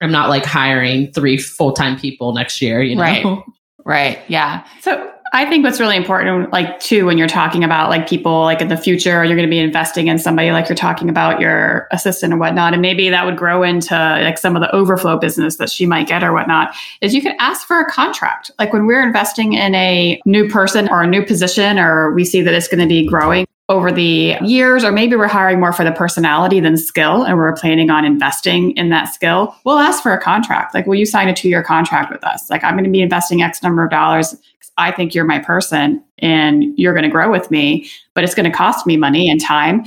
I'm 0.00 0.12
not 0.12 0.28
like 0.28 0.44
hiring 0.44 1.12
three 1.12 1.38
full 1.38 1.72
time 1.72 1.98
people 1.98 2.32
next 2.32 2.62
year, 2.62 2.82
you 2.82 2.96
know? 2.96 3.02
Right. 3.02 3.44
Right. 3.84 4.18
Yeah. 4.28 4.66
So 4.80 5.12
I 5.32 5.44
think 5.48 5.64
what's 5.64 5.80
really 5.80 5.96
important, 5.96 6.52
like 6.52 6.80
too, 6.80 7.04
when 7.04 7.18
you're 7.18 7.28
talking 7.28 7.64
about 7.64 7.90
like 7.90 8.08
people 8.08 8.42
like 8.42 8.60
in 8.60 8.68
the 8.68 8.76
future, 8.76 9.24
you're 9.24 9.36
going 9.36 9.48
to 9.48 9.50
be 9.50 9.58
investing 9.58 10.08
in 10.08 10.18
somebody 10.18 10.50
like 10.52 10.68
you're 10.68 10.76
talking 10.76 11.08
about 11.08 11.40
your 11.40 11.86
assistant 11.90 12.32
and 12.32 12.40
whatnot, 12.40 12.72
and 12.72 12.80
maybe 12.82 13.10
that 13.10 13.26
would 13.26 13.36
grow 13.36 13.62
into 13.62 13.94
like 13.94 14.38
some 14.38 14.56
of 14.56 14.62
the 14.62 14.74
overflow 14.74 15.18
business 15.18 15.56
that 15.56 15.70
she 15.70 15.84
might 15.84 16.06
get 16.06 16.22
or 16.22 16.32
whatnot. 16.32 16.74
Is 17.00 17.14
you 17.14 17.22
can 17.22 17.36
ask 17.40 17.66
for 17.66 17.80
a 17.80 17.90
contract. 17.90 18.50
Like 18.58 18.72
when 18.72 18.86
we're 18.86 19.02
investing 19.02 19.52
in 19.52 19.74
a 19.74 20.20
new 20.24 20.48
person 20.48 20.88
or 20.88 21.02
a 21.02 21.06
new 21.06 21.24
position, 21.24 21.78
or 21.78 22.12
we 22.12 22.24
see 22.24 22.40
that 22.42 22.54
it's 22.54 22.68
going 22.68 22.80
to 22.80 22.86
be 22.88 23.06
growing, 23.06 23.46
over 23.68 23.92
the 23.92 24.36
years, 24.42 24.82
or 24.82 24.90
maybe 24.90 25.14
we're 25.14 25.28
hiring 25.28 25.60
more 25.60 25.74
for 25.74 25.84
the 25.84 25.92
personality 25.92 26.58
than 26.58 26.76
skill, 26.76 27.24
and 27.24 27.36
we're 27.36 27.54
planning 27.54 27.90
on 27.90 28.04
investing 28.04 28.70
in 28.78 28.88
that 28.88 29.12
skill, 29.12 29.54
we'll 29.64 29.78
ask 29.78 30.02
for 30.02 30.12
a 30.12 30.20
contract. 30.20 30.74
Like, 30.74 30.86
will 30.86 30.94
you 30.94 31.04
sign 31.04 31.28
a 31.28 31.34
two 31.34 31.48
year 31.48 31.62
contract 31.62 32.10
with 32.10 32.24
us? 32.24 32.48
Like, 32.48 32.64
I'm 32.64 32.74
going 32.74 32.84
to 32.84 32.90
be 32.90 33.02
investing 33.02 33.42
X 33.42 33.62
number 33.62 33.84
of 33.84 33.90
dollars. 33.90 34.34
I 34.78 34.92
think 34.92 35.14
you're 35.14 35.24
my 35.24 35.40
person 35.40 36.02
and 36.18 36.64
you're 36.78 36.94
going 36.94 37.02
to 37.02 37.10
grow 37.10 37.30
with 37.30 37.50
me, 37.50 37.90
but 38.14 38.24
it's 38.24 38.34
going 38.34 38.50
to 38.50 38.56
cost 38.56 38.86
me 38.86 38.96
money 38.96 39.28
and 39.28 39.40
time. 39.40 39.84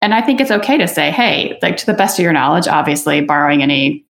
And 0.00 0.14
I 0.14 0.20
think 0.22 0.40
it's 0.40 0.50
okay 0.50 0.76
to 0.78 0.86
say, 0.86 1.10
hey, 1.10 1.58
like 1.60 1.76
to 1.78 1.86
the 1.86 1.94
best 1.94 2.18
of 2.18 2.22
your 2.22 2.32
knowledge, 2.32 2.68
obviously, 2.68 3.20
borrowing 3.20 3.62
any 3.62 4.06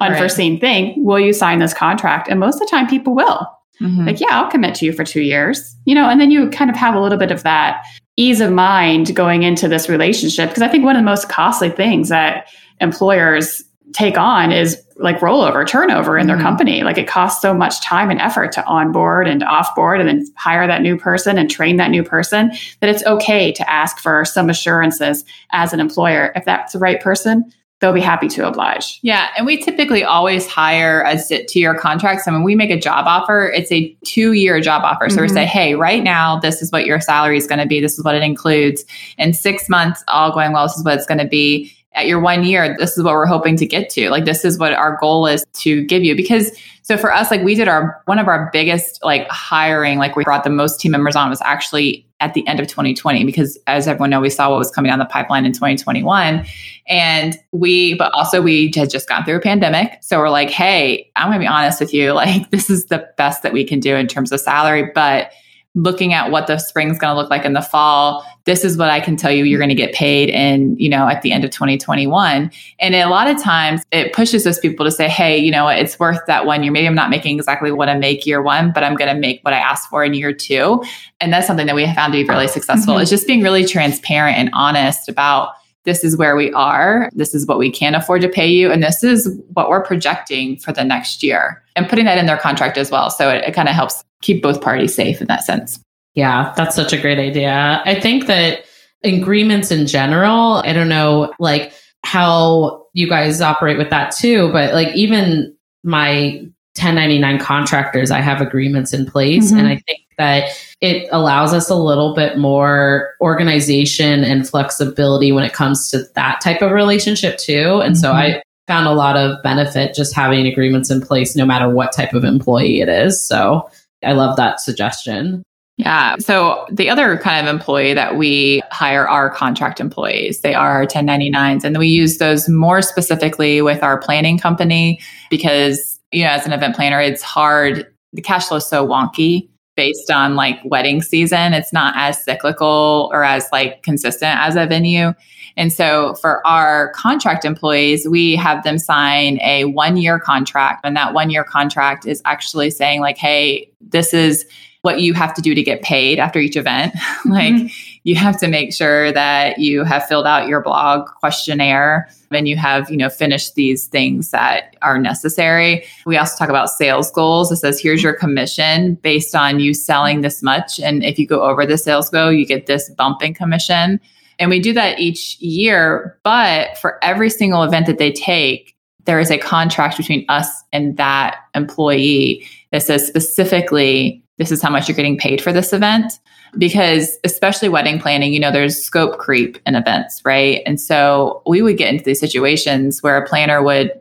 unforeseen 0.00 0.54
right. 0.54 0.60
thing, 0.60 1.04
will 1.04 1.18
you 1.18 1.32
sign 1.32 1.58
this 1.58 1.74
contract? 1.74 2.28
And 2.28 2.38
most 2.38 2.56
of 2.56 2.60
the 2.60 2.66
time, 2.66 2.86
people 2.86 3.14
will. 3.14 3.50
Mm-hmm. 3.80 4.06
Like, 4.06 4.20
yeah, 4.20 4.28
I'll 4.30 4.50
commit 4.50 4.76
to 4.76 4.84
you 4.84 4.92
for 4.92 5.02
two 5.02 5.22
years, 5.22 5.74
you 5.86 5.94
know, 5.94 6.08
and 6.08 6.20
then 6.20 6.30
you 6.30 6.48
kind 6.50 6.70
of 6.70 6.76
have 6.76 6.94
a 6.94 7.00
little 7.00 7.18
bit 7.18 7.32
of 7.32 7.42
that 7.42 7.84
ease 8.16 8.40
of 8.40 8.52
mind 8.52 9.14
going 9.14 9.42
into 9.42 9.68
this 9.68 9.88
relationship. 9.88 10.50
Because 10.50 10.62
I 10.62 10.68
think 10.68 10.84
one 10.84 10.96
of 10.96 11.00
the 11.00 11.10
most 11.10 11.28
costly 11.28 11.70
things 11.70 12.08
that 12.08 12.48
employers 12.80 13.62
take 13.92 14.18
on 14.18 14.52
is 14.52 14.80
like 14.96 15.18
rollover, 15.18 15.66
turnover 15.66 16.16
in 16.16 16.26
their 16.26 16.36
mm-hmm. 16.36 16.44
company. 16.44 16.82
Like 16.82 16.98
it 16.98 17.08
costs 17.08 17.42
so 17.42 17.52
much 17.52 17.82
time 17.82 18.10
and 18.10 18.20
effort 18.20 18.52
to 18.52 18.64
onboard 18.66 19.26
and 19.26 19.42
offboard 19.42 20.00
and 20.00 20.08
then 20.08 20.26
hire 20.36 20.66
that 20.66 20.82
new 20.82 20.96
person 20.96 21.38
and 21.38 21.50
train 21.50 21.76
that 21.76 21.90
new 21.90 22.02
person 22.02 22.52
that 22.80 22.90
it's 22.90 23.04
okay 23.04 23.52
to 23.52 23.70
ask 23.70 23.98
for 23.98 24.24
some 24.24 24.48
assurances 24.48 25.24
as 25.50 25.72
an 25.72 25.80
employer. 25.80 26.32
If 26.36 26.44
that's 26.44 26.72
the 26.72 26.78
right 26.78 27.00
person, 27.00 27.50
they'll 27.84 27.92
be 27.92 28.00
happy 28.00 28.28
to 28.28 28.48
oblige. 28.48 28.98
Yeah. 29.02 29.28
And 29.36 29.44
we 29.44 29.58
typically 29.58 30.02
always 30.02 30.46
hire 30.46 31.02
a 31.02 31.18
two 31.44 31.60
year 31.60 31.74
contract. 31.74 32.22
So 32.22 32.32
when 32.32 32.42
we 32.42 32.54
make 32.54 32.70
a 32.70 32.80
job 32.80 33.04
offer, 33.06 33.50
it's 33.54 33.70
a 33.70 33.94
two 34.06 34.32
year 34.32 34.58
job 34.58 34.84
offer. 34.84 35.10
So 35.10 35.16
mm-hmm. 35.16 35.22
we 35.24 35.28
say, 35.28 35.44
hey, 35.44 35.74
right 35.74 36.02
now, 36.02 36.40
this 36.40 36.62
is 36.62 36.72
what 36.72 36.86
your 36.86 36.98
salary 36.98 37.36
is 37.36 37.46
going 37.46 37.58
to 37.58 37.66
be. 37.66 37.80
This 37.80 37.98
is 37.98 38.04
what 38.04 38.14
it 38.14 38.22
includes. 38.22 38.86
In 39.18 39.34
six 39.34 39.68
months, 39.68 40.02
all 40.08 40.32
going 40.32 40.52
well, 40.52 40.66
this 40.66 40.78
is 40.78 40.84
what 40.84 40.94
it's 40.94 41.04
going 41.04 41.18
to 41.18 41.26
be. 41.26 41.70
At 41.94 42.06
your 42.06 42.20
one 42.20 42.44
year, 42.44 42.76
this 42.78 42.96
is 42.98 43.04
what 43.04 43.14
we're 43.14 43.26
hoping 43.26 43.56
to 43.56 43.66
get 43.66 43.88
to. 43.90 44.10
Like, 44.10 44.24
this 44.24 44.44
is 44.44 44.58
what 44.58 44.72
our 44.72 44.98
goal 45.00 45.26
is 45.26 45.44
to 45.54 45.84
give 45.84 46.02
you. 46.02 46.16
Because 46.16 46.50
so 46.82 46.98
for 46.98 47.12
us, 47.12 47.30
like 47.30 47.42
we 47.42 47.54
did 47.54 47.66
our 47.66 48.02
one 48.04 48.18
of 48.18 48.28
our 48.28 48.50
biggest 48.52 49.02
like 49.02 49.26
hiring, 49.28 49.98
like 49.98 50.16
we 50.16 50.24
brought 50.24 50.44
the 50.44 50.50
most 50.50 50.80
team 50.80 50.92
members 50.92 51.16
on 51.16 51.30
was 51.30 51.40
actually 51.42 52.06
at 52.20 52.34
the 52.34 52.46
end 52.46 52.60
of 52.60 52.66
2020 52.66 53.24
because 53.24 53.58
as 53.66 53.88
everyone 53.88 54.10
know, 54.10 54.20
we 54.20 54.28
saw 54.28 54.50
what 54.50 54.58
was 54.58 54.70
coming 54.70 54.90
down 54.90 54.98
the 54.98 55.06
pipeline 55.06 55.46
in 55.46 55.52
2021. 55.52 56.44
And 56.86 57.38
we, 57.52 57.94
but 57.94 58.12
also 58.12 58.42
we 58.42 58.70
had 58.74 58.90
just 58.90 59.08
gone 59.08 59.24
through 59.24 59.36
a 59.36 59.40
pandemic. 59.40 59.98
So 60.02 60.18
we're 60.18 60.30
like, 60.30 60.50
hey, 60.50 61.10
I'm 61.16 61.28
gonna 61.28 61.38
be 61.38 61.46
honest 61.46 61.80
with 61.80 61.94
you, 61.94 62.12
like 62.12 62.50
this 62.50 62.68
is 62.68 62.86
the 62.86 63.08
best 63.16 63.42
that 63.42 63.52
we 63.52 63.64
can 63.64 63.80
do 63.80 63.96
in 63.96 64.06
terms 64.06 64.30
of 64.30 64.40
salary, 64.40 64.90
but 64.94 65.32
looking 65.74 66.12
at 66.12 66.30
what 66.30 66.46
the 66.46 66.58
spring's 66.58 66.98
going 66.98 67.12
to 67.12 67.20
look 67.20 67.30
like 67.30 67.44
in 67.44 67.52
the 67.52 67.60
fall 67.60 68.24
this 68.44 68.64
is 68.64 68.76
what 68.76 68.90
i 68.90 69.00
can 69.00 69.16
tell 69.16 69.30
you 69.30 69.44
you're 69.44 69.58
going 69.58 69.68
to 69.68 69.74
get 69.74 69.92
paid 69.92 70.28
in 70.28 70.76
you 70.76 70.88
know 70.88 71.08
at 71.08 71.22
the 71.22 71.32
end 71.32 71.44
of 71.44 71.50
2021 71.50 72.50
and 72.78 72.94
a 72.94 73.06
lot 73.06 73.28
of 73.28 73.42
times 73.42 73.82
it 73.90 74.12
pushes 74.12 74.44
those 74.44 74.58
people 74.58 74.84
to 74.84 74.90
say 74.90 75.08
hey 75.08 75.36
you 75.36 75.50
know 75.50 75.66
it's 75.68 75.98
worth 75.98 76.20
that 76.26 76.46
one 76.46 76.62
year 76.62 76.72
maybe 76.72 76.86
i'm 76.86 76.94
not 76.94 77.10
making 77.10 77.36
exactly 77.36 77.72
what 77.72 77.88
i 77.88 77.94
make 77.96 78.24
year 78.24 78.40
one 78.42 78.72
but 78.72 78.84
i'm 78.84 78.94
going 78.94 79.12
to 79.12 79.18
make 79.18 79.40
what 79.42 79.52
i 79.52 79.58
asked 79.58 79.88
for 79.88 80.04
in 80.04 80.14
year 80.14 80.32
two 80.32 80.82
and 81.20 81.32
that's 81.32 81.46
something 81.46 81.66
that 81.66 81.74
we 81.74 81.84
have 81.84 81.96
found 81.96 82.12
to 82.12 82.22
be 82.22 82.28
really 82.28 82.48
successful 82.48 82.94
mm-hmm. 82.94 83.02
it's 83.02 83.10
just 83.10 83.26
being 83.26 83.42
really 83.42 83.64
transparent 83.64 84.38
and 84.38 84.50
honest 84.52 85.08
about 85.08 85.54
this 85.84 86.02
is 86.02 86.16
where 86.16 86.34
we 86.34 86.50
are, 86.52 87.10
this 87.12 87.34
is 87.34 87.46
what 87.46 87.58
we 87.58 87.70
can 87.70 87.94
afford 87.94 88.22
to 88.22 88.28
pay 88.28 88.48
you, 88.48 88.72
and 88.72 88.82
this 88.82 89.04
is 89.04 89.30
what 89.52 89.68
we're 89.68 89.82
projecting 89.82 90.56
for 90.56 90.72
the 90.72 90.82
next 90.82 91.22
year. 91.22 91.62
And 91.76 91.88
putting 91.88 92.06
that 92.06 92.18
in 92.18 92.26
their 92.26 92.38
contract 92.38 92.78
as 92.78 92.90
well. 92.90 93.10
So 93.10 93.28
it, 93.28 93.44
it 93.44 93.52
kind 93.52 93.68
of 93.68 93.74
helps 93.74 94.02
keep 94.24 94.42
both 94.42 94.60
parties 94.60 94.94
safe 94.94 95.20
in 95.20 95.26
that 95.26 95.44
sense. 95.44 95.78
Yeah, 96.14 96.54
that's 96.56 96.74
such 96.74 96.92
a 96.92 97.00
great 97.00 97.18
idea. 97.18 97.82
I 97.84 98.00
think 98.00 98.26
that 98.26 98.64
agreements 99.02 99.70
in 99.70 99.86
general, 99.86 100.62
I 100.64 100.72
don't 100.72 100.88
know 100.88 101.32
like 101.38 101.72
how 102.04 102.86
you 102.94 103.08
guys 103.08 103.40
operate 103.40 103.76
with 103.76 103.90
that 103.90 104.12
too, 104.12 104.50
but 104.52 104.72
like 104.72 104.94
even 104.94 105.54
my 105.82 106.40
1099 106.76 107.38
contractors, 107.38 108.10
I 108.10 108.20
have 108.20 108.40
agreements 108.40 108.92
in 108.92 109.06
place. 109.06 109.50
Mm-hmm. 109.50 109.58
And 109.58 109.68
I 109.68 109.82
think 109.86 110.00
that 110.16 110.50
it 110.80 111.08
allows 111.12 111.52
us 111.52 111.68
a 111.68 111.74
little 111.74 112.14
bit 112.14 112.38
more 112.38 113.14
organization 113.20 114.24
and 114.24 114.48
flexibility 114.48 115.32
when 115.32 115.44
it 115.44 115.52
comes 115.52 115.88
to 115.90 116.04
that 116.14 116.40
type 116.40 116.62
of 116.62 116.70
relationship 116.70 117.36
too. 117.38 117.80
And 117.82 117.94
mm-hmm. 117.94 118.00
so 118.00 118.12
I 118.12 118.42
found 118.66 118.86
a 118.86 118.92
lot 118.92 119.16
of 119.16 119.42
benefit 119.42 119.94
just 119.94 120.14
having 120.14 120.46
agreements 120.46 120.90
in 120.90 121.00
place 121.00 121.36
no 121.36 121.44
matter 121.44 121.68
what 121.68 121.92
type 121.92 122.14
of 122.14 122.24
employee 122.24 122.80
it 122.80 122.88
is. 122.88 123.24
So 123.24 123.68
I 124.04 124.12
love 124.12 124.36
that 124.36 124.60
suggestion. 124.60 125.42
Yeah. 125.76 126.16
So 126.18 126.66
the 126.70 126.88
other 126.88 127.18
kind 127.18 127.46
of 127.46 127.52
employee 127.52 127.94
that 127.94 128.16
we 128.16 128.62
hire 128.70 129.08
are 129.08 129.28
contract 129.28 129.80
employees. 129.80 130.40
They 130.40 130.54
are 130.54 130.86
1099s. 130.86 131.64
And 131.64 131.78
we 131.78 131.88
use 131.88 132.18
those 132.18 132.48
more 132.48 132.80
specifically 132.80 133.60
with 133.60 133.82
our 133.82 133.98
planning 133.98 134.38
company 134.38 135.00
because, 135.30 135.98
you 136.12 136.22
know, 136.22 136.30
as 136.30 136.46
an 136.46 136.52
event 136.52 136.76
planner, 136.76 137.00
it's 137.00 137.22
hard. 137.22 137.86
The 138.12 138.22
cash 138.22 138.46
flow 138.46 138.58
is 138.58 138.66
so 138.66 138.86
wonky 138.86 139.48
based 139.76 140.10
on 140.10 140.36
like 140.36 140.58
wedding 140.64 141.02
season. 141.02 141.52
It's 141.52 141.72
not 141.72 141.94
as 141.96 142.22
cyclical 142.22 143.10
or 143.12 143.24
as 143.24 143.48
like 143.52 143.82
consistent 143.82 144.38
as 144.38 144.56
a 144.56 144.66
venue. 144.66 145.14
And 145.56 145.72
so 145.72 146.14
for 146.14 146.44
our 146.46 146.90
contract 146.90 147.44
employees, 147.44 148.08
we 148.08 148.36
have 148.36 148.64
them 148.64 148.78
sign 148.78 149.38
a 149.40 149.66
one 149.66 149.96
year 149.96 150.18
contract. 150.18 150.80
And 150.84 150.96
that 150.96 151.14
one 151.14 151.30
year 151.30 151.44
contract 151.44 152.06
is 152.06 152.20
actually 152.24 152.70
saying, 152.70 153.00
like, 153.00 153.18
hey, 153.18 153.70
this 153.80 154.12
is 154.12 154.46
what 154.82 155.00
you 155.00 155.14
have 155.14 155.32
to 155.34 155.42
do 155.42 155.54
to 155.54 155.62
get 155.62 155.82
paid 155.82 156.18
after 156.18 156.38
each 156.38 156.56
event. 156.56 156.94
like, 157.24 157.54
mm-hmm. 157.54 157.93
You 158.04 158.14
have 158.14 158.38
to 158.38 158.48
make 158.48 158.72
sure 158.72 159.12
that 159.12 159.58
you 159.58 159.82
have 159.82 160.06
filled 160.06 160.26
out 160.26 160.46
your 160.46 160.62
blog 160.62 161.08
questionnaire 161.18 162.08
and 162.30 162.46
you 162.46 162.56
have, 162.56 162.90
you 162.90 162.98
know, 162.98 163.08
finished 163.08 163.54
these 163.54 163.86
things 163.86 164.30
that 164.30 164.76
are 164.82 164.98
necessary. 164.98 165.84
We 166.04 166.18
also 166.18 166.36
talk 166.36 166.50
about 166.50 166.68
sales 166.68 167.10
goals. 167.10 167.50
It 167.50 167.56
says, 167.56 167.80
here's 167.80 168.02
your 168.02 168.12
commission 168.12 168.96
based 168.96 169.34
on 169.34 169.58
you 169.58 169.72
selling 169.72 170.20
this 170.20 170.42
much. 170.42 170.78
And 170.78 171.02
if 171.02 171.18
you 171.18 171.26
go 171.26 171.42
over 171.42 171.64
the 171.64 171.78
sales 171.78 172.10
goal, 172.10 172.30
you 172.30 172.46
get 172.46 172.66
this 172.66 172.90
bump 172.90 173.22
in 173.22 173.32
commission. 173.32 173.98
And 174.38 174.50
we 174.50 174.60
do 174.60 174.74
that 174.74 175.00
each 175.00 175.40
year. 175.40 176.18
But 176.24 176.76
for 176.78 177.02
every 177.02 177.30
single 177.30 177.62
event 177.62 177.86
that 177.86 177.98
they 177.98 178.12
take, 178.12 178.76
there 179.04 179.20
is 179.20 179.30
a 179.30 179.38
contract 179.38 179.96
between 179.96 180.26
us 180.28 180.48
and 180.72 180.96
that 180.98 181.38
employee 181.54 182.46
that 182.70 182.82
says 182.82 183.06
specifically, 183.06 184.22
this 184.36 184.50
is 184.50 184.60
how 184.60 184.70
much 184.70 184.88
you're 184.88 184.96
getting 184.96 185.16
paid 185.16 185.40
for 185.40 185.52
this 185.52 185.72
event. 185.72 186.12
Because, 186.58 187.18
especially 187.24 187.68
wedding 187.68 188.00
planning, 188.00 188.32
you 188.32 188.40
know, 188.40 188.50
there's 188.50 188.80
scope 188.80 189.18
creep 189.18 189.58
in 189.66 189.74
events, 189.74 190.22
right? 190.24 190.62
And 190.66 190.80
so 190.80 191.42
we 191.46 191.62
would 191.62 191.76
get 191.76 191.92
into 191.92 192.04
these 192.04 192.20
situations 192.20 193.02
where 193.02 193.16
a 193.16 193.26
planner 193.26 193.62
would 193.62 193.92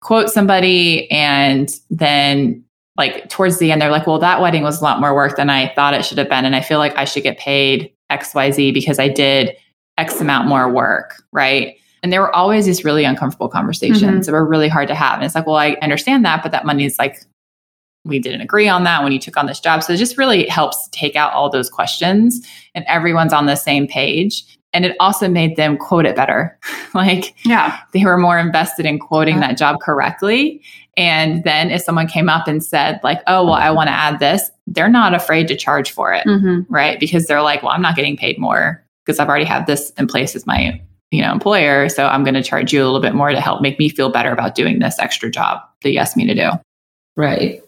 quote 0.00 0.30
somebody 0.30 1.10
and 1.10 1.78
then 1.90 2.64
like 2.96 3.28
towards 3.30 3.58
the 3.58 3.72
end 3.72 3.80
they're 3.80 3.90
like 3.90 4.06
well 4.06 4.18
that 4.18 4.40
wedding 4.40 4.64
was 4.64 4.80
a 4.80 4.84
lot 4.84 5.00
more 5.00 5.14
work 5.14 5.36
than 5.36 5.48
i 5.48 5.72
thought 5.74 5.94
it 5.94 6.04
should 6.04 6.18
have 6.18 6.28
been 6.28 6.44
and 6.44 6.56
i 6.56 6.60
feel 6.60 6.78
like 6.78 6.94
i 6.98 7.04
should 7.04 7.22
get 7.22 7.38
paid 7.38 7.90
xyz 8.10 8.74
because 8.74 8.98
i 8.98 9.06
did 9.06 9.56
X 9.98 10.20
amount 10.20 10.48
more 10.48 10.70
work, 10.70 11.22
right? 11.32 11.76
And 12.02 12.12
there 12.12 12.20
were 12.20 12.34
always 12.34 12.66
these 12.66 12.84
really 12.84 13.04
uncomfortable 13.04 13.48
conversations 13.48 14.02
mm-hmm. 14.02 14.20
that 14.20 14.32
were 14.32 14.44
really 14.46 14.68
hard 14.68 14.88
to 14.88 14.94
have. 14.94 15.14
And 15.14 15.24
it's 15.24 15.34
like, 15.34 15.46
well, 15.46 15.56
I 15.56 15.76
understand 15.82 16.24
that, 16.24 16.42
but 16.42 16.52
that 16.52 16.66
money 16.66 16.84
is 16.84 16.98
like, 16.98 17.22
we 18.04 18.18
didn't 18.18 18.40
agree 18.40 18.68
on 18.68 18.84
that 18.84 19.02
when 19.02 19.12
you 19.12 19.18
took 19.18 19.36
on 19.36 19.46
this 19.46 19.60
job. 19.60 19.82
So 19.82 19.92
it 19.92 19.98
just 19.98 20.18
really 20.18 20.46
helps 20.46 20.88
take 20.90 21.16
out 21.16 21.32
all 21.32 21.50
those 21.50 21.70
questions 21.70 22.46
and 22.74 22.84
everyone's 22.88 23.32
on 23.32 23.46
the 23.46 23.56
same 23.56 23.86
page. 23.86 24.44
And 24.74 24.84
it 24.84 24.96
also 25.00 25.28
made 25.28 25.56
them 25.56 25.76
quote 25.76 26.06
it 26.06 26.16
better. 26.16 26.58
like, 26.94 27.34
yeah, 27.44 27.78
they 27.92 28.04
were 28.04 28.16
more 28.16 28.38
invested 28.38 28.86
in 28.86 28.98
quoting 28.98 29.36
yeah. 29.36 29.48
that 29.48 29.58
job 29.58 29.80
correctly. 29.80 30.62
And 30.96 31.44
then 31.44 31.70
if 31.70 31.82
someone 31.82 32.06
came 32.06 32.28
up 32.28 32.48
and 32.48 32.64
said, 32.64 33.00
like, 33.02 33.20
oh, 33.26 33.44
well, 33.44 33.54
I 33.54 33.70
want 33.70 33.88
to 33.88 33.94
add 33.94 34.18
this, 34.18 34.50
they're 34.66 34.88
not 34.88 35.14
afraid 35.14 35.48
to 35.48 35.56
charge 35.56 35.90
for 35.90 36.12
it. 36.12 36.26
Mm-hmm. 36.26 36.72
Right. 36.72 36.98
Because 36.98 37.26
they're 37.26 37.42
like, 37.42 37.62
well, 37.62 37.72
I'm 37.72 37.82
not 37.82 37.96
getting 37.96 38.16
paid 38.16 38.38
more 38.38 38.84
because 39.04 39.18
I've 39.18 39.28
already 39.28 39.44
had 39.44 39.66
this 39.66 39.90
in 39.98 40.06
place 40.06 40.34
as 40.34 40.46
my 40.46 40.80
you 41.12 41.20
know 41.20 41.30
employer 41.30 41.88
so 41.88 42.06
i'm 42.06 42.24
going 42.24 42.34
to 42.34 42.42
charge 42.42 42.72
you 42.72 42.82
a 42.82 42.86
little 42.86 43.00
bit 43.00 43.14
more 43.14 43.30
to 43.30 43.40
help 43.40 43.60
make 43.60 43.78
me 43.78 43.88
feel 43.88 44.10
better 44.10 44.32
about 44.32 44.54
doing 44.54 44.78
this 44.80 44.98
extra 44.98 45.30
job 45.30 45.60
that 45.82 45.90
you 45.90 45.98
asked 45.98 46.16
me 46.16 46.26
to 46.26 46.34
do 46.34 46.50
right 47.16 47.61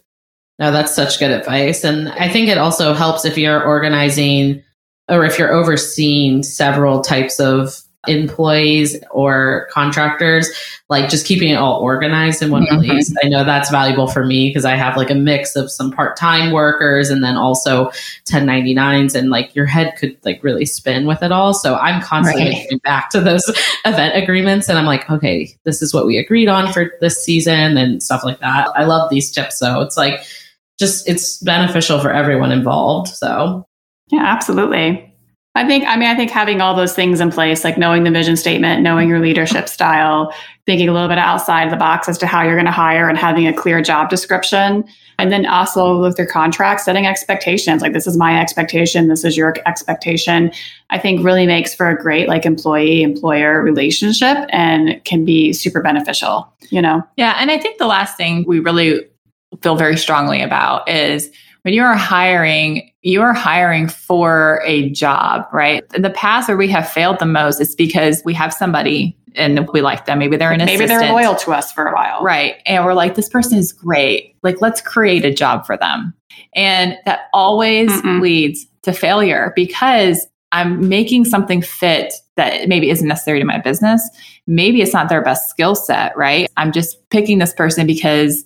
No, 0.58 0.70
that's 0.70 0.94
such 0.94 1.18
good 1.18 1.30
advice. 1.32 1.82
And 1.84 2.08
I 2.10 2.28
think 2.28 2.48
it 2.48 2.58
also 2.58 2.94
helps 2.94 3.24
if 3.24 3.36
you're 3.36 3.64
organizing 3.64 4.62
or 5.10 5.24
if 5.24 5.38
you're 5.38 5.52
overseeing 5.52 6.42
several 6.42 7.00
types 7.00 7.40
of 7.40 7.80
employees 8.06 8.96
or 9.10 9.66
contractors, 9.72 10.48
like 10.90 11.08
just 11.08 11.26
keeping 11.26 11.48
it 11.48 11.54
all 11.56 11.80
organized 11.80 12.42
in 12.42 12.50
one 12.50 12.66
Mhm. 12.66 12.84
place. 12.84 13.12
I 13.24 13.28
know 13.28 13.44
that's 13.44 13.70
valuable 13.70 14.06
for 14.06 14.24
me 14.26 14.50
because 14.50 14.66
I 14.66 14.76
have 14.76 14.96
like 14.96 15.10
a 15.10 15.14
mix 15.14 15.56
of 15.56 15.70
some 15.70 15.90
part 15.90 16.14
time 16.16 16.52
workers 16.52 17.08
and 17.10 17.24
then 17.24 17.36
also 17.36 17.90
1099s, 18.26 19.14
and 19.14 19.30
like 19.30 19.54
your 19.54 19.64
head 19.66 19.94
could 19.98 20.16
like 20.24 20.44
really 20.44 20.66
spin 20.66 21.06
with 21.06 21.22
it 21.22 21.32
all. 21.32 21.54
So 21.54 21.76
I'm 21.76 22.00
constantly 22.02 22.50
Right. 22.52 22.66
going 22.70 22.80
back 22.84 23.08
to 23.10 23.20
those 23.20 23.50
event 23.86 24.16
agreements 24.22 24.68
and 24.68 24.78
I'm 24.78 24.86
like, 24.86 25.10
okay, 25.10 25.54
this 25.64 25.80
is 25.82 25.94
what 25.94 26.06
we 26.06 26.18
agreed 26.18 26.48
on 26.48 26.72
for 26.72 26.90
this 27.00 27.24
season 27.24 27.76
and 27.78 28.02
stuff 28.02 28.22
like 28.22 28.40
that. 28.40 28.68
I 28.76 28.84
love 28.84 29.08
these 29.10 29.30
tips. 29.32 29.58
So 29.58 29.80
it's 29.80 29.96
like, 29.96 30.20
just 30.78 31.08
it's 31.08 31.38
beneficial 31.38 32.00
for 32.00 32.12
everyone 32.12 32.52
involved. 32.52 33.08
So 33.08 33.66
Yeah, 34.10 34.22
absolutely. 34.24 35.10
I 35.56 35.64
think, 35.64 35.84
I 35.86 35.96
mean, 35.96 36.08
I 36.08 36.16
think 36.16 36.32
having 36.32 36.60
all 36.60 36.74
those 36.74 36.94
things 36.94 37.20
in 37.20 37.30
place, 37.30 37.62
like 37.62 37.78
knowing 37.78 38.02
the 38.02 38.10
vision 38.10 38.36
statement, 38.36 38.82
knowing 38.82 39.08
your 39.08 39.20
leadership 39.20 39.68
style, 39.68 40.34
thinking 40.66 40.88
a 40.88 40.92
little 40.92 41.06
bit 41.06 41.18
outside 41.18 41.70
the 41.70 41.76
box 41.76 42.08
as 42.08 42.18
to 42.18 42.26
how 42.26 42.42
you're 42.42 42.56
going 42.56 42.66
to 42.66 42.72
hire 42.72 43.08
and 43.08 43.16
having 43.16 43.46
a 43.46 43.52
clear 43.52 43.80
job 43.80 44.10
description. 44.10 44.84
And 45.16 45.30
then 45.30 45.46
also 45.46 46.00
with 46.00 46.18
your 46.18 46.26
contract, 46.26 46.80
setting 46.80 47.06
expectations 47.06 47.82
like 47.82 47.92
this 47.92 48.08
is 48.08 48.16
my 48.16 48.40
expectation, 48.40 49.06
this 49.06 49.24
is 49.24 49.36
your 49.36 49.54
expectation, 49.64 50.50
I 50.90 50.98
think 50.98 51.24
really 51.24 51.46
makes 51.46 51.72
for 51.72 51.88
a 51.88 51.96
great 51.96 52.26
like 52.26 52.44
employee 52.44 53.04
employer 53.04 53.62
relationship 53.62 54.48
and 54.48 55.04
can 55.04 55.24
be 55.24 55.52
super 55.52 55.80
beneficial, 55.80 56.52
you 56.70 56.82
know? 56.82 57.00
Yeah. 57.16 57.36
And 57.38 57.52
I 57.52 57.58
think 57.58 57.78
the 57.78 57.86
last 57.86 58.16
thing 58.16 58.44
we 58.48 58.58
really 58.58 59.06
feel 59.62 59.76
very 59.76 59.96
strongly 59.96 60.42
about 60.42 60.88
is 60.88 61.30
when 61.62 61.74
you 61.74 61.82
are 61.82 61.96
hiring, 61.96 62.92
you 63.02 63.22
are 63.22 63.32
hiring 63.32 63.88
for 63.88 64.62
a 64.64 64.90
job, 64.90 65.46
right? 65.52 65.82
In 65.94 66.02
the 66.02 66.10
past 66.10 66.48
where 66.48 66.56
we 66.56 66.68
have 66.68 66.88
failed 66.88 67.18
the 67.18 67.26
most, 67.26 67.60
it's 67.60 67.74
because 67.74 68.22
we 68.24 68.34
have 68.34 68.52
somebody 68.52 69.16
and 69.34 69.66
we 69.72 69.80
like 69.80 70.04
them. 70.04 70.18
Maybe 70.18 70.36
they're 70.36 70.52
an 70.52 70.58
Maybe 70.58 70.74
assistant. 70.74 71.00
they're 71.00 71.12
loyal 71.12 71.34
to 71.36 71.52
us 71.52 71.72
for 71.72 71.86
a 71.86 71.94
while. 71.94 72.22
Right. 72.22 72.56
And 72.66 72.84
we're 72.84 72.94
like, 72.94 73.14
this 73.14 73.28
person 73.28 73.58
is 73.58 73.72
great. 73.72 74.36
Like, 74.42 74.60
let's 74.60 74.80
create 74.80 75.24
a 75.24 75.32
job 75.32 75.66
for 75.66 75.76
them. 75.76 76.14
And 76.54 76.96
that 77.04 77.28
always 77.32 77.90
Mm-mm. 77.90 78.20
leads 78.20 78.66
to 78.82 78.92
failure 78.92 79.52
because 79.56 80.26
I'm 80.52 80.88
making 80.88 81.24
something 81.24 81.62
fit 81.62 82.14
that 82.36 82.68
maybe 82.68 82.90
isn't 82.90 83.08
necessary 83.08 83.40
to 83.40 83.44
my 83.44 83.58
business. 83.58 84.08
Maybe 84.46 84.82
it's 84.82 84.92
not 84.92 85.08
their 85.08 85.22
best 85.22 85.50
skill 85.50 85.74
set, 85.74 86.16
right? 86.16 86.48
I'm 86.56 86.70
just 86.70 87.08
picking 87.10 87.38
this 87.38 87.52
person 87.52 87.86
because 87.86 88.44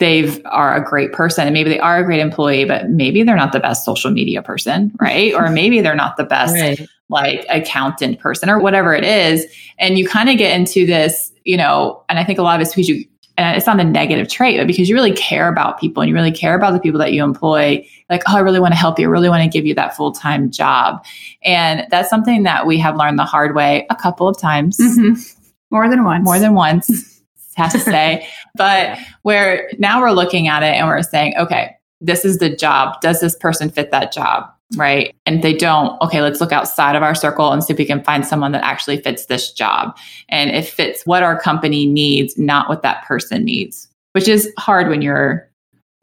they 0.00 0.42
are 0.44 0.74
a 0.74 0.84
great 0.84 1.12
person 1.12 1.46
and 1.46 1.54
maybe 1.54 1.70
they 1.70 1.78
are 1.78 1.98
a 1.98 2.04
great 2.04 2.18
employee, 2.20 2.64
but 2.64 2.90
maybe 2.90 3.22
they're 3.22 3.36
not 3.36 3.52
the 3.52 3.60
best 3.60 3.84
social 3.84 4.10
media 4.10 4.42
person, 4.42 4.90
right? 5.00 5.32
or 5.34 5.48
maybe 5.50 5.80
they're 5.80 5.94
not 5.94 6.16
the 6.16 6.24
best 6.24 6.54
right. 6.54 6.88
like 7.08 7.46
accountant 7.48 8.18
person 8.18 8.50
or 8.50 8.58
whatever 8.58 8.92
it 8.94 9.04
is. 9.04 9.46
And 9.78 9.98
you 9.98 10.08
kind 10.08 10.28
of 10.28 10.36
get 10.38 10.58
into 10.58 10.84
this, 10.86 11.30
you 11.44 11.56
know, 11.56 12.02
and 12.08 12.18
I 12.18 12.24
think 12.24 12.38
a 12.38 12.42
lot 12.42 12.56
of 12.56 12.62
it's 12.62 12.70
because 12.74 12.88
you, 12.88 13.04
and 13.36 13.56
it's 13.56 13.66
not 13.66 13.80
a 13.80 13.84
negative 13.84 14.28
trait, 14.28 14.58
but 14.58 14.66
because 14.66 14.88
you 14.88 14.94
really 14.94 15.12
care 15.12 15.48
about 15.48 15.80
people 15.80 16.02
and 16.02 16.08
you 16.10 16.14
really 16.14 16.32
care 16.32 16.54
about 16.54 16.72
the 16.72 16.80
people 16.80 16.98
that 16.98 17.12
you 17.12 17.24
employ, 17.24 17.86
like, 18.10 18.22
oh, 18.28 18.36
I 18.36 18.40
really 18.40 18.60
want 18.60 18.72
to 18.72 18.78
help 18.78 18.98
you. 18.98 19.06
I 19.06 19.10
really 19.10 19.30
want 19.30 19.42
to 19.42 19.48
give 19.48 19.64
you 19.64 19.74
that 19.76 19.96
full 19.96 20.12
time 20.12 20.50
job. 20.50 21.04
And 21.42 21.86
that's 21.90 22.10
something 22.10 22.42
that 22.42 22.66
we 22.66 22.78
have 22.78 22.96
learned 22.96 23.18
the 23.18 23.24
hard 23.24 23.54
way 23.54 23.86
a 23.88 23.94
couple 23.96 24.28
of 24.28 24.38
times, 24.38 24.76
Mhm. 24.78 25.36
More 25.70 25.88
than 25.88 26.04
once. 26.04 26.24
more 26.24 26.38
than 26.38 26.54
once, 26.54 27.19
has 27.60 27.72
to 27.72 27.78
say. 27.78 28.26
But 28.56 28.98
where 29.22 29.70
now 29.78 30.00
we're 30.00 30.10
looking 30.10 30.48
at 30.48 30.64
it 30.64 30.74
and 30.74 30.88
we're 30.88 31.02
saying, 31.02 31.34
okay, 31.38 31.76
this 32.00 32.24
is 32.24 32.38
the 32.38 32.54
job. 32.54 33.00
Does 33.00 33.20
this 33.20 33.36
person 33.36 33.70
fit 33.70 33.92
that 33.92 34.12
job? 34.12 34.50
Right. 34.76 35.14
And 35.24 35.42
they 35.42 35.54
don't, 35.54 36.00
okay, 36.02 36.20
let's 36.20 36.40
look 36.40 36.52
outside 36.52 36.96
of 36.96 37.02
our 37.02 37.14
circle 37.14 37.52
and 37.52 37.62
see 37.62 37.72
if 37.72 37.78
we 37.78 37.84
can 37.84 38.02
find 38.02 38.26
someone 38.26 38.50
that 38.52 38.64
actually 38.64 39.00
fits 39.00 39.26
this 39.26 39.52
job. 39.52 39.96
And 40.28 40.50
it 40.50 40.66
fits 40.66 41.06
what 41.06 41.22
our 41.22 41.38
company 41.38 41.86
needs, 41.86 42.36
not 42.36 42.68
what 42.68 42.82
that 42.82 43.04
person 43.04 43.44
needs, 43.44 43.88
which 44.12 44.26
is 44.26 44.52
hard 44.58 44.88
when 44.88 45.00
you're, 45.02 45.48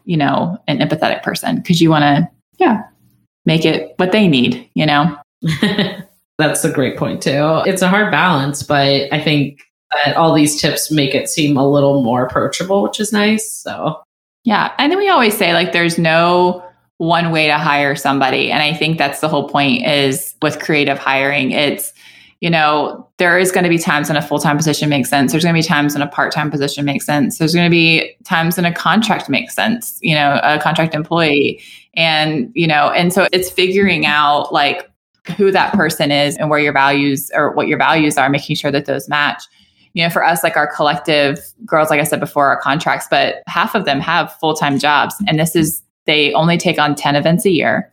you 0.06 0.18
know, 0.18 0.58
an 0.68 0.80
empathetic 0.80 1.24
person 1.24 1.58
because 1.58 1.82
you 1.82 1.90
want 1.90 2.04
to, 2.04 2.30
yeah, 2.60 2.84
make 3.46 3.66
it 3.66 3.94
what 3.98 4.12
they 4.12 4.28
need, 4.28 4.70
you 4.74 4.86
know? 4.86 5.18
That's 6.38 6.64
a 6.64 6.72
great 6.72 6.98
point 6.98 7.22
too. 7.22 7.62
It's 7.66 7.82
a 7.82 7.90
hard 7.90 8.12
balance, 8.12 8.64
but 8.64 9.12
I 9.12 9.22
think 9.22 9.62
that 9.92 10.16
all 10.16 10.34
these 10.34 10.60
tips 10.60 10.92
make 10.92 11.16
it 11.16 11.30
seem 11.30 11.58
a 11.58 11.70
little 11.70 12.04
more 12.04 12.26
approachable, 12.26 12.84
which 12.84 13.00
is 13.00 13.14
nice. 13.14 13.50
So 13.52 14.02
Yeah. 14.44 14.74
And 14.78 14.92
then 14.92 15.00
we 15.00 15.10
always 15.10 15.38
say 15.38 15.54
like 15.54 15.72
there's 15.72 15.98
no 15.98 16.64
one 16.98 17.32
way 17.32 17.48
to 17.48 17.58
hire 17.58 17.96
somebody. 17.96 18.52
And 18.52 18.64
I 18.64 18.74
think 18.74 18.98
that's 18.98 19.20
the 19.20 19.30
whole 19.30 19.48
point 19.50 19.86
is 19.86 20.36
with 20.42 20.60
creative 20.60 20.98
hiring. 20.98 21.52
It's, 21.52 21.94
you 22.42 22.50
know, 22.50 23.08
there 23.18 23.38
is 23.38 23.52
going 23.52 23.64
to 23.64 23.70
be 23.70 23.78
times 23.78 24.10
when 24.10 24.18
a 24.18 24.22
full 24.22 24.40
time 24.40 24.58
position 24.58 24.90
makes 24.90 25.10
sense. 25.10 25.32
There's 25.32 25.44
going 25.44 25.56
to 25.56 25.60
be 25.60 25.68
times 25.68 25.96
when 25.96 26.02
a 26.02 26.08
part 26.08 26.32
time 26.32 26.52
position 26.52 26.86
makes 26.86 27.06
sense. 27.06 27.38
There's 27.38 27.54
going 27.54 27.66
to 27.66 27.72
be 27.72 28.16
times 28.24 28.58
when 28.58 28.66
a 28.66 28.74
contract 28.74 29.30
makes 29.30 29.54
sense, 29.54 30.00
you 30.02 30.16
know, 30.16 30.40
a 30.44 30.60
contract 30.60 30.96
employee. 30.96 31.62
And, 31.96 32.52
you 32.54 32.68
know, 32.68 32.90
and 32.92 33.12
so 33.12 33.28
it's 33.32 33.50
figuring 33.50 34.06
out 34.06 34.54
like 34.54 34.90
who 35.36 35.52
that 35.52 35.74
person 35.74 36.12
is 36.12 36.38
and 36.38 36.50
where 36.50 36.60
your 36.60 36.74
values 36.74 37.32
or 37.34 37.52
what 37.52 37.68
your 37.68 37.78
values 37.78 38.18
are, 38.18 38.30
making 38.30 38.56
sure 38.56 38.72
that 38.72 38.86
those 38.86 39.10
match 39.10 39.44
you 39.98 40.04
know, 40.04 40.12
for 40.12 40.24
us, 40.24 40.44
like 40.44 40.56
our 40.56 40.68
collective 40.68 41.40
girls, 41.66 41.90
like 41.90 42.00
I 42.00 42.04
said 42.04 42.20
before, 42.20 42.46
our 42.46 42.62
contracts, 42.62 43.08
but 43.10 43.42
half 43.48 43.74
of 43.74 43.86
them 43.86 44.00
have 44.00 44.32
full 44.34 44.54
time 44.54 44.78
jobs. 44.78 45.16
And 45.28 45.40
this 45.40 45.56
is, 45.56 45.82
they 46.06 46.32
only 46.34 46.56
take 46.56 46.78
on 46.78 46.94
10 46.94 47.16
events 47.16 47.46
a 47.46 47.50
year 47.50 47.92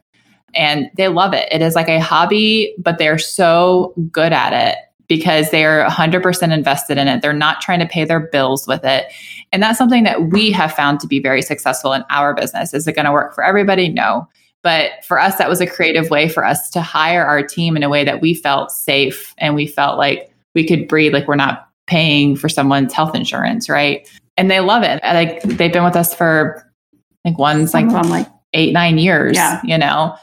and 0.55 0.91
they 0.99 1.09
love 1.09 1.33
it. 1.33 1.49
It 1.51 1.63
is 1.63 1.75
like 1.75 1.89
a 1.89 1.99
hobby, 1.99 2.75
but 2.77 2.99
they're 2.99 3.19
so 3.19 3.95
good 4.13 4.35
at 4.35 4.53
it 4.53 4.77
because 5.09 5.51
they're 5.51 5.87
100% 5.87 6.53
invested 6.53 6.99
in 6.99 7.09
it. 7.09 7.23
They're 7.23 7.33
not 7.33 7.63
trying 7.63 7.81
to 7.81 7.87
pay 7.87 8.05
their 8.05 8.21
bills 8.21 8.67
with 8.67 8.85
it. 8.85 9.11
And 9.51 9.63
that's 9.63 9.79
something 9.79 10.05
that 10.05 10.25
we 10.29 10.51
have 10.53 10.75
found 10.75 11.01
to 11.01 11.07
be 11.07 11.21
very 11.21 11.41
successful 11.41 11.95
in 11.95 12.05
our 12.11 12.35
business. 12.35 12.75
Is 12.75 12.87
it 12.87 12.97
going 12.97 13.07
to 13.07 13.13
work 13.13 13.35
for 13.35 13.43
everybody? 13.43 13.89
No. 13.89 14.29
But 14.61 15.03
for 15.07 15.19
us, 15.19 15.37
that 15.37 15.49
was 15.49 15.63
a 15.63 15.67
creative 15.67 16.11
way 16.11 16.29
for 16.29 16.45
us 16.45 16.69
to 16.73 16.83
hire 16.83 17.25
our 17.25 17.43
team 17.43 17.79
in 17.79 17.83
a 17.83 17.89
way 17.89 18.05
that 18.05 18.21
we 18.21 18.35
felt 18.35 18.73
safe 18.73 19.35
and 19.39 19.55
we 19.55 19.67
felt 19.67 19.97
like 19.97 20.31
we 20.55 20.67
could 20.67 20.87
breathe, 20.87 21.15
like 21.15 21.27
we're 21.27 21.37
not 21.37 21.71
paying 21.87 22.37
for 22.37 22.49
someone's 22.49 22.93
health 22.93 23.14
insurance, 23.14 23.68
right? 23.68 24.09
And 24.37 24.51
they 24.51 24.61
love 24.61 24.82
it. 24.82 25.01
Like 25.03 25.43
they've 25.43 25.72
been 25.72 25.85
with 25.85 25.97
us 25.97 26.14
for, 26.14 26.64
I 26.93 26.99
think 27.28 27.39
one's 27.39 27.74
like 27.74 27.87
Some 27.87 27.97
of 27.97 28.03
them, 28.03 28.11
like 28.11 28.28
eight, 28.53 28.72
nine 28.72 28.99
years, 28.99 29.37
Yeah. 29.37 29.61
you 29.64 29.78
know, 29.78 30.16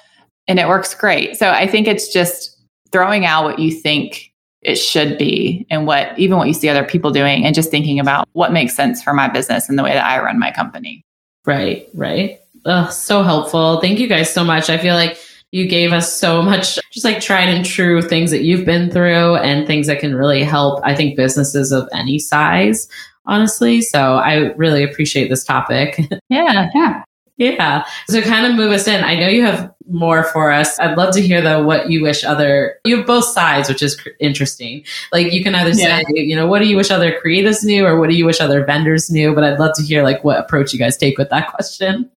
and 0.48 0.60
it 0.60 0.68
works 0.68 0.94
great. 0.94 1.38
So 1.38 1.50
I 1.50 1.68
think 1.68 1.88
it's 1.88 2.12
just 2.12 2.58
throwing 2.92 3.26
out 3.26 3.44
what 3.44 3.60
you 3.60 3.72
think 3.72 4.32
it 4.62 4.76
should 4.76 5.18
be 5.18 5.66
and 5.70 5.88
what 5.88 6.18
even 6.20 6.38
what 6.38 6.48
you 6.48 6.54
see 6.54 6.70
other 6.70 6.84
people 6.84 7.10
doing 7.10 7.46
and 7.46 7.56
just 7.56 7.72
thinking 7.72 8.00
about 8.00 8.28
what 8.34 8.52
makes 8.54 8.76
sense 8.76 9.02
for 9.02 9.14
my 9.14 9.28
business 9.28 9.68
and 9.70 9.80
the 9.80 9.84
way 9.84 9.94
that 9.94 10.06
I 10.06 10.22
run 10.22 10.38
my 10.40 10.52
company. 10.52 11.04
Right, 11.46 11.88
right. 11.96 12.40
Ugh, 12.66 12.92
so 12.92 13.24
helpful. 13.24 13.82
Thank 13.82 13.98
you 13.98 14.08
guys 14.08 14.32
so 14.32 14.44
much. 14.44 14.70
I 14.70 14.78
feel 14.78 14.94
like 14.94 15.18
you 15.52 15.68
gave 15.68 15.92
us 15.92 16.16
so 16.18 16.42
much, 16.42 16.80
just 16.92 17.04
like 17.06 17.20
tried 17.22 17.50
and 17.50 17.66
true 17.66 18.02
things 18.02 18.32
that 18.32 18.44
you've 18.44 18.66
been 18.66 18.90
through 18.90 19.36
and 19.36 19.68
things 19.68 19.88
that 19.88 20.00
can 20.00 20.16
really 20.16 20.44
help, 20.44 20.82
I 20.84 20.96
think, 20.96 21.16
businesses 21.18 21.72
of 21.72 21.88
any 21.94 22.20
size, 22.20 22.88
honestly. 23.26 23.82
So 23.82 24.16
I 24.16 24.54
really 24.54 24.84
appreciate 24.84 25.30
this 25.30 25.44
topic. 25.44 26.00
Yeah. 26.30 26.70
yeah. 26.74 27.04
yeah. 27.38 27.86
So 28.08 28.22
kind 28.22 28.46
of 28.46 28.56
move 28.56 28.72
us 28.72 28.88
in. 28.88 29.04
I 29.04 29.16
know 29.20 29.28
you 29.28 29.44
have 29.44 29.74
more 29.90 30.24
for 30.24 30.52
us. 30.52 30.80
I'd 30.80 30.96
love 30.98 31.14
to 31.16 31.22
hear 31.22 31.42
though 31.42 31.62
what 31.64 31.90
you 31.90 32.02
wish 32.02 32.24
other, 32.24 32.76
you 32.86 32.96
have 32.98 33.06
both 33.06 33.26
sides, 33.26 33.68
which 33.68 33.82
is 33.82 34.00
cr- 34.00 34.10
interesting. 34.22 34.86
Like 35.12 35.34
you 35.34 35.44
can 35.44 35.54
either 35.56 35.72
Yeah. 35.72 35.98
say, 35.98 36.06
you 36.14 36.36
know, 36.38 36.48
what 36.48 36.60
do 36.60 36.68
you 36.68 36.78
wish 36.78 36.90
other 36.92 37.20
creatives 37.20 37.66
knew 37.66 37.86
or 37.86 38.00
what 38.00 38.10
do 38.10 38.16
you 38.16 38.26
wish 38.26 38.40
other 38.40 38.64
vendors 38.64 39.10
knew? 39.10 39.36
But 39.36 39.44
I'd 39.44 39.60
love 39.60 39.76
to 39.76 39.84
hear 39.84 40.04
like 40.04 40.24
what 40.24 40.40
approach 40.40 40.72
you 40.72 40.80
guys 40.80 40.96
take 40.96 41.18
with 41.18 41.30
that 41.32 41.52
question. 41.52 42.10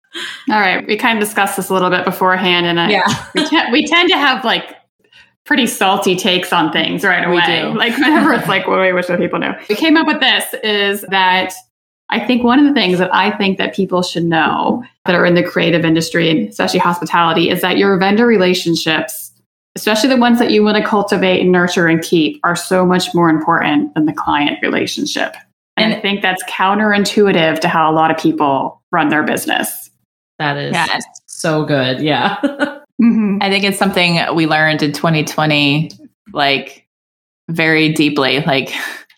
All 0.49 0.59
right. 0.59 0.86
We 0.86 0.97
kind 0.97 1.18
of 1.18 1.24
discussed 1.24 1.57
this 1.57 1.70
a 1.70 1.74
little 1.74 1.89
bit 1.89 2.05
beforehand, 2.05 2.66
and 2.66 2.80
I, 2.80 2.89
Yeah. 2.89 3.26
we, 3.34 3.45
te- 3.47 3.72
we 3.72 3.86
tend 3.88 4.09
to 4.09 4.18
have 4.18 4.43
like 4.45 4.76
pretty 5.45 5.68
salty 5.68 6.16
takes 6.16 6.53
on 6.53 6.72
things 6.72 7.03
right 7.03 7.28
We 7.28 7.36
away. 7.38 7.61
do. 7.64 7.78
Like 7.78 7.93
whenever 7.97 8.34
it's 8.34 8.47
like, 8.47 8.68
what 8.68 8.76
do 8.76 8.82
we 8.82 8.93
wish 8.93 9.07
that 9.07 9.20
people 9.20 9.39
knew? 9.39 9.51
We 9.70 9.76
came 9.76 9.97
up 9.97 10.07
with 10.07 10.20
this 10.22 10.53
is 10.64 11.01
that 11.09 11.53
I 12.09 12.26
think 12.26 12.43
one 12.43 12.59
of 12.59 12.66
the 12.66 12.74
things 12.74 12.99
that 12.99 13.14
I 13.14 13.32
think 13.38 13.57
that 13.57 13.74
people 13.74 14.03
should 14.03 14.24
know 14.24 14.84
that 15.05 15.16
are 15.16 15.26
in 15.26 15.34
the 15.34 15.43
creative 15.43 15.84
industry, 15.84 16.30
and 16.30 16.47
especially 16.49 16.80
hospitality, 16.80 17.49
is 17.49 17.61
that 17.61 17.78
your 17.78 17.97
vendor 17.97 18.28
relationships, 18.28 19.32
especially 19.76 20.09
the 20.09 20.18
ones 20.18 20.38
that 20.39 20.51
you 20.51 20.64
want 20.64 20.78
to 20.78 20.84
cultivate 20.88 21.41
and 21.41 21.51
nurture 21.51 21.88
and 21.88 22.01
keep, 22.03 22.39
are 22.43 22.55
so 22.55 22.86
much 22.86 23.14
more 23.16 23.30
important 23.30 23.93
than 23.95 24.05
the 24.05 24.14
client 24.14 24.59
relationship. 24.61 25.36
And, 25.76 25.93
I 25.95 25.99
think 26.01 26.22
that's 26.22 26.43
counterintuitive 26.43 27.59
to 27.61 27.68
how 27.68 27.91
a 27.91 27.93
lot 27.95 28.11
of 28.11 28.18
people 28.18 28.82
run 28.91 29.09
their 29.09 29.24
business. 29.24 29.89
That 30.39 30.57
is 30.57 30.73
Yeah. 30.73 30.99
so 31.27 31.65
good. 31.65 31.99
Yeah. 32.01 32.38
Mm-hmm. 33.01 33.39
I 33.41 33.49
think 33.49 33.63
it's 33.63 33.79
something 33.79 34.19
we 34.36 34.45
learned 34.45 34.84
in 34.84 34.93
2020, 34.93 35.89
like 36.31 36.88
very 37.49 37.91
deeply. 37.91 38.39
Like, 38.41 38.71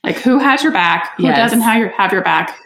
Like 0.03 0.15
who 0.15 0.39
has 0.39 0.63
your 0.63 0.71
back? 0.71 1.17
Who 1.17 1.23
Yes. 1.25 1.35
doesn't 1.37 1.59
have 1.61 1.77
your 1.79 1.89
have 1.89 2.13
your 2.13 2.23
back? 2.23 2.57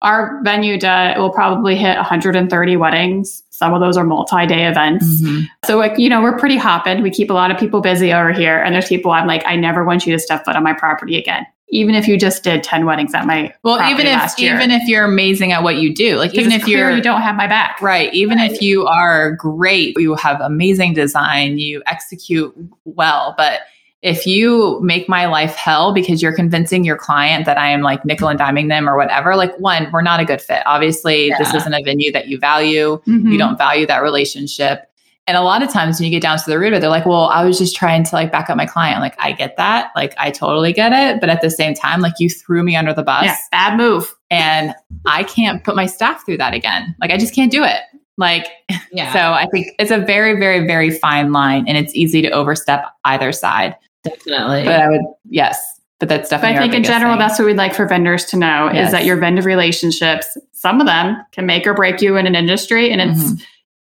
our 0.00 0.40
venue 0.44 0.78
does, 0.78 1.18
will 1.18 1.30
probably 1.30 1.76
hit 1.76 1.96
130 1.96 2.76
weddings. 2.76 3.42
Some 3.50 3.74
of 3.74 3.80
those 3.80 3.96
are 3.96 4.04
multi-day 4.04 4.66
events. 4.66 5.20
Mhm. 5.20 5.46
So 5.66 5.76
like, 5.76 5.98
you 5.98 6.08
know, 6.08 6.22
we're 6.22 6.38
pretty 6.38 6.56
hopping. 6.56 7.02
We 7.02 7.10
keep 7.10 7.30
a 7.30 7.34
lot 7.34 7.50
of 7.50 7.58
people 7.58 7.80
busy 7.80 8.12
over 8.12 8.32
here. 8.32 8.58
And 8.58 8.72
there's 8.74 8.88
people 8.88 9.10
I'm 9.12 9.26
like, 9.26 9.42
I 9.44 9.54
never 9.56 9.84
want 9.84 10.06
you 10.06 10.12
to 10.14 10.18
step 10.18 10.44
foot 10.44 10.56
on 10.56 10.62
my 10.62 10.72
property 10.72 11.18
again. 11.18 11.44
Even 11.70 11.94
if 11.94 12.08
you 12.08 12.18
just 12.18 12.42
did 12.44 12.62
10 12.62 12.86
weddings 12.86 13.12
at 13.12 13.26
my 13.26 13.52
Well, 13.62 13.78
even 13.90 14.06
if 14.06 14.38
year. 14.38 14.54
even 14.54 14.70
if 14.70 14.88
you're 14.88 15.04
amazing 15.04 15.52
at 15.52 15.62
what 15.62 15.76
you 15.76 15.94
do, 15.94 16.16
like 16.16 16.34
even 16.34 16.52
if 16.52 16.66
you're 16.66 16.90
you 16.90 17.02
don't 17.02 17.20
have 17.20 17.36
my 17.36 17.46
back. 17.46 17.82
Right. 17.82 18.12
Even 18.14 18.38
if 18.38 18.62
you 18.62 18.86
are 18.86 19.32
great, 19.32 19.94
you 19.98 20.14
have 20.14 20.40
amazing 20.40 20.94
design, 20.94 21.58
you 21.58 21.82
execute 21.86 22.54
well. 22.84 23.34
But 23.36 23.60
if 24.00 24.26
you 24.26 24.80
make 24.80 25.08
my 25.08 25.26
life 25.26 25.56
hell 25.56 25.92
because 25.92 26.22
you're 26.22 26.34
convincing 26.34 26.84
your 26.84 26.96
client 26.96 27.46
that 27.46 27.58
I 27.58 27.68
am 27.70 27.82
like 27.82 28.04
nickel 28.04 28.28
and 28.28 28.38
diming 28.38 28.68
them 28.68 28.88
or 28.88 28.96
whatever, 28.96 29.34
like 29.34 29.58
one, 29.58 29.90
we're 29.92 30.02
not 30.02 30.20
a 30.20 30.24
good 30.24 30.40
fit. 30.40 30.62
Obviously, 30.66 31.32
this 31.36 31.52
isn't 31.52 31.74
a 31.74 31.82
venue 31.82 32.12
that 32.12 32.28
you 32.28 32.38
value. 32.38 33.02
Mhm. 33.06 33.32
You 33.32 33.38
don't 33.38 33.58
value 33.58 33.86
that 33.88 34.02
relationship. 34.02 34.87
And 35.28 35.36
a 35.36 35.42
lot 35.42 35.62
of 35.62 35.70
times 35.70 36.00
when 36.00 36.06
you 36.06 36.10
get 36.10 36.22
down 36.22 36.38
to 36.38 36.44
the 36.46 36.58
root 36.58 36.72
of 36.72 36.78
it, 36.78 36.80
they're 36.80 36.90
like, 36.90 37.06
well, 37.06 37.26
I 37.26 37.44
was 37.44 37.58
just 37.58 37.76
trying 37.76 38.02
to 38.04 38.14
like 38.16 38.32
back 38.32 38.48
up 38.50 38.56
my 38.56 38.66
client. 38.66 39.00
Like, 39.00 39.14
I 39.18 39.30
get 39.32 39.56
that. 39.58 39.90
Like, 39.94 40.14
I 40.18 40.30
totally 40.30 40.72
get 40.72 40.92
it. 40.92 41.20
But 41.20 41.28
at 41.28 41.42
the 41.42 41.50
same 41.50 41.74
time, 41.74 42.00
like, 42.00 42.14
you 42.18 42.30
threw 42.30 42.62
me 42.62 42.74
under 42.74 42.94
the 42.94 43.02
bus 43.02 43.24
Yeah, 43.24 43.36
bad 43.52 43.76
move. 43.76 44.12
and 44.30 44.74
I 45.06 45.22
can't 45.24 45.62
put 45.62 45.76
my 45.76 45.86
staff 45.86 46.24
through 46.24 46.38
that 46.38 46.54
again. 46.54 46.96
Like 47.00 47.10
I 47.12 47.18
just 47.18 47.34
can't 47.34 47.52
do 47.52 47.62
it. 47.62 47.80
Like 48.16 48.46
Yeah. 48.90 49.12
so 49.12 49.18
I 49.20 49.46
think 49.52 49.68
it's 49.78 49.90
a 49.90 49.98
very 49.98 50.38
very 50.40 50.66
very 50.66 50.90
fine 50.90 51.30
line 51.32 51.66
and 51.68 51.76
it's 51.78 51.94
easy 51.94 52.20
to 52.22 52.30
overstep 52.30 52.86
either 53.04 53.30
side. 53.30 53.76
definitely. 54.04 54.64
But 54.64 54.80
I 54.80 54.88
would 54.88 55.02
yes, 55.28 55.60
but 56.00 56.08
that's 56.08 56.28
But 56.30 56.36
definitely 56.38 56.54
I 56.54 56.58
our 56.58 56.62
think 56.64 56.74
in 56.74 56.82
general, 56.84 57.12
thing. 57.12 57.18
that's 57.20 57.38
what 57.38 57.46
we'd 57.46 57.56
like 57.56 57.74
for 57.74 57.86
vendors 57.86 58.24
to 58.26 58.36
know 58.38 58.70
Yes. 58.72 58.86
is 58.86 58.92
that 58.92 59.04
your 59.04 59.16
vendor 59.18 59.42
relationships, 59.42 60.26
some 60.52 60.80
of 60.80 60.86
them 60.86 61.16
can 61.32 61.44
make 61.46 61.66
or 61.66 61.74
break 61.74 62.00
you 62.02 62.16
in 62.16 62.26
an 62.26 62.34
industry. 62.34 62.90
And 62.90 63.00
it's 63.00 63.32
Mhm. 63.32 63.42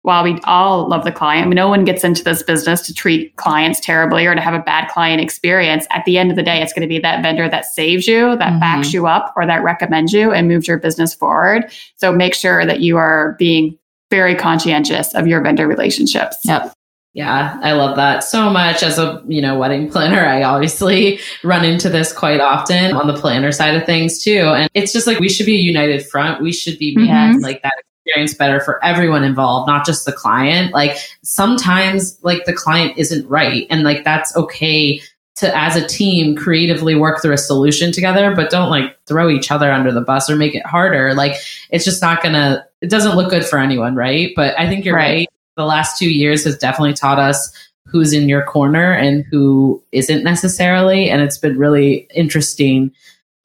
While 0.03 0.23
we 0.25 0.39
all 0.45 0.89
love 0.89 1.05
the 1.05 1.13
client, 1.13 1.53
no 1.53 1.69
one 1.69 1.85
gets 1.85 2.05
into 2.05 2.23
this 2.23 2.43
business 2.43 2.83
to 2.87 2.95
treat 2.95 3.35
clients 3.37 3.81
terribly 3.81 4.27
or 4.27 4.35
to 4.35 4.41
have 4.41 4.55
a 4.55 4.61
bad 4.61 4.89
client 4.91 5.21
experience. 5.21 5.87
At 5.91 6.05
the 6.05 6.19
end 6.19 6.31
of 6.31 6.37
the 6.37 6.43
day, 6.43 6.63
it's 6.63 6.73
going 6.73 6.83
to 6.83 6.89
be 6.89 6.99
that 7.01 7.23
vendor 7.23 7.49
that 7.49 7.67
saves 7.67 8.07
you, 8.07 8.37
that 8.37 8.53
Mhm. 8.55 8.61
backs 8.61 8.93
you 8.93 9.07
up, 9.07 9.33
or 9.37 9.45
that 9.47 9.63
recommends 9.63 10.13
you 10.13 10.33
and 10.33 10.49
moves 10.49 10.69
your 10.69 10.79
business 10.79 11.13
forward. 11.15 11.71
So 11.97 12.13
make 12.13 12.35
sure 12.35 12.65
that 12.65 12.81
you 12.81 12.97
are 12.97 13.35
being 13.39 13.77
very 14.11 14.35
conscientious 14.35 15.15
of 15.15 15.27
your 15.27 15.43
vendor 15.43 15.67
relationships. 15.67 16.39
Yep. 16.45 16.73
Yeah, 17.15 17.59
I 17.63 17.73
love 17.73 17.97
that 17.97 18.23
so 18.23 18.49
much. 18.49 18.83
As 18.83 18.99
a 18.99 19.23
you 19.27 19.43
know 19.43 19.59
wedding 19.59 19.91
planner, 19.91 20.25
I 20.25 20.43
obviously 20.45 21.19
run 21.43 21.65
into 21.65 21.89
this 21.89 22.13
quite 22.13 22.41
often 22.41 22.93
on 22.93 23.09
the 23.09 23.15
planner 23.15 23.51
side 23.51 23.75
of 23.75 23.85
things 23.85 24.23
too. 24.23 24.53
And 24.55 24.71
it's 24.75 24.93
just 24.93 25.07
like 25.07 25.19
we 25.19 25.29
should 25.29 25.47
be 25.47 25.57
a 25.57 25.61
united 25.61 26.07
front. 26.07 26.41
We 26.41 26.53
should 26.53 26.79
be 26.79 26.95
Mhm. 26.97 27.43
like 27.43 27.63
that 27.63 27.73
experience 28.09 28.35
better 28.35 28.61
for 28.61 28.83
everyone 28.85 29.25
involved, 29.25 29.69
not 29.69 29.85
just 29.85 30.07
the 30.07 30.13
client. 30.13 30.73
Like 30.73 30.97
sometimes 31.23 32.19
like 32.23 32.45
the 32.45 32.53
client 32.53 32.97
isn't 32.97 33.29
right, 33.29 33.67
and 33.71 33.83
like 33.83 34.05
that's 34.05 34.35
okay 34.37 35.01
to 35.37 35.57
as 35.57 35.77
a 35.77 35.87
team 35.87 36.35
creatively 36.35 36.97
work 36.97 37.23
through 37.23 37.35
a 37.35 37.39
solution 37.39 37.93
together, 37.93 38.35
but 38.35 38.51
don't 38.51 38.71
like 38.71 38.99
throw 39.07 39.29
each 39.31 39.51
other 39.53 39.71
under 39.71 39.93
the 39.93 40.01
bus 40.01 40.29
or 40.29 40.37
make 40.37 40.55
it 40.55 40.67
harder. 40.67 41.15
Like 41.15 41.35
it's 41.71 41.85
just 41.85 42.03
not 42.03 42.23
gonna. 42.23 42.65
It 42.81 42.91
doesn't 42.91 43.17
look 43.17 43.31
good 43.31 43.45
for 43.45 43.59
anyone, 43.59 43.95
right? 43.95 44.33
But 44.37 44.59
I 44.59 44.69
think 44.69 44.85
you're 44.85 44.95
Right. 44.97 45.11
right 45.19 45.29
the 45.57 45.65
last 45.65 45.99
two 45.99 46.09
years 46.09 46.45
has 46.45 46.57
definitely 46.57 46.95
taught 46.95 47.19
us 47.19 47.53
who's 47.87 48.13
in 48.13 48.29
your 48.29 48.45
corner 48.45 48.93
and 48.93 49.25
who 49.31 49.83
isn't 49.91 50.23
necessarily. 50.23 51.11
And 51.11 51.21
it's 51.21 51.39
been 51.39 51.59
really 51.59 52.07
interesting. 52.15 52.93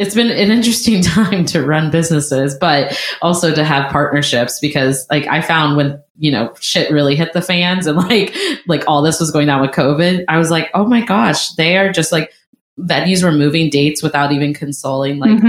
It's 0.04 0.16
been 0.16 0.30
an 0.30 0.52
interesting 0.52 1.02
time 1.02 1.46
to 1.46 1.66
run 1.66 1.92
businesses, 1.92 2.56
but 2.60 3.00
also 3.22 3.54
to 3.56 3.64
have 3.64 3.90
partnerships 3.90 4.60
because 4.60 5.08
like 5.10 5.26
I 5.28 5.42
found 5.42 5.78
when, 5.78 6.04
you 6.18 6.32
know, 6.32 6.54
shit 6.60 6.92
really 6.92 7.16
hit 7.16 7.32
the 7.32 7.42
fans 7.42 7.88
and 7.88 7.98
like 8.10 8.36
like 8.68 8.84
all 8.88 9.02
this 9.02 9.20
was 9.20 9.32
going 9.32 9.48
down 9.48 9.62
with 9.62 9.72
COVID, 9.72 10.26
I 10.28 10.38
was 10.38 10.52
like, 10.52 10.70
oh 10.74 10.86
my 10.86 11.02
gosh, 11.02 11.52
they 11.52 11.78
are 11.78 11.92
just 11.92 12.12
like 12.12 12.34
venues 12.80 13.24
were 13.24 13.32
moving 13.32 13.70
dates 13.70 14.02
without 14.02 14.32
even 14.32 14.52
consoling 14.54 15.20
like 15.20 15.30
to 15.30 15.42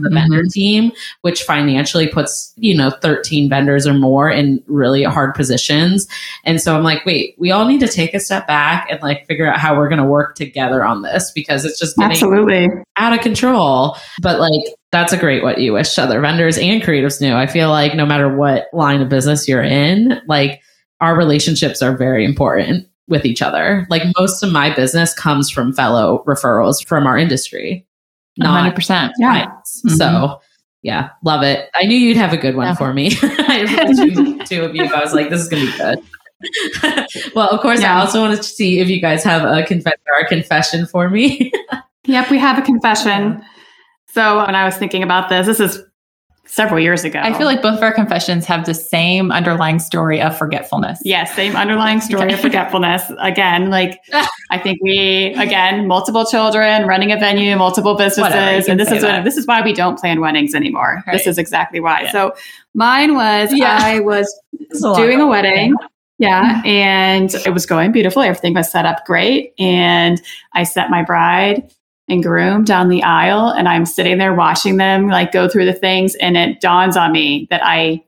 the 0.00 0.08
Mhm. 0.10 0.12
vendor 0.14 0.42
team, 0.50 0.90
which 1.22 1.44
financially 1.44 2.08
puts, 2.08 2.52
you 2.56 2.76
know, 2.76 2.90
13 2.90 3.48
vendors 3.48 3.86
or 3.86 3.94
more 3.94 4.28
in 4.28 4.60
really 4.66 5.04
hard 5.04 5.34
positions. 5.34 6.08
And 6.44 6.60
so 6.60 6.76
I'm 6.76 6.82
like, 6.82 7.06
wait, 7.06 7.36
we 7.38 7.52
all 7.52 7.66
need 7.66 7.78
to 7.80 7.88
take 7.88 8.14
a 8.14 8.20
step 8.20 8.48
back 8.48 8.88
and 8.90 9.00
like 9.00 9.26
figure 9.26 9.46
out 9.50 9.60
how 9.60 9.76
we're 9.76 9.88
going 9.88 10.02
to 10.02 10.08
work 10.08 10.34
together 10.34 10.84
on 10.84 11.02
this 11.02 11.30
because 11.30 11.64
it's 11.64 11.78
just 11.78 11.96
getting 11.96 12.10
Absolutely. 12.12 12.68
out 12.96 13.12
of 13.12 13.20
control. 13.20 13.96
But 14.20 14.40
like, 14.40 14.64
that's 14.90 15.12
a 15.12 15.16
great 15.16 15.44
what 15.44 15.58
you 15.60 15.72
wish 15.72 15.96
other 15.98 16.20
vendors 16.20 16.58
and 16.58 16.82
creatives 16.82 17.20
knew. 17.20 17.34
I 17.34 17.46
feel 17.46 17.68
like 17.70 17.94
no 17.94 18.06
matter 18.06 18.34
what 18.34 18.66
line 18.72 19.00
of 19.02 19.08
business 19.08 19.46
you're 19.46 19.62
in, 19.62 20.20
like 20.26 20.60
our 21.00 21.16
relationships 21.16 21.80
are 21.80 21.96
very 21.96 22.24
important 22.24 22.86
with 23.08 23.24
each 23.24 23.42
other. 23.42 23.86
Like 23.90 24.02
most 24.18 24.42
of 24.42 24.50
my 24.52 24.74
business 24.74 25.14
comes 25.14 25.50
from 25.50 25.72
fellow 25.72 26.24
referrals 26.26 26.86
from 26.86 27.06
our 27.06 27.16
industry, 27.16 27.86
not 28.36 28.74
100%. 28.74 29.12
Yeah. 29.18 29.46
Mhm. 29.86 29.90
So 29.96 30.40
yeah, 30.82 31.10
love 31.24 31.42
it. 31.42 31.68
I 31.74 31.84
knew 31.84 31.96
you'd 31.96 32.16
have 32.16 32.32
a 32.32 32.36
good 32.36 32.56
one 32.56 32.66
Yeah. 32.68 32.74
for 32.74 32.92
me. 32.92 33.10
I 33.22 34.42
two 34.46 34.62
of 34.64 34.74
you. 34.74 34.84
I 34.84 35.00
was 35.00 35.14
like, 35.14 35.30
this 35.30 35.40
is 35.40 35.48
gonna 35.48 35.64
be 35.66 35.76
good. 35.76 35.98
well, 37.34 37.48
of 37.48 37.60
course, 37.60 37.80
I 37.80 37.98
also 37.98 38.20
wanted 38.20 38.36
to 38.36 38.42
see 38.42 38.78
if 38.80 38.88
you 38.88 39.00
guys 39.00 39.24
have 39.24 39.42
a 39.44 39.64
confession 39.64 40.00
or 40.08 40.18
a 40.24 40.26
confession 40.28 40.86
for 40.86 41.08
me. 41.10 41.52
Yep, 42.08 42.30
we 42.30 42.38
have 42.38 42.56
a 42.56 42.62
confession. 42.62 43.42
So 44.06 44.36
when 44.46 44.54
I 44.54 44.64
was 44.64 44.76
thinking 44.76 45.02
about 45.02 45.28
this, 45.28 45.44
this 45.46 45.58
is 45.58 45.82
several 46.46 46.80
years 46.80 47.04
ago. 47.04 47.20
I 47.20 47.36
feel 47.36 47.46
like 47.46 47.60
both 47.60 47.76
of 47.76 47.82
our 47.82 47.92
confessions 47.92 48.46
have 48.46 48.66
the 48.66 48.74
same 48.74 49.30
underlying 49.30 49.78
story 49.78 50.20
of 50.20 50.36
forgetfulness. 50.36 50.98
Yes, 51.04 51.34
same 51.34 51.56
underlying 51.56 52.00
story 52.00 52.32
of 52.32 52.40
forgetfulness. 52.48 53.02
Again, 53.20 53.70
like 53.70 54.00
I 54.50 54.58
think 54.58 54.78
we 54.82 55.34
again 55.38 55.86
multiple 55.86 56.24
children, 56.24 56.86
running 56.86 57.12
a 57.12 57.16
venue, 57.18 57.56
multiple 57.56 57.94
businesses, 57.94 58.32
Whatever, 58.32 58.70
and 58.70 58.80
this 58.80 58.90
is 58.90 59.02
what, 59.02 59.24
this 59.24 59.36
is 59.36 59.46
why 59.46 59.62
we 59.62 59.72
don't 59.72 59.98
plan 59.98 60.20
weddings 60.20 60.54
anymore. 60.54 61.02
Right. 61.06 61.14
This 61.14 61.26
is 61.26 61.38
exactly 61.38 61.80
why. 61.80 62.02
Yeah. 62.02 62.12
So 62.12 62.34
mine 62.74 63.14
was 63.14 63.52
Yeah. 63.52 63.78
I 63.80 64.00
was 64.00 64.26
a 64.72 64.94
doing 64.94 65.20
a 65.20 65.26
wedding. 65.26 65.74
Yeah, 66.18 66.62
and 66.64 67.34
it 67.34 67.52
was 67.52 67.66
going 67.66 67.92
beautifully. 67.92 68.26
Everything 68.26 68.54
was 68.54 68.70
set 68.70 68.86
up 68.86 69.04
great, 69.04 69.52
and 69.58 70.20
I 70.54 70.62
set 70.62 70.88
my 70.88 71.02
bride 71.02 71.70
and 72.08 72.22
groom 72.22 72.64
down 72.64 72.88
the 72.88 73.02
aisle, 73.02 73.48
and 73.50 73.68
I'm 73.68 73.84
sitting 73.86 74.18
there 74.18 74.34
watching 74.34 74.76
them 74.76 75.08
like 75.08 75.32
go 75.32 75.48
through 75.48 75.66
the 75.66 75.72
things, 75.72 76.14
and 76.16 76.36
it 76.36 76.60
dawns 76.60 76.96
on 76.96 77.12
me 77.12 77.46
that 77.50 77.62
I 77.64 78.04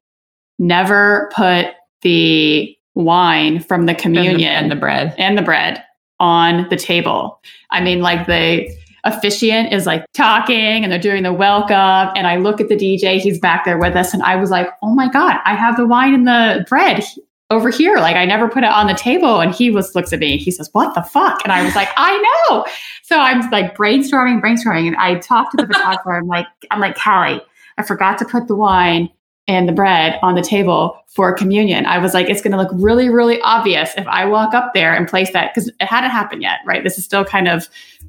never 0.58 1.30
put 1.34 1.66
the 2.02 2.74
wine 2.94 3.60
from 3.60 3.86
the 3.86 3.92
And 3.92 3.98
the- 3.98 4.02
communion 4.02 4.50
and 4.52 4.70
the 4.70 4.76
bread. 4.76 5.14
and 5.18 5.36
the 5.38 5.42
bread 5.42 5.82
on 6.20 6.68
the 6.68 6.76
table. 6.76 7.40
I 7.70 7.80
mean, 7.80 8.00
like 8.00 8.26
the 8.26 8.68
officiant 9.04 9.72
is 9.72 9.86
like 9.86 10.04
talking 10.14 10.82
and 10.82 10.90
they're 10.92 10.98
doing 10.98 11.22
the 11.22 11.32
welcome. 11.32 12.12
And 12.16 12.26
I 12.26 12.36
look 12.36 12.60
at 12.60 12.68
the 12.68 12.76
DJ, 12.76 13.20
he's 13.20 13.38
back 13.38 13.64
there 13.64 13.78
with 13.78 13.94
us. 13.94 14.12
And 14.12 14.22
I 14.24 14.34
was 14.34 14.50
like, 14.50 14.68
oh 14.82 14.92
my 14.94 15.08
God, 15.08 15.36
I 15.44 15.54
have 15.54 15.76
the 15.76 15.86
wine 15.86 16.12
and 16.14 16.26
the 16.26 16.66
bread 16.68 17.04
over 17.50 17.70
here. 17.70 17.96
Like 17.96 18.16
I 18.16 18.24
never 18.24 18.48
put 18.48 18.62
it 18.62 18.70
on 18.70 18.86
the 18.86 18.94
table. 18.94 19.40
And 19.40 19.54
he 19.54 19.70
was 19.70 19.94
looks 19.94 20.12
at 20.12 20.18
me, 20.18 20.36
he 20.36 20.50
says, 20.50 20.68
What 20.72 20.94
the 20.94 21.02
fuck? 21.02 21.40
And 21.44 21.52
I 21.52 21.64
was 21.64 21.74
like, 21.74 21.88
I 21.96 22.46
know. 22.48 22.66
So 23.02 23.18
I'm 23.18 23.48
like 23.50 23.76
brainstorming, 23.76 24.40
brainstorming. 24.40 24.86
And 24.86 24.96
I 24.96 25.16
talked 25.16 25.52
to 25.52 25.56
the 25.58 25.66
photographer. 25.66 26.16
I'm 26.16 26.26
like, 26.26 26.46
I'm 26.70 26.80
like, 26.80 26.96
Callie, 26.96 27.40
I 27.78 27.82
forgot 27.82 28.18
to 28.18 28.24
put 28.24 28.48
the 28.48 28.56
wine 28.56 29.10
and 29.46 29.66
the 29.66 29.72
bread 29.72 30.18
on 30.22 30.34
the 30.34 30.42
table 30.42 31.02
for 31.06 31.32
communion. 31.32 31.86
I 31.86 31.98
was 31.98 32.12
like, 32.12 32.28
it's 32.28 32.42
going 32.42 32.52
to 32.52 32.58
look 32.58 32.70
really, 32.74 33.08
really 33.08 33.40
obvious 33.40 33.94
if 33.96 34.06
I 34.06 34.26
walk 34.26 34.52
up 34.52 34.74
there 34.74 34.94
and 34.94 35.08
place 35.08 35.32
that 35.32 35.54
because 35.54 35.68
it 35.68 35.82
hadn't 35.82 36.10
happened 36.10 36.42
yet, 36.42 36.60
right? 36.66 36.84
This 36.84 36.98
is 36.98 37.04
still 37.04 37.24
kind 37.24 37.48
of 37.48 37.66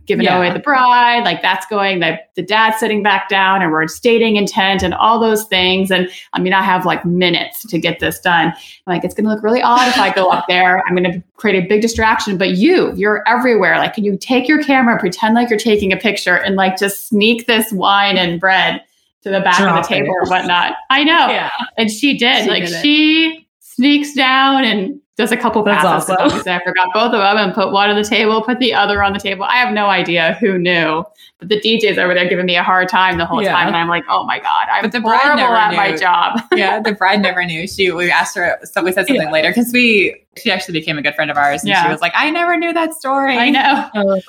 giving 0.09 0.25
Yeah. 0.25 0.37
away 0.37 0.51
the 0.51 0.59
bride, 0.59 1.23
like 1.23 1.41
that's 1.41 1.65
going, 1.67 2.01
the, 2.01 2.19
the 2.35 2.41
dad 2.41 2.71
sitting 2.71 3.01
back 3.01 3.29
down 3.29 3.61
and 3.61 3.71
we're 3.71 3.87
stating 3.87 4.35
intent 4.35 4.83
and 4.83 4.93
all 4.93 5.19
those 5.19 5.45
things. 5.45 5.91
And 5.91 6.09
I 6.33 6.41
mean, 6.41 6.51
I 6.51 6.61
have 6.61 6.85
like 6.85 7.05
minutes 7.05 7.65
to 7.67 7.79
get 7.79 7.99
this 7.99 8.19
done. 8.19 8.47
I'm 8.47 8.53
like, 8.87 9.05
it's 9.05 9.13
going 9.13 9.23
to 9.25 9.29
look 9.29 9.43
really 9.43 9.61
odd 9.61 9.87
if 9.87 9.97
I 9.97 10.11
go 10.13 10.29
up 10.29 10.45
there. 10.49 10.83
I'm 10.85 10.95
going 10.95 11.09
to 11.09 11.23
create 11.37 11.63
a 11.63 11.67
big 11.67 11.81
distraction, 11.81 12.37
but 12.37 12.57
you, 12.57 12.91
you're 12.95 13.23
everywhere. 13.27 13.77
Like, 13.77 13.93
can 13.93 14.03
you 14.03 14.17
take 14.17 14.47
your 14.49 14.61
camera, 14.61 14.99
pretend 14.99 15.35
like 15.35 15.49
you're 15.49 15.59
taking 15.59 15.93
a 15.93 15.97
picture 15.97 16.35
and 16.35 16.55
like 16.55 16.77
just 16.77 17.07
sneak 17.07 17.47
this 17.47 17.71
wine 17.71 18.17
and 18.17 18.39
bread 18.41 18.81
to 19.21 19.29
the 19.29 19.41
back 19.41 19.59
of 19.61 19.83
the 19.83 19.87
table 19.87 20.07
it. 20.07 20.27
or 20.27 20.29
whatnot? 20.29 20.73
I 20.89 21.03
know. 21.03 21.27
Yeah. 21.29 21.51
And 21.77 21.89
she 21.89 22.17
did. 22.17 22.45
She 22.45 22.49
like 22.49 22.65
did 22.65 22.81
she 22.81 23.47
sneaks 23.79 24.13
down 24.13 24.65
and 24.65 24.99
does 25.15 25.31
a 25.31 25.37
couple 25.37 25.63
That's 25.63 25.81
passes. 25.83 26.09
awesome. 26.19 26.51
I 26.53 26.61
forgot 26.63 26.89
both 26.93 27.13
of 27.13 27.19
them 27.19 27.37
and 27.37 27.53
put 27.53 27.71
one 27.71 27.89
on 27.89 27.95
the 27.95 28.03
table, 28.07 28.41
put 28.41 28.59
the 28.59 28.73
other 28.73 29.01
on 29.03 29.13
the 29.13 29.19
table. 29.19 29.43
I 29.45 29.55
have 29.55 29.73
no 29.73 29.85
idea 29.87 30.33
who 30.41 30.57
knew, 30.57 31.03
but 31.39 31.47
the 31.49 31.59
DJ's 31.59 31.97
over 31.97 32.13
there 32.13 32.27
giving 32.27 32.45
me 32.45 32.55
a 32.57 32.63
hard 32.63 32.87
time 32.89 33.17
the 33.17 33.25
whole 33.25 33.41
Yeah. 33.41 33.51
time, 33.53 33.67
and 33.67 33.75
I'm 33.75 33.87
like, 33.87 34.03
oh 34.09 34.25
my 34.25 34.39
god, 34.39 34.67
I'm 34.71 34.81
But 34.83 34.91
the 34.91 34.99
bride 35.01 35.19
horrible 35.21 35.43
at 35.55 35.75
my 35.75 35.95
job. 35.95 36.41
yeah, 36.53 36.81
the 36.81 36.93
bride 36.93 37.21
never 37.21 37.43
knew. 37.45 37.67
She 37.67 37.89
we 37.91 38.11
asked 38.11 38.35
her 38.35 38.59
so 38.63 38.83
we 38.83 38.91
said 38.91 39.07
something 39.07 39.31
later 39.31 39.49
because 39.49 39.71
we 39.73 40.21
she 40.41 40.51
actually 40.51 40.79
became 40.79 40.97
a 40.97 41.01
good 41.01 41.15
friend 41.15 41.29
of 41.29 41.37
ours 41.37 41.61
and 41.61 41.69
Yeah. 41.69 41.83
she 41.83 41.91
was 41.91 42.01
like, 42.01 42.13
I 42.15 42.29
never 42.29 42.57
knew 42.57 42.73
that 42.73 42.93
story. 42.93 43.37
I 43.37 43.49
know 43.49 43.89
Oh, 43.95 44.19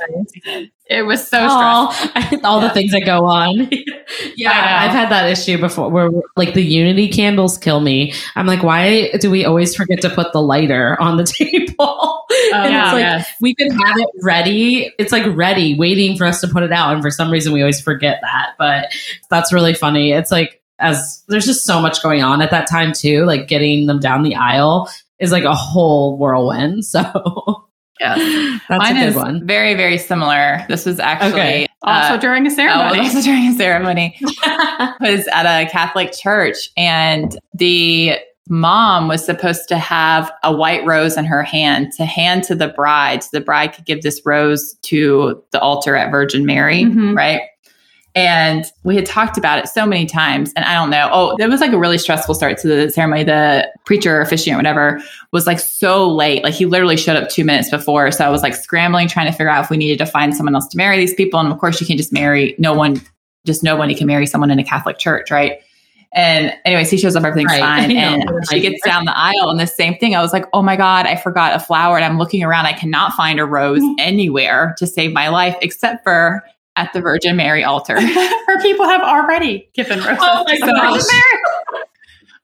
it 0.86 1.02
was 1.02 1.20
so 1.20 1.38
stressful. 1.38 2.38
Aw, 2.42 2.48
all 2.48 2.60
the 2.60 2.70
things 2.70 2.90
that 2.90 3.04
go 3.06 3.24
on. 3.24 3.70
yeah. 4.36 4.80
I've 4.82 4.90
had 4.90 5.08
that 5.10 5.30
issue 5.30 5.58
before 5.58 5.88
where 5.88 6.10
like 6.36 6.54
the 6.54 6.64
unity 6.64 7.08
candles 7.08 7.56
kill 7.58 7.80
me. 7.80 8.12
I'm 8.34 8.46
like, 8.46 8.62
why 8.62 9.12
do 9.20 9.30
we 9.30 9.44
always 9.44 9.74
forget 9.74 10.00
to 10.02 10.10
put 10.10 10.32
the 10.32 10.42
lighter 10.42 11.00
on 11.00 11.16
the 11.16 11.24
table? 11.24 11.74
Oh, 11.78 12.24
and 12.54 12.72
yeah, 12.72 12.84
it's 12.86 12.92
like 12.92 13.00
yes. 13.00 13.30
we 13.40 13.54
could 13.54 13.72
have 13.72 13.96
it 13.98 14.08
ready. 14.22 14.92
It's 14.98 15.12
like 15.12 15.24
ready, 15.36 15.74
waiting 15.78 16.16
for 16.16 16.26
us 16.26 16.40
to 16.40 16.48
put 16.48 16.62
it 16.64 16.72
out. 16.72 16.92
And 16.92 17.02
for 17.02 17.10
some 17.10 17.30
reason 17.30 17.52
we 17.52 17.60
always 17.60 17.80
forget 17.80 18.18
that. 18.22 18.54
But 18.58 18.92
that's 19.30 19.52
really 19.52 19.74
funny. 19.74 20.12
It's 20.12 20.30
like 20.32 20.60
as 20.80 21.22
there's 21.28 21.46
just 21.46 21.64
so 21.64 21.80
much 21.80 22.02
going 22.02 22.22
on 22.22 22.42
at 22.42 22.50
that 22.50 22.68
time 22.68 22.92
too, 22.92 23.24
like 23.26 23.46
getting 23.46 23.86
them 23.86 24.00
down 24.00 24.22
the 24.22 24.34
aisle 24.34 24.90
is 25.20 25.30
like 25.32 25.44
a 25.44 25.54
whole 25.54 26.16
whirlwind. 26.18 26.84
So 26.90 27.66
yeah, 28.00 28.16
that's 28.66 28.78
Mine 28.82 28.96
a 28.96 29.00
good 29.00 29.08
is 29.10 29.14
one. 29.14 29.46
very, 29.46 29.74
very 29.74 29.98
similar. 29.98 30.64
This 30.70 30.86
was 30.86 30.98
actually 30.98 31.32
Okay. 31.32 31.66
Also 31.82 32.14
uh, 32.14 32.16
during 32.16 32.46
a 32.46 32.50
Oh, 32.50 32.54
ceremony. 32.54 32.98
also 33.00 33.20
during 33.30 33.46
a 33.48 33.52
ceremony. 33.54 34.18
was 35.00 35.26
at 35.32 35.44
a 35.44 35.68
Catholic 35.70 36.12
church, 36.12 36.70
and 36.78 37.38
the 37.52 38.14
mom 38.48 39.06
was 39.06 39.22
supposed 39.24 39.68
to 39.68 39.76
have 39.76 40.32
a 40.42 40.56
white 40.56 40.84
rose 40.86 41.16
in 41.18 41.26
her 41.26 41.42
hand 41.42 41.92
to 41.98 42.06
hand 42.06 42.42
to 42.44 42.54
the 42.54 42.68
bride. 42.68 43.22
So 43.22 43.28
the 43.34 43.40
bride 43.44 43.74
could 43.74 43.84
give 43.84 44.00
this 44.02 44.22
rose 44.24 44.74
to 44.84 45.44
the 45.52 45.60
altar 45.60 45.94
at 45.94 46.10
Virgin 46.10 46.46
Mary, 46.46 46.84
Mhm. 46.84 47.14
right? 47.14 47.42
And 48.20 48.66
we 48.84 48.96
had 48.96 49.06
talked 49.06 49.38
about 49.38 49.58
it 49.58 49.66
so 49.66 49.86
many 49.86 50.04
times, 50.04 50.52
and 50.54 50.62
I 50.66 50.74
don't 50.74 50.90
know. 50.90 51.08
Oh, 51.10 51.36
it 51.38 51.48
was 51.48 51.62
like 51.62 51.72
a 51.72 51.78
really 51.78 51.96
stressful 51.96 52.34
start 52.34 52.58
to 52.58 52.68
the 52.68 52.90
ceremony. 52.90 53.24
The 53.24 53.66
preacher, 53.86 54.20
officiant, 54.20 54.58
whatever, 54.58 55.00
was 55.32 55.46
like 55.46 55.58
so 55.58 56.06
late. 56.06 56.44
Like 56.44 56.52
he 56.52 56.66
literally 56.66 56.98
showed 56.98 57.16
up 57.16 57.30
two 57.30 57.46
minutes 57.46 57.70
before. 57.70 58.10
So 58.10 58.26
I 58.26 58.28
was 58.28 58.42
like 58.42 58.54
scrambling, 58.54 59.08
trying 59.08 59.24
to 59.24 59.32
figure 59.32 59.48
out 59.48 59.64
if 59.64 59.70
we 59.70 59.78
needed 59.78 59.96
to 60.04 60.06
find 60.06 60.36
someone 60.36 60.54
else 60.54 60.68
to 60.68 60.76
marry 60.76 60.98
these 60.98 61.14
people. 61.14 61.40
And 61.40 61.50
of 61.50 61.58
course, 61.58 61.80
you 61.80 61.86
can't 61.86 61.96
just 61.96 62.12
marry 62.12 62.54
no 62.58 62.74
one. 62.74 63.00
Just 63.46 63.62
nobody 63.62 63.94
can 63.94 64.06
marry 64.06 64.26
someone 64.26 64.50
in 64.50 64.58
a 64.58 64.64
Catholic 64.64 64.98
church, 64.98 65.30
right? 65.30 65.60
And 66.12 66.54
anyways, 66.66 66.90
he 66.90 66.98
shows 66.98 67.16
up, 67.16 67.24
everything's 67.24 67.52
Right. 67.52 67.60
fine. 67.88 67.96
And 67.96 68.28
she 68.50 68.60
gets 68.60 68.84
down 68.84 69.06
the 69.06 69.16
aisle, 69.16 69.48
and 69.48 69.58
the 69.58 69.66
same 69.66 69.96
thing. 69.96 70.14
I 70.14 70.20
was 70.20 70.34
like, 70.34 70.44
oh 70.52 70.60
my 70.60 70.76
God, 70.76 71.06
I 71.06 71.16
forgot 71.16 71.54
a 71.54 71.58
flower. 71.58 71.96
And 71.96 72.04
I'm 72.04 72.18
looking 72.18 72.42
around. 72.42 72.66
I 72.66 72.74
cannot 72.74 73.14
find 73.14 73.40
a 73.40 73.46
rose 73.46 73.80
mm. 73.80 73.94
anywhere 73.98 74.74
to 74.76 74.86
save 74.86 75.14
my 75.14 75.28
life 75.28 75.56
except 75.62 76.04
for 76.04 76.42
at 76.80 76.92
the 76.94 77.00
Virgin 77.00 77.36
Mary 77.36 77.62
altar. 77.62 78.00
Her 78.46 78.62
people 78.62 78.86
have 78.86 79.02
already 79.02 79.68
given 79.74 80.00
oh 80.00 80.06
roses 80.06 80.18
Oh 80.22 80.44
my 80.46 80.58
gosh. 80.58 80.92
Virgin 81.02 81.06
Mary. 81.12 81.84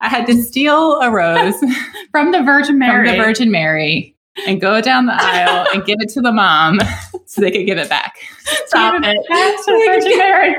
I 0.03 0.09
had 0.09 0.27
to 0.27 0.43
steal 0.43 1.01
a 1.01 1.11
rose 1.11 1.55
from 2.11 2.33
the 2.33 2.43
Virgin 2.43 2.79
Mary. 2.79 3.09
from 3.09 3.17
the 3.17 3.23
Virgin 3.25 3.51
Mary 3.51 4.15
and 4.47 4.61
go 4.61 4.83
down 4.83 5.07
the 5.07 5.15
aisle 5.15 5.67
and 5.73 5.85
give 5.87 5.97
it 6.01 6.11
to 6.11 6.21
the 6.21 6.33
mom 6.33 6.79
so 7.27 7.41
they 7.41 7.51
could 7.51 7.65
give 7.65 7.79
it 7.79 7.89
back. 7.89 8.17
Stop 8.67 9.01
it. 9.03 9.17
to 9.65 9.87
Virgin 9.87 10.19
Mary. 10.19 10.55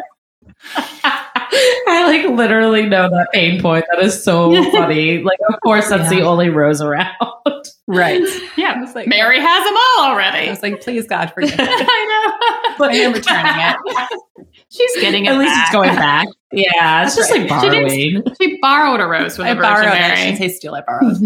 I 1.90 2.04
like 2.06 2.38
literally 2.38 2.86
know 2.86 3.10
that 3.10 3.28
pain 3.34 3.62
point. 3.62 3.86
That 3.92 4.04
is 4.04 4.22
so 4.24 4.52
funny. 4.72 5.24
Like, 5.24 5.40
of 5.50 5.60
course, 5.62 5.90
that's 5.90 6.10
the 6.10 6.22
only 6.22 6.50
rose 6.50 6.82
around. 6.82 7.16
Right. 7.88 8.22
Yeah, 8.58 8.74
I 8.76 8.82
was 8.82 8.96
like, 8.96 9.08
Mary 9.08 9.40
has 9.40 9.64
them 9.64 9.76
all 9.78 10.06
already. 10.10 10.48
I 10.48 10.50
was 10.50 10.64
like, 10.64 10.82
please 10.82 11.06
God 11.08 11.32
forgive 11.32 11.58
me. 11.58 11.64
I 11.68 12.66
know. 12.68 12.76
But 12.80 12.90
I 12.92 12.96
am 12.96 13.14
returning 13.14 13.54
it. 13.56 14.58
She's 14.72 14.96
getting 15.00 15.26
it 15.26 15.30
At 15.30 15.38
least 15.38 15.54
back. 15.54 15.64
it's 15.68 15.72
going 15.72 15.96
back. 15.96 16.28
Yeah, 16.52 17.06
it's 17.06 17.16
just 17.16 17.30
like 17.30 17.42
She 17.44 17.70
didn't- 17.70 18.24
borrowing. 18.24 18.24
She 18.42 18.58
borrowed 18.62 19.00
a 19.00 19.06
rose 19.06 19.38
the 19.38 19.44
I 19.44 19.54
Virgin 19.54 19.62
borrowed 19.62 19.86
it. 19.86 19.92
Mary. 19.92 20.16
shouldn't 20.18 20.38
say 20.40 20.50
steal. 20.50 20.74
I 20.74 20.82
borrowed. 20.82 21.18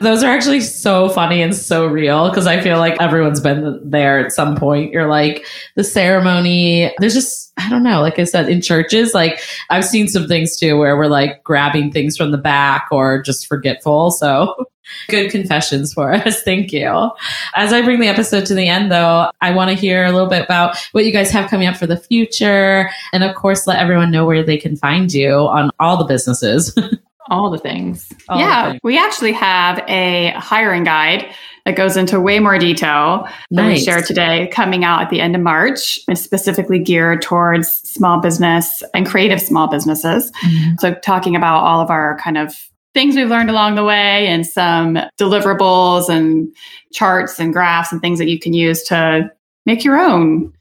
Those 0.00 0.22
are 0.24 0.30
actually 0.30 0.60
so 0.60 1.08
funny 1.08 1.40
and 1.40 1.54
so 1.54 1.86
real 1.86 2.28
because 2.28 2.46
I 2.46 2.60
feel 2.60 2.78
like 2.78 3.00
everyone's 3.00 3.40
been 3.40 3.80
there 3.88 4.18
at 4.18 4.32
some 4.32 4.56
point. 4.56 4.92
You're 4.92 5.08
like, 5.08 5.46
the 5.76 5.84
ceremony, 5.84 6.92
there's 6.98 7.14
just, 7.14 7.52
I 7.56 7.70
don't 7.70 7.84
know, 7.84 8.00
like 8.00 8.18
I 8.18 8.24
said, 8.24 8.48
in 8.48 8.60
churches, 8.60 9.14
like 9.14 9.40
I've 9.70 9.84
seen 9.84 10.08
some 10.08 10.26
things 10.26 10.56
too 10.56 10.76
where 10.76 10.96
we're 10.96 11.06
like 11.06 11.44
grabbing 11.44 11.92
things 11.92 12.16
from 12.16 12.32
the 12.32 12.38
back 12.38 12.88
or 12.90 13.22
just 13.22 13.46
forgetful. 13.46 14.10
So 14.10 14.66
good 15.08 15.30
confessions 15.30 15.94
for 15.94 16.12
us. 16.12 16.42
Thank 16.44 16.72
you. 16.72 17.10
As 17.54 17.72
I 17.72 17.82
bring 17.82 18.00
the 18.00 18.08
episode 18.08 18.46
to 18.46 18.54
the 18.54 18.68
end, 18.68 18.90
though, 18.90 19.30
I 19.40 19.52
want 19.54 19.70
to 19.70 19.76
hear 19.76 20.04
a 20.04 20.12
little 20.12 20.28
bit 20.28 20.44
about 20.44 20.76
what 20.92 21.04
you 21.04 21.12
guys 21.12 21.30
have 21.30 21.50
coming 21.50 21.68
up 21.68 21.76
for 21.76 21.86
the 21.86 21.96
future. 21.96 22.90
And 23.12 23.24
of 23.24 23.34
course, 23.36 23.66
let 23.66 23.78
everyone 23.78 24.10
know 24.10 24.26
where 24.26 24.42
they 24.42 24.56
can 24.56 24.76
find 24.76 25.12
you 25.12 25.32
on 25.32 25.70
all 25.78 25.96
the 25.96 26.04
businesses. 26.04 26.76
all 27.30 27.50
the 27.50 27.58
things. 27.58 28.12
All 28.28 28.38
the 28.38 28.44
yeah, 28.44 28.70
things. 28.70 28.80
we 28.82 28.98
actually 28.98 29.32
have 29.32 29.82
a 29.88 30.30
hiring 30.36 30.84
guide 30.84 31.34
that 31.66 31.74
goes 31.74 31.96
into 31.96 32.20
way 32.20 32.38
more 32.38 32.58
detail 32.58 33.28
that 33.50 33.66
we 33.66 33.72
Nice. 33.74 33.84
shared 33.84 34.06
today 34.06 34.48
coming 34.52 34.84
out 34.84 35.02
at 35.02 35.10
the 35.10 35.20
end 35.20 35.34
of 35.34 35.42
March. 35.42 35.98
It's 36.08 36.20
specifically 36.20 36.78
geared 36.78 37.22
towards 37.22 37.68
small 37.68 38.20
business 38.20 38.84
and 38.94 39.04
creative 39.04 39.40
small 39.40 39.66
businesses. 39.66 40.30
Mm-hmm. 40.44 40.76
So, 40.78 40.94
talking 40.94 41.34
about 41.34 41.64
all 41.64 41.80
of 41.80 41.90
our 41.90 42.18
kind 42.18 42.38
of 42.38 42.54
things 42.94 43.16
we've 43.16 43.28
learned 43.28 43.50
along 43.50 43.74
the 43.74 43.84
way 43.84 44.28
and 44.28 44.46
some 44.46 44.96
deliverables 45.18 46.08
and 46.08 46.54
charts 46.92 47.38
and 47.40 47.52
graphs 47.52 47.92
and 47.92 48.00
things 48.00 48.18
that 48.20 48.28
you 48.28 48.38
can 48.38 48.52
use 48.54 48.84
to 48.84 49.30
make 49.66 49.84
your 49.84 49.98
own 49.98 50.52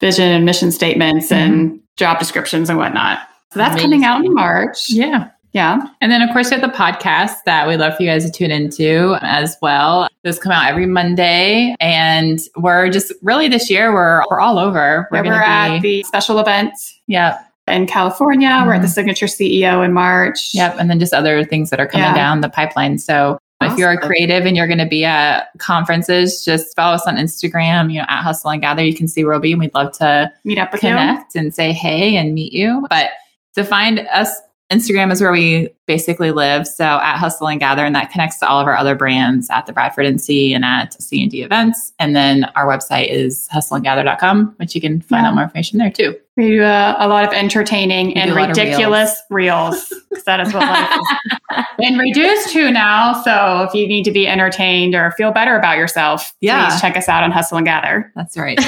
vision 0.00 0.30
and 0.30 0.44
mission 0.44 0.70
statements 0.70 1.32
and 1.32 1.54
mm-hmm. 1.54 1.76
job 1.96 2.20
descriptions 2.20 2.70
and 2.70 2.78
whatnot. 2.78 3.18
So, 3.52 3.58
that's 3.58 3.82
coming 3.82 4.04
out 4.04 4.24
in 4.24 4.32
March. 4.32 4.88
Yeah. 4.90 5.30
Yeah. 5.52 5.86
And 6.00 6.12
then, 6.12 6.20
of 6.22 6.30
course, 6.32 6.50
we 6.50 6.58
have 6.58 6.70
the 6.70 6.76
podcast 6.76 7.36
that 7.46 7.66
we'd 7.66 7.78
love 7.78 7.96
for 7.96 8.02
you 8.02 8.10
guys 8.10 8.24
to 8.26 8.30
tune 8.30 8.50
into 8.50 9.16
as 9.22 9.56
well. 9.62 10.08
Those 10.22 10.38
come 10.38 10.52
out 10.52 10.68
every 10.68 10.86
Monday. 10.86 11.74
And 11.80 12.38
we're 12.56 12.90
just 12.90 13.12
really 13.22 13.48
this 13.48 13.70
year, 13.70 13.92
we're, 13.92 14.22
we're 14.30 14.40
all 14.40 14.58
over. 14.58 15.08
We're, 15.10 15.22
gonna 15.22 15.36
at 15.36 15.80
be- 15.80 16.02
the 16.02 16.02
special 16.04 16.38
event 16.40 16.72
yeah. 17.06 17.38
in 17.68 17.86
California. 17.86 18.62
We're 18.66 18.74
at 18.74 18.82
the. 18.82 18.86
Mm-hmm. 18.86 18.92
Signature 18.92 19.26
CEO 19.26 19.84
in 19.84 19.92
March. 19.92 20.50
Yep. 20.54 20.76
And 20.78 20.88
then 20.90 20.98
just 20.98 21.12
other 21.14 21.44
things 21.44 21.70
that 21.70 21.80
are 21.80 21.86
coming 21.86 22.06
Yeah. 22.06 22.14
down 22.14 22.40
the 22.40 22.48
pipeline. 22.48 22.98
So 22.98 23.38
if 23.62 23.78
you're 23.78 23.90
a 23.92 23.98
creative 23.98 24.44
and 24.44 24.54
you're 24.56 24.66
going 24.66 24.78
to 24.78 24.86
be 24.86 25.04
at 25.04 25.48
conferences, 25.58 26.44
just 26.44 26.76
follow 26.76 26.94
us 26.94 27.06
on 27.06 27.16
Instagram, 27.16 27.90
you 27.90 27.98
know, 28.00 28.06
at 28.08 28.22
Hustle 28.22 28.50
and 28.50 28.60
Gather. 28.60 28.84
You 28.84 28.94
can 28.94 29.08
see 29.08 29.24
where 29.24 29.32
we'll 29.32 29.40
be. 29.40 29.52
And 29.52 29.60
we'd 29.60 29.74
love 29.74 29.92
to 29.98 30.30
Meet 30.44 30.58
up 30.58 30.72
with 30.72 30.82
you. 30.82 30.90
connect 30.90 31.34
and 31.34 31.54
say 31.54 31.72
hey 31.72 32.16
and 32.16 32.34
meet 32.34 32.52
you. 32.52 32.86
But 32.90 33.10
to 33.54 33.64
find 33.64 34.00
us, 34.12 34.30
Instagram 34.70 35.12
is 35.12 35.20
where 35.20 35.32
we 35.32 35.68
basically 35.86 36.30
live. 36.32 36.66
So 36.66 36.84
at 36.84 37.16
Hustle 37.16 37.48
and 37.48 37.60
Gather, 37.60 37.84
and 37.84 37.94
that 37.94 38.10
connects 38.10 38.38
to 38.40 38.48
all 38.48 38.60
of 38.60 38.66
our 38.66 38.76
other 38.76 38.94
brands 38.94 39.48
at 39.50 39.66
the 39.66 39.72
Bradford 39.72 40.06
NC 40.06 40.54
and 40.54 40.64
at 40.64 41.00
C 41.00 41.22
and 41.22 41.30
D 41.30 41.42
events. 41.42 41.92
And 41.98 42.14
then 42.16 42.44
our 42.56 42.66
website 42.66 43.08
is 43.08 43.48
hustleandgather.com, 43.54 44.54
which 44.58 44.74
you 44.74 44.80
can 44.80 45.00
find 45.00 45.22
Yeah. 45.24 45.28
out 45.28 45.34
more 45.34 45.44
information 45.44 45.78
there 45.78 45.90
too. 45.90 46.16
We 46.36 46.48
do 46.48 46.62
uh, 46.64 46.96
a 46.98 47.08
lot 47.08 47.24
of 47.26 47.32
entertaining 47.32 48.08
We 48.08 48.14
and 48.16 48.28
do 48.30 48.34
a 48.34 48.40
lot 48.40 48.50
of 48.50 48.56
ridiculous 48.58 49.22
reels 49.30 49.88
because 50.10 50.24
that 50.24 50.38
is 50.40 50.52
what 50.52 50.60
life 50.68 50.90
is 51.00 51.64
been 51.78 51.96
reduced 51.96 52.50
to 52.52 52.70
now. 52.70 53.22
So 53.22 53.66
if 53.66 53.72
you 53.74 53.86
need 53.88 54.02
to 54.04 54.10
be 54.10 54.26
entertained 54.28 54.94
or 54.94 55.12
feel 55.12 55.32
better 55.32 55.56
about 55.56 55.78
yourself, 55.78 56.34
Yeah. 56.42 56.68
please 56.68 56.80
check 56.82 56.94
us 56.96 57.08
out 57.08 57.22
on 57.22 57.30
Hustle 57.30 57.56
and 57.56 57.66
Gather. 57.66 58.12
That's 58.16 58.36
right. 58.36 58.58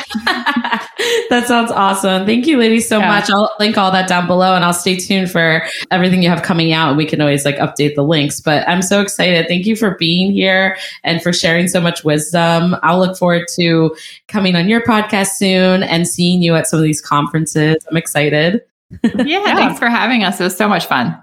that 1.31 1.45
sounds 1.47 1.71
awesome. 1.71 2.25
Thank 2.27 2.47
you, 2.47 2.57
ladies, 2.57 2.89
so 2.89 2.99
Yeah. 3.01 3.09
much. 3.09 3.31
I'll 3.31 3.51
link 3.61 3.77
all 3.77 3.91
that 3.93 4.09
down 4.09 4.27
below 4.27 4.55
and 4.55 4.65
I'll 4.65 4.73
stay 4.73 4.97
tuned 4.97 5.31
for 5.31 5.63
everything 5.91 6.23
you 6.23 6.31
have 6.31 6.43
coming 6.43 6.73
out. 6.73 6.97
We 6.97 7.05
can 7.09 7.21
always 7.21 7.45
like 7.45 7.57
update 7.57 7.95
the 7.95 8.05
links, 8.05 8.41
but 8.41 8.69
I'm 8.69 8.83
so 8.83 9.01
excited. 9.01 9.47
Thank 9.49 9.67
you 9.67 9.75
for 9.75 9.97
being 9.97 10.33
here 10.33 10.77
and 11.05 11.23
for 11.23 11.33
sharing 11.33 11.69
so 11.69 11.81
much 11.81 12.05
wisdom. 12.05 12.77
I'll 12.83 12.99
look 12.99 13.17
forward 13.17 13.47
to 13.57 13.97
coming 14.29 14.55
on 14.55 14.69
your 14.69 14.83
podcast 14.83 15.31
soon 15.37 15.83
and 15.83 16.07
seeing 16.07 16.43
you 16.43 16.55
at 16.55 16.67
some 16.67 16.79
of 16.79 16.85
these 16.85 17.01
conferences. 17.01 17.77
I'm 17.91 17.97
excited. 17.97 18.63
yeah, 19.03 19.45
Thanks 19.57 19.79
for 19.79 19.89
having 19.89 20.25
us. 20.25 20.41
It 20.41 20.45
was 20.45 20.57
so 20.57 20.69
much 20.69 20.87
fun. 20.87 21.17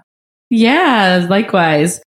Yeah, 0.50 1.26
likewise. 1.28 2.00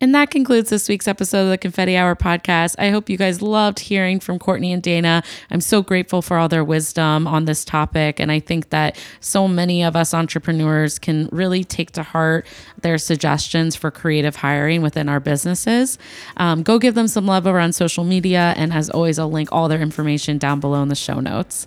And 0.00 0.14
that 0.14 0.30
concludes 0.30 0.70
this 0.70 0.88
week's 0.88 1.08
episode 1.08 1.42
of 1.44 1.50
the 1.50 1.58
Confetti 1.58 1.96
Hour 1.96 2.14
podcast. 2.14 2.76
I 2.78 2.90
hope 2.90 3.10
you 3.10 3.16
guys 3.16 3.42
loved 3.42 3.80
hearing 3.80 4.20
from 4.20 4.38
Courtney 4.38 4.72
and 4.72 4.80
Dana. 4.80 5.24
I'm 5.50 5.60
so 5.60 5.82
grateful 5.82 6.22
for 6.22 6.36
all 6.36 6.48
their 6.48 6.62
wisdom 6.62 7.26
on 7.26 7.46
this 7.46 7.64
topic. 7.64 8.20
And 8.20 8.30
I 8.30 8.38
think 8.38 8.70
that 8.70 8.96
so 9.18 9.48
many 9.48 9.82
of 9.82 9.96
us 9.96 10.14
entrepreneurs 10.14 11.00
can 11.00 11.28
really 11.32 11.64
take 11.64 11.90
to 11.92 12.04
heart 12.04 12.46
their 12.80 12.96
suggestions 12.96 13.74
for 13.74 13.90
creative 13.90 14.36
hiring 14.36 14.82
within 14.82 15.08
our 15.08 15.18
businesses. 15.18 15.98
Um, 16.36 16.62
go 16.62 16.78
give 16.78 16.94
them 16.94 17.08
some 17.08 17.26
love 17.26 17.48
over 17.48 17.58
on 17.58 17.72
social 17.72 18.04
media. 18.04 18.54
And 18.56 18.72
as 18.72 18.88
always, 18.90 19.18
I'll 19.18 19.30
link 19.30 19.48
all 19.50 19.66
their 19.66 19.82
information 19.82 20.38
down 20.38 20.60
below 20.60 20.80
in 20.80 20.88
the 20.88 20.94
show 20.94 21.18
notes. 21.18 21.66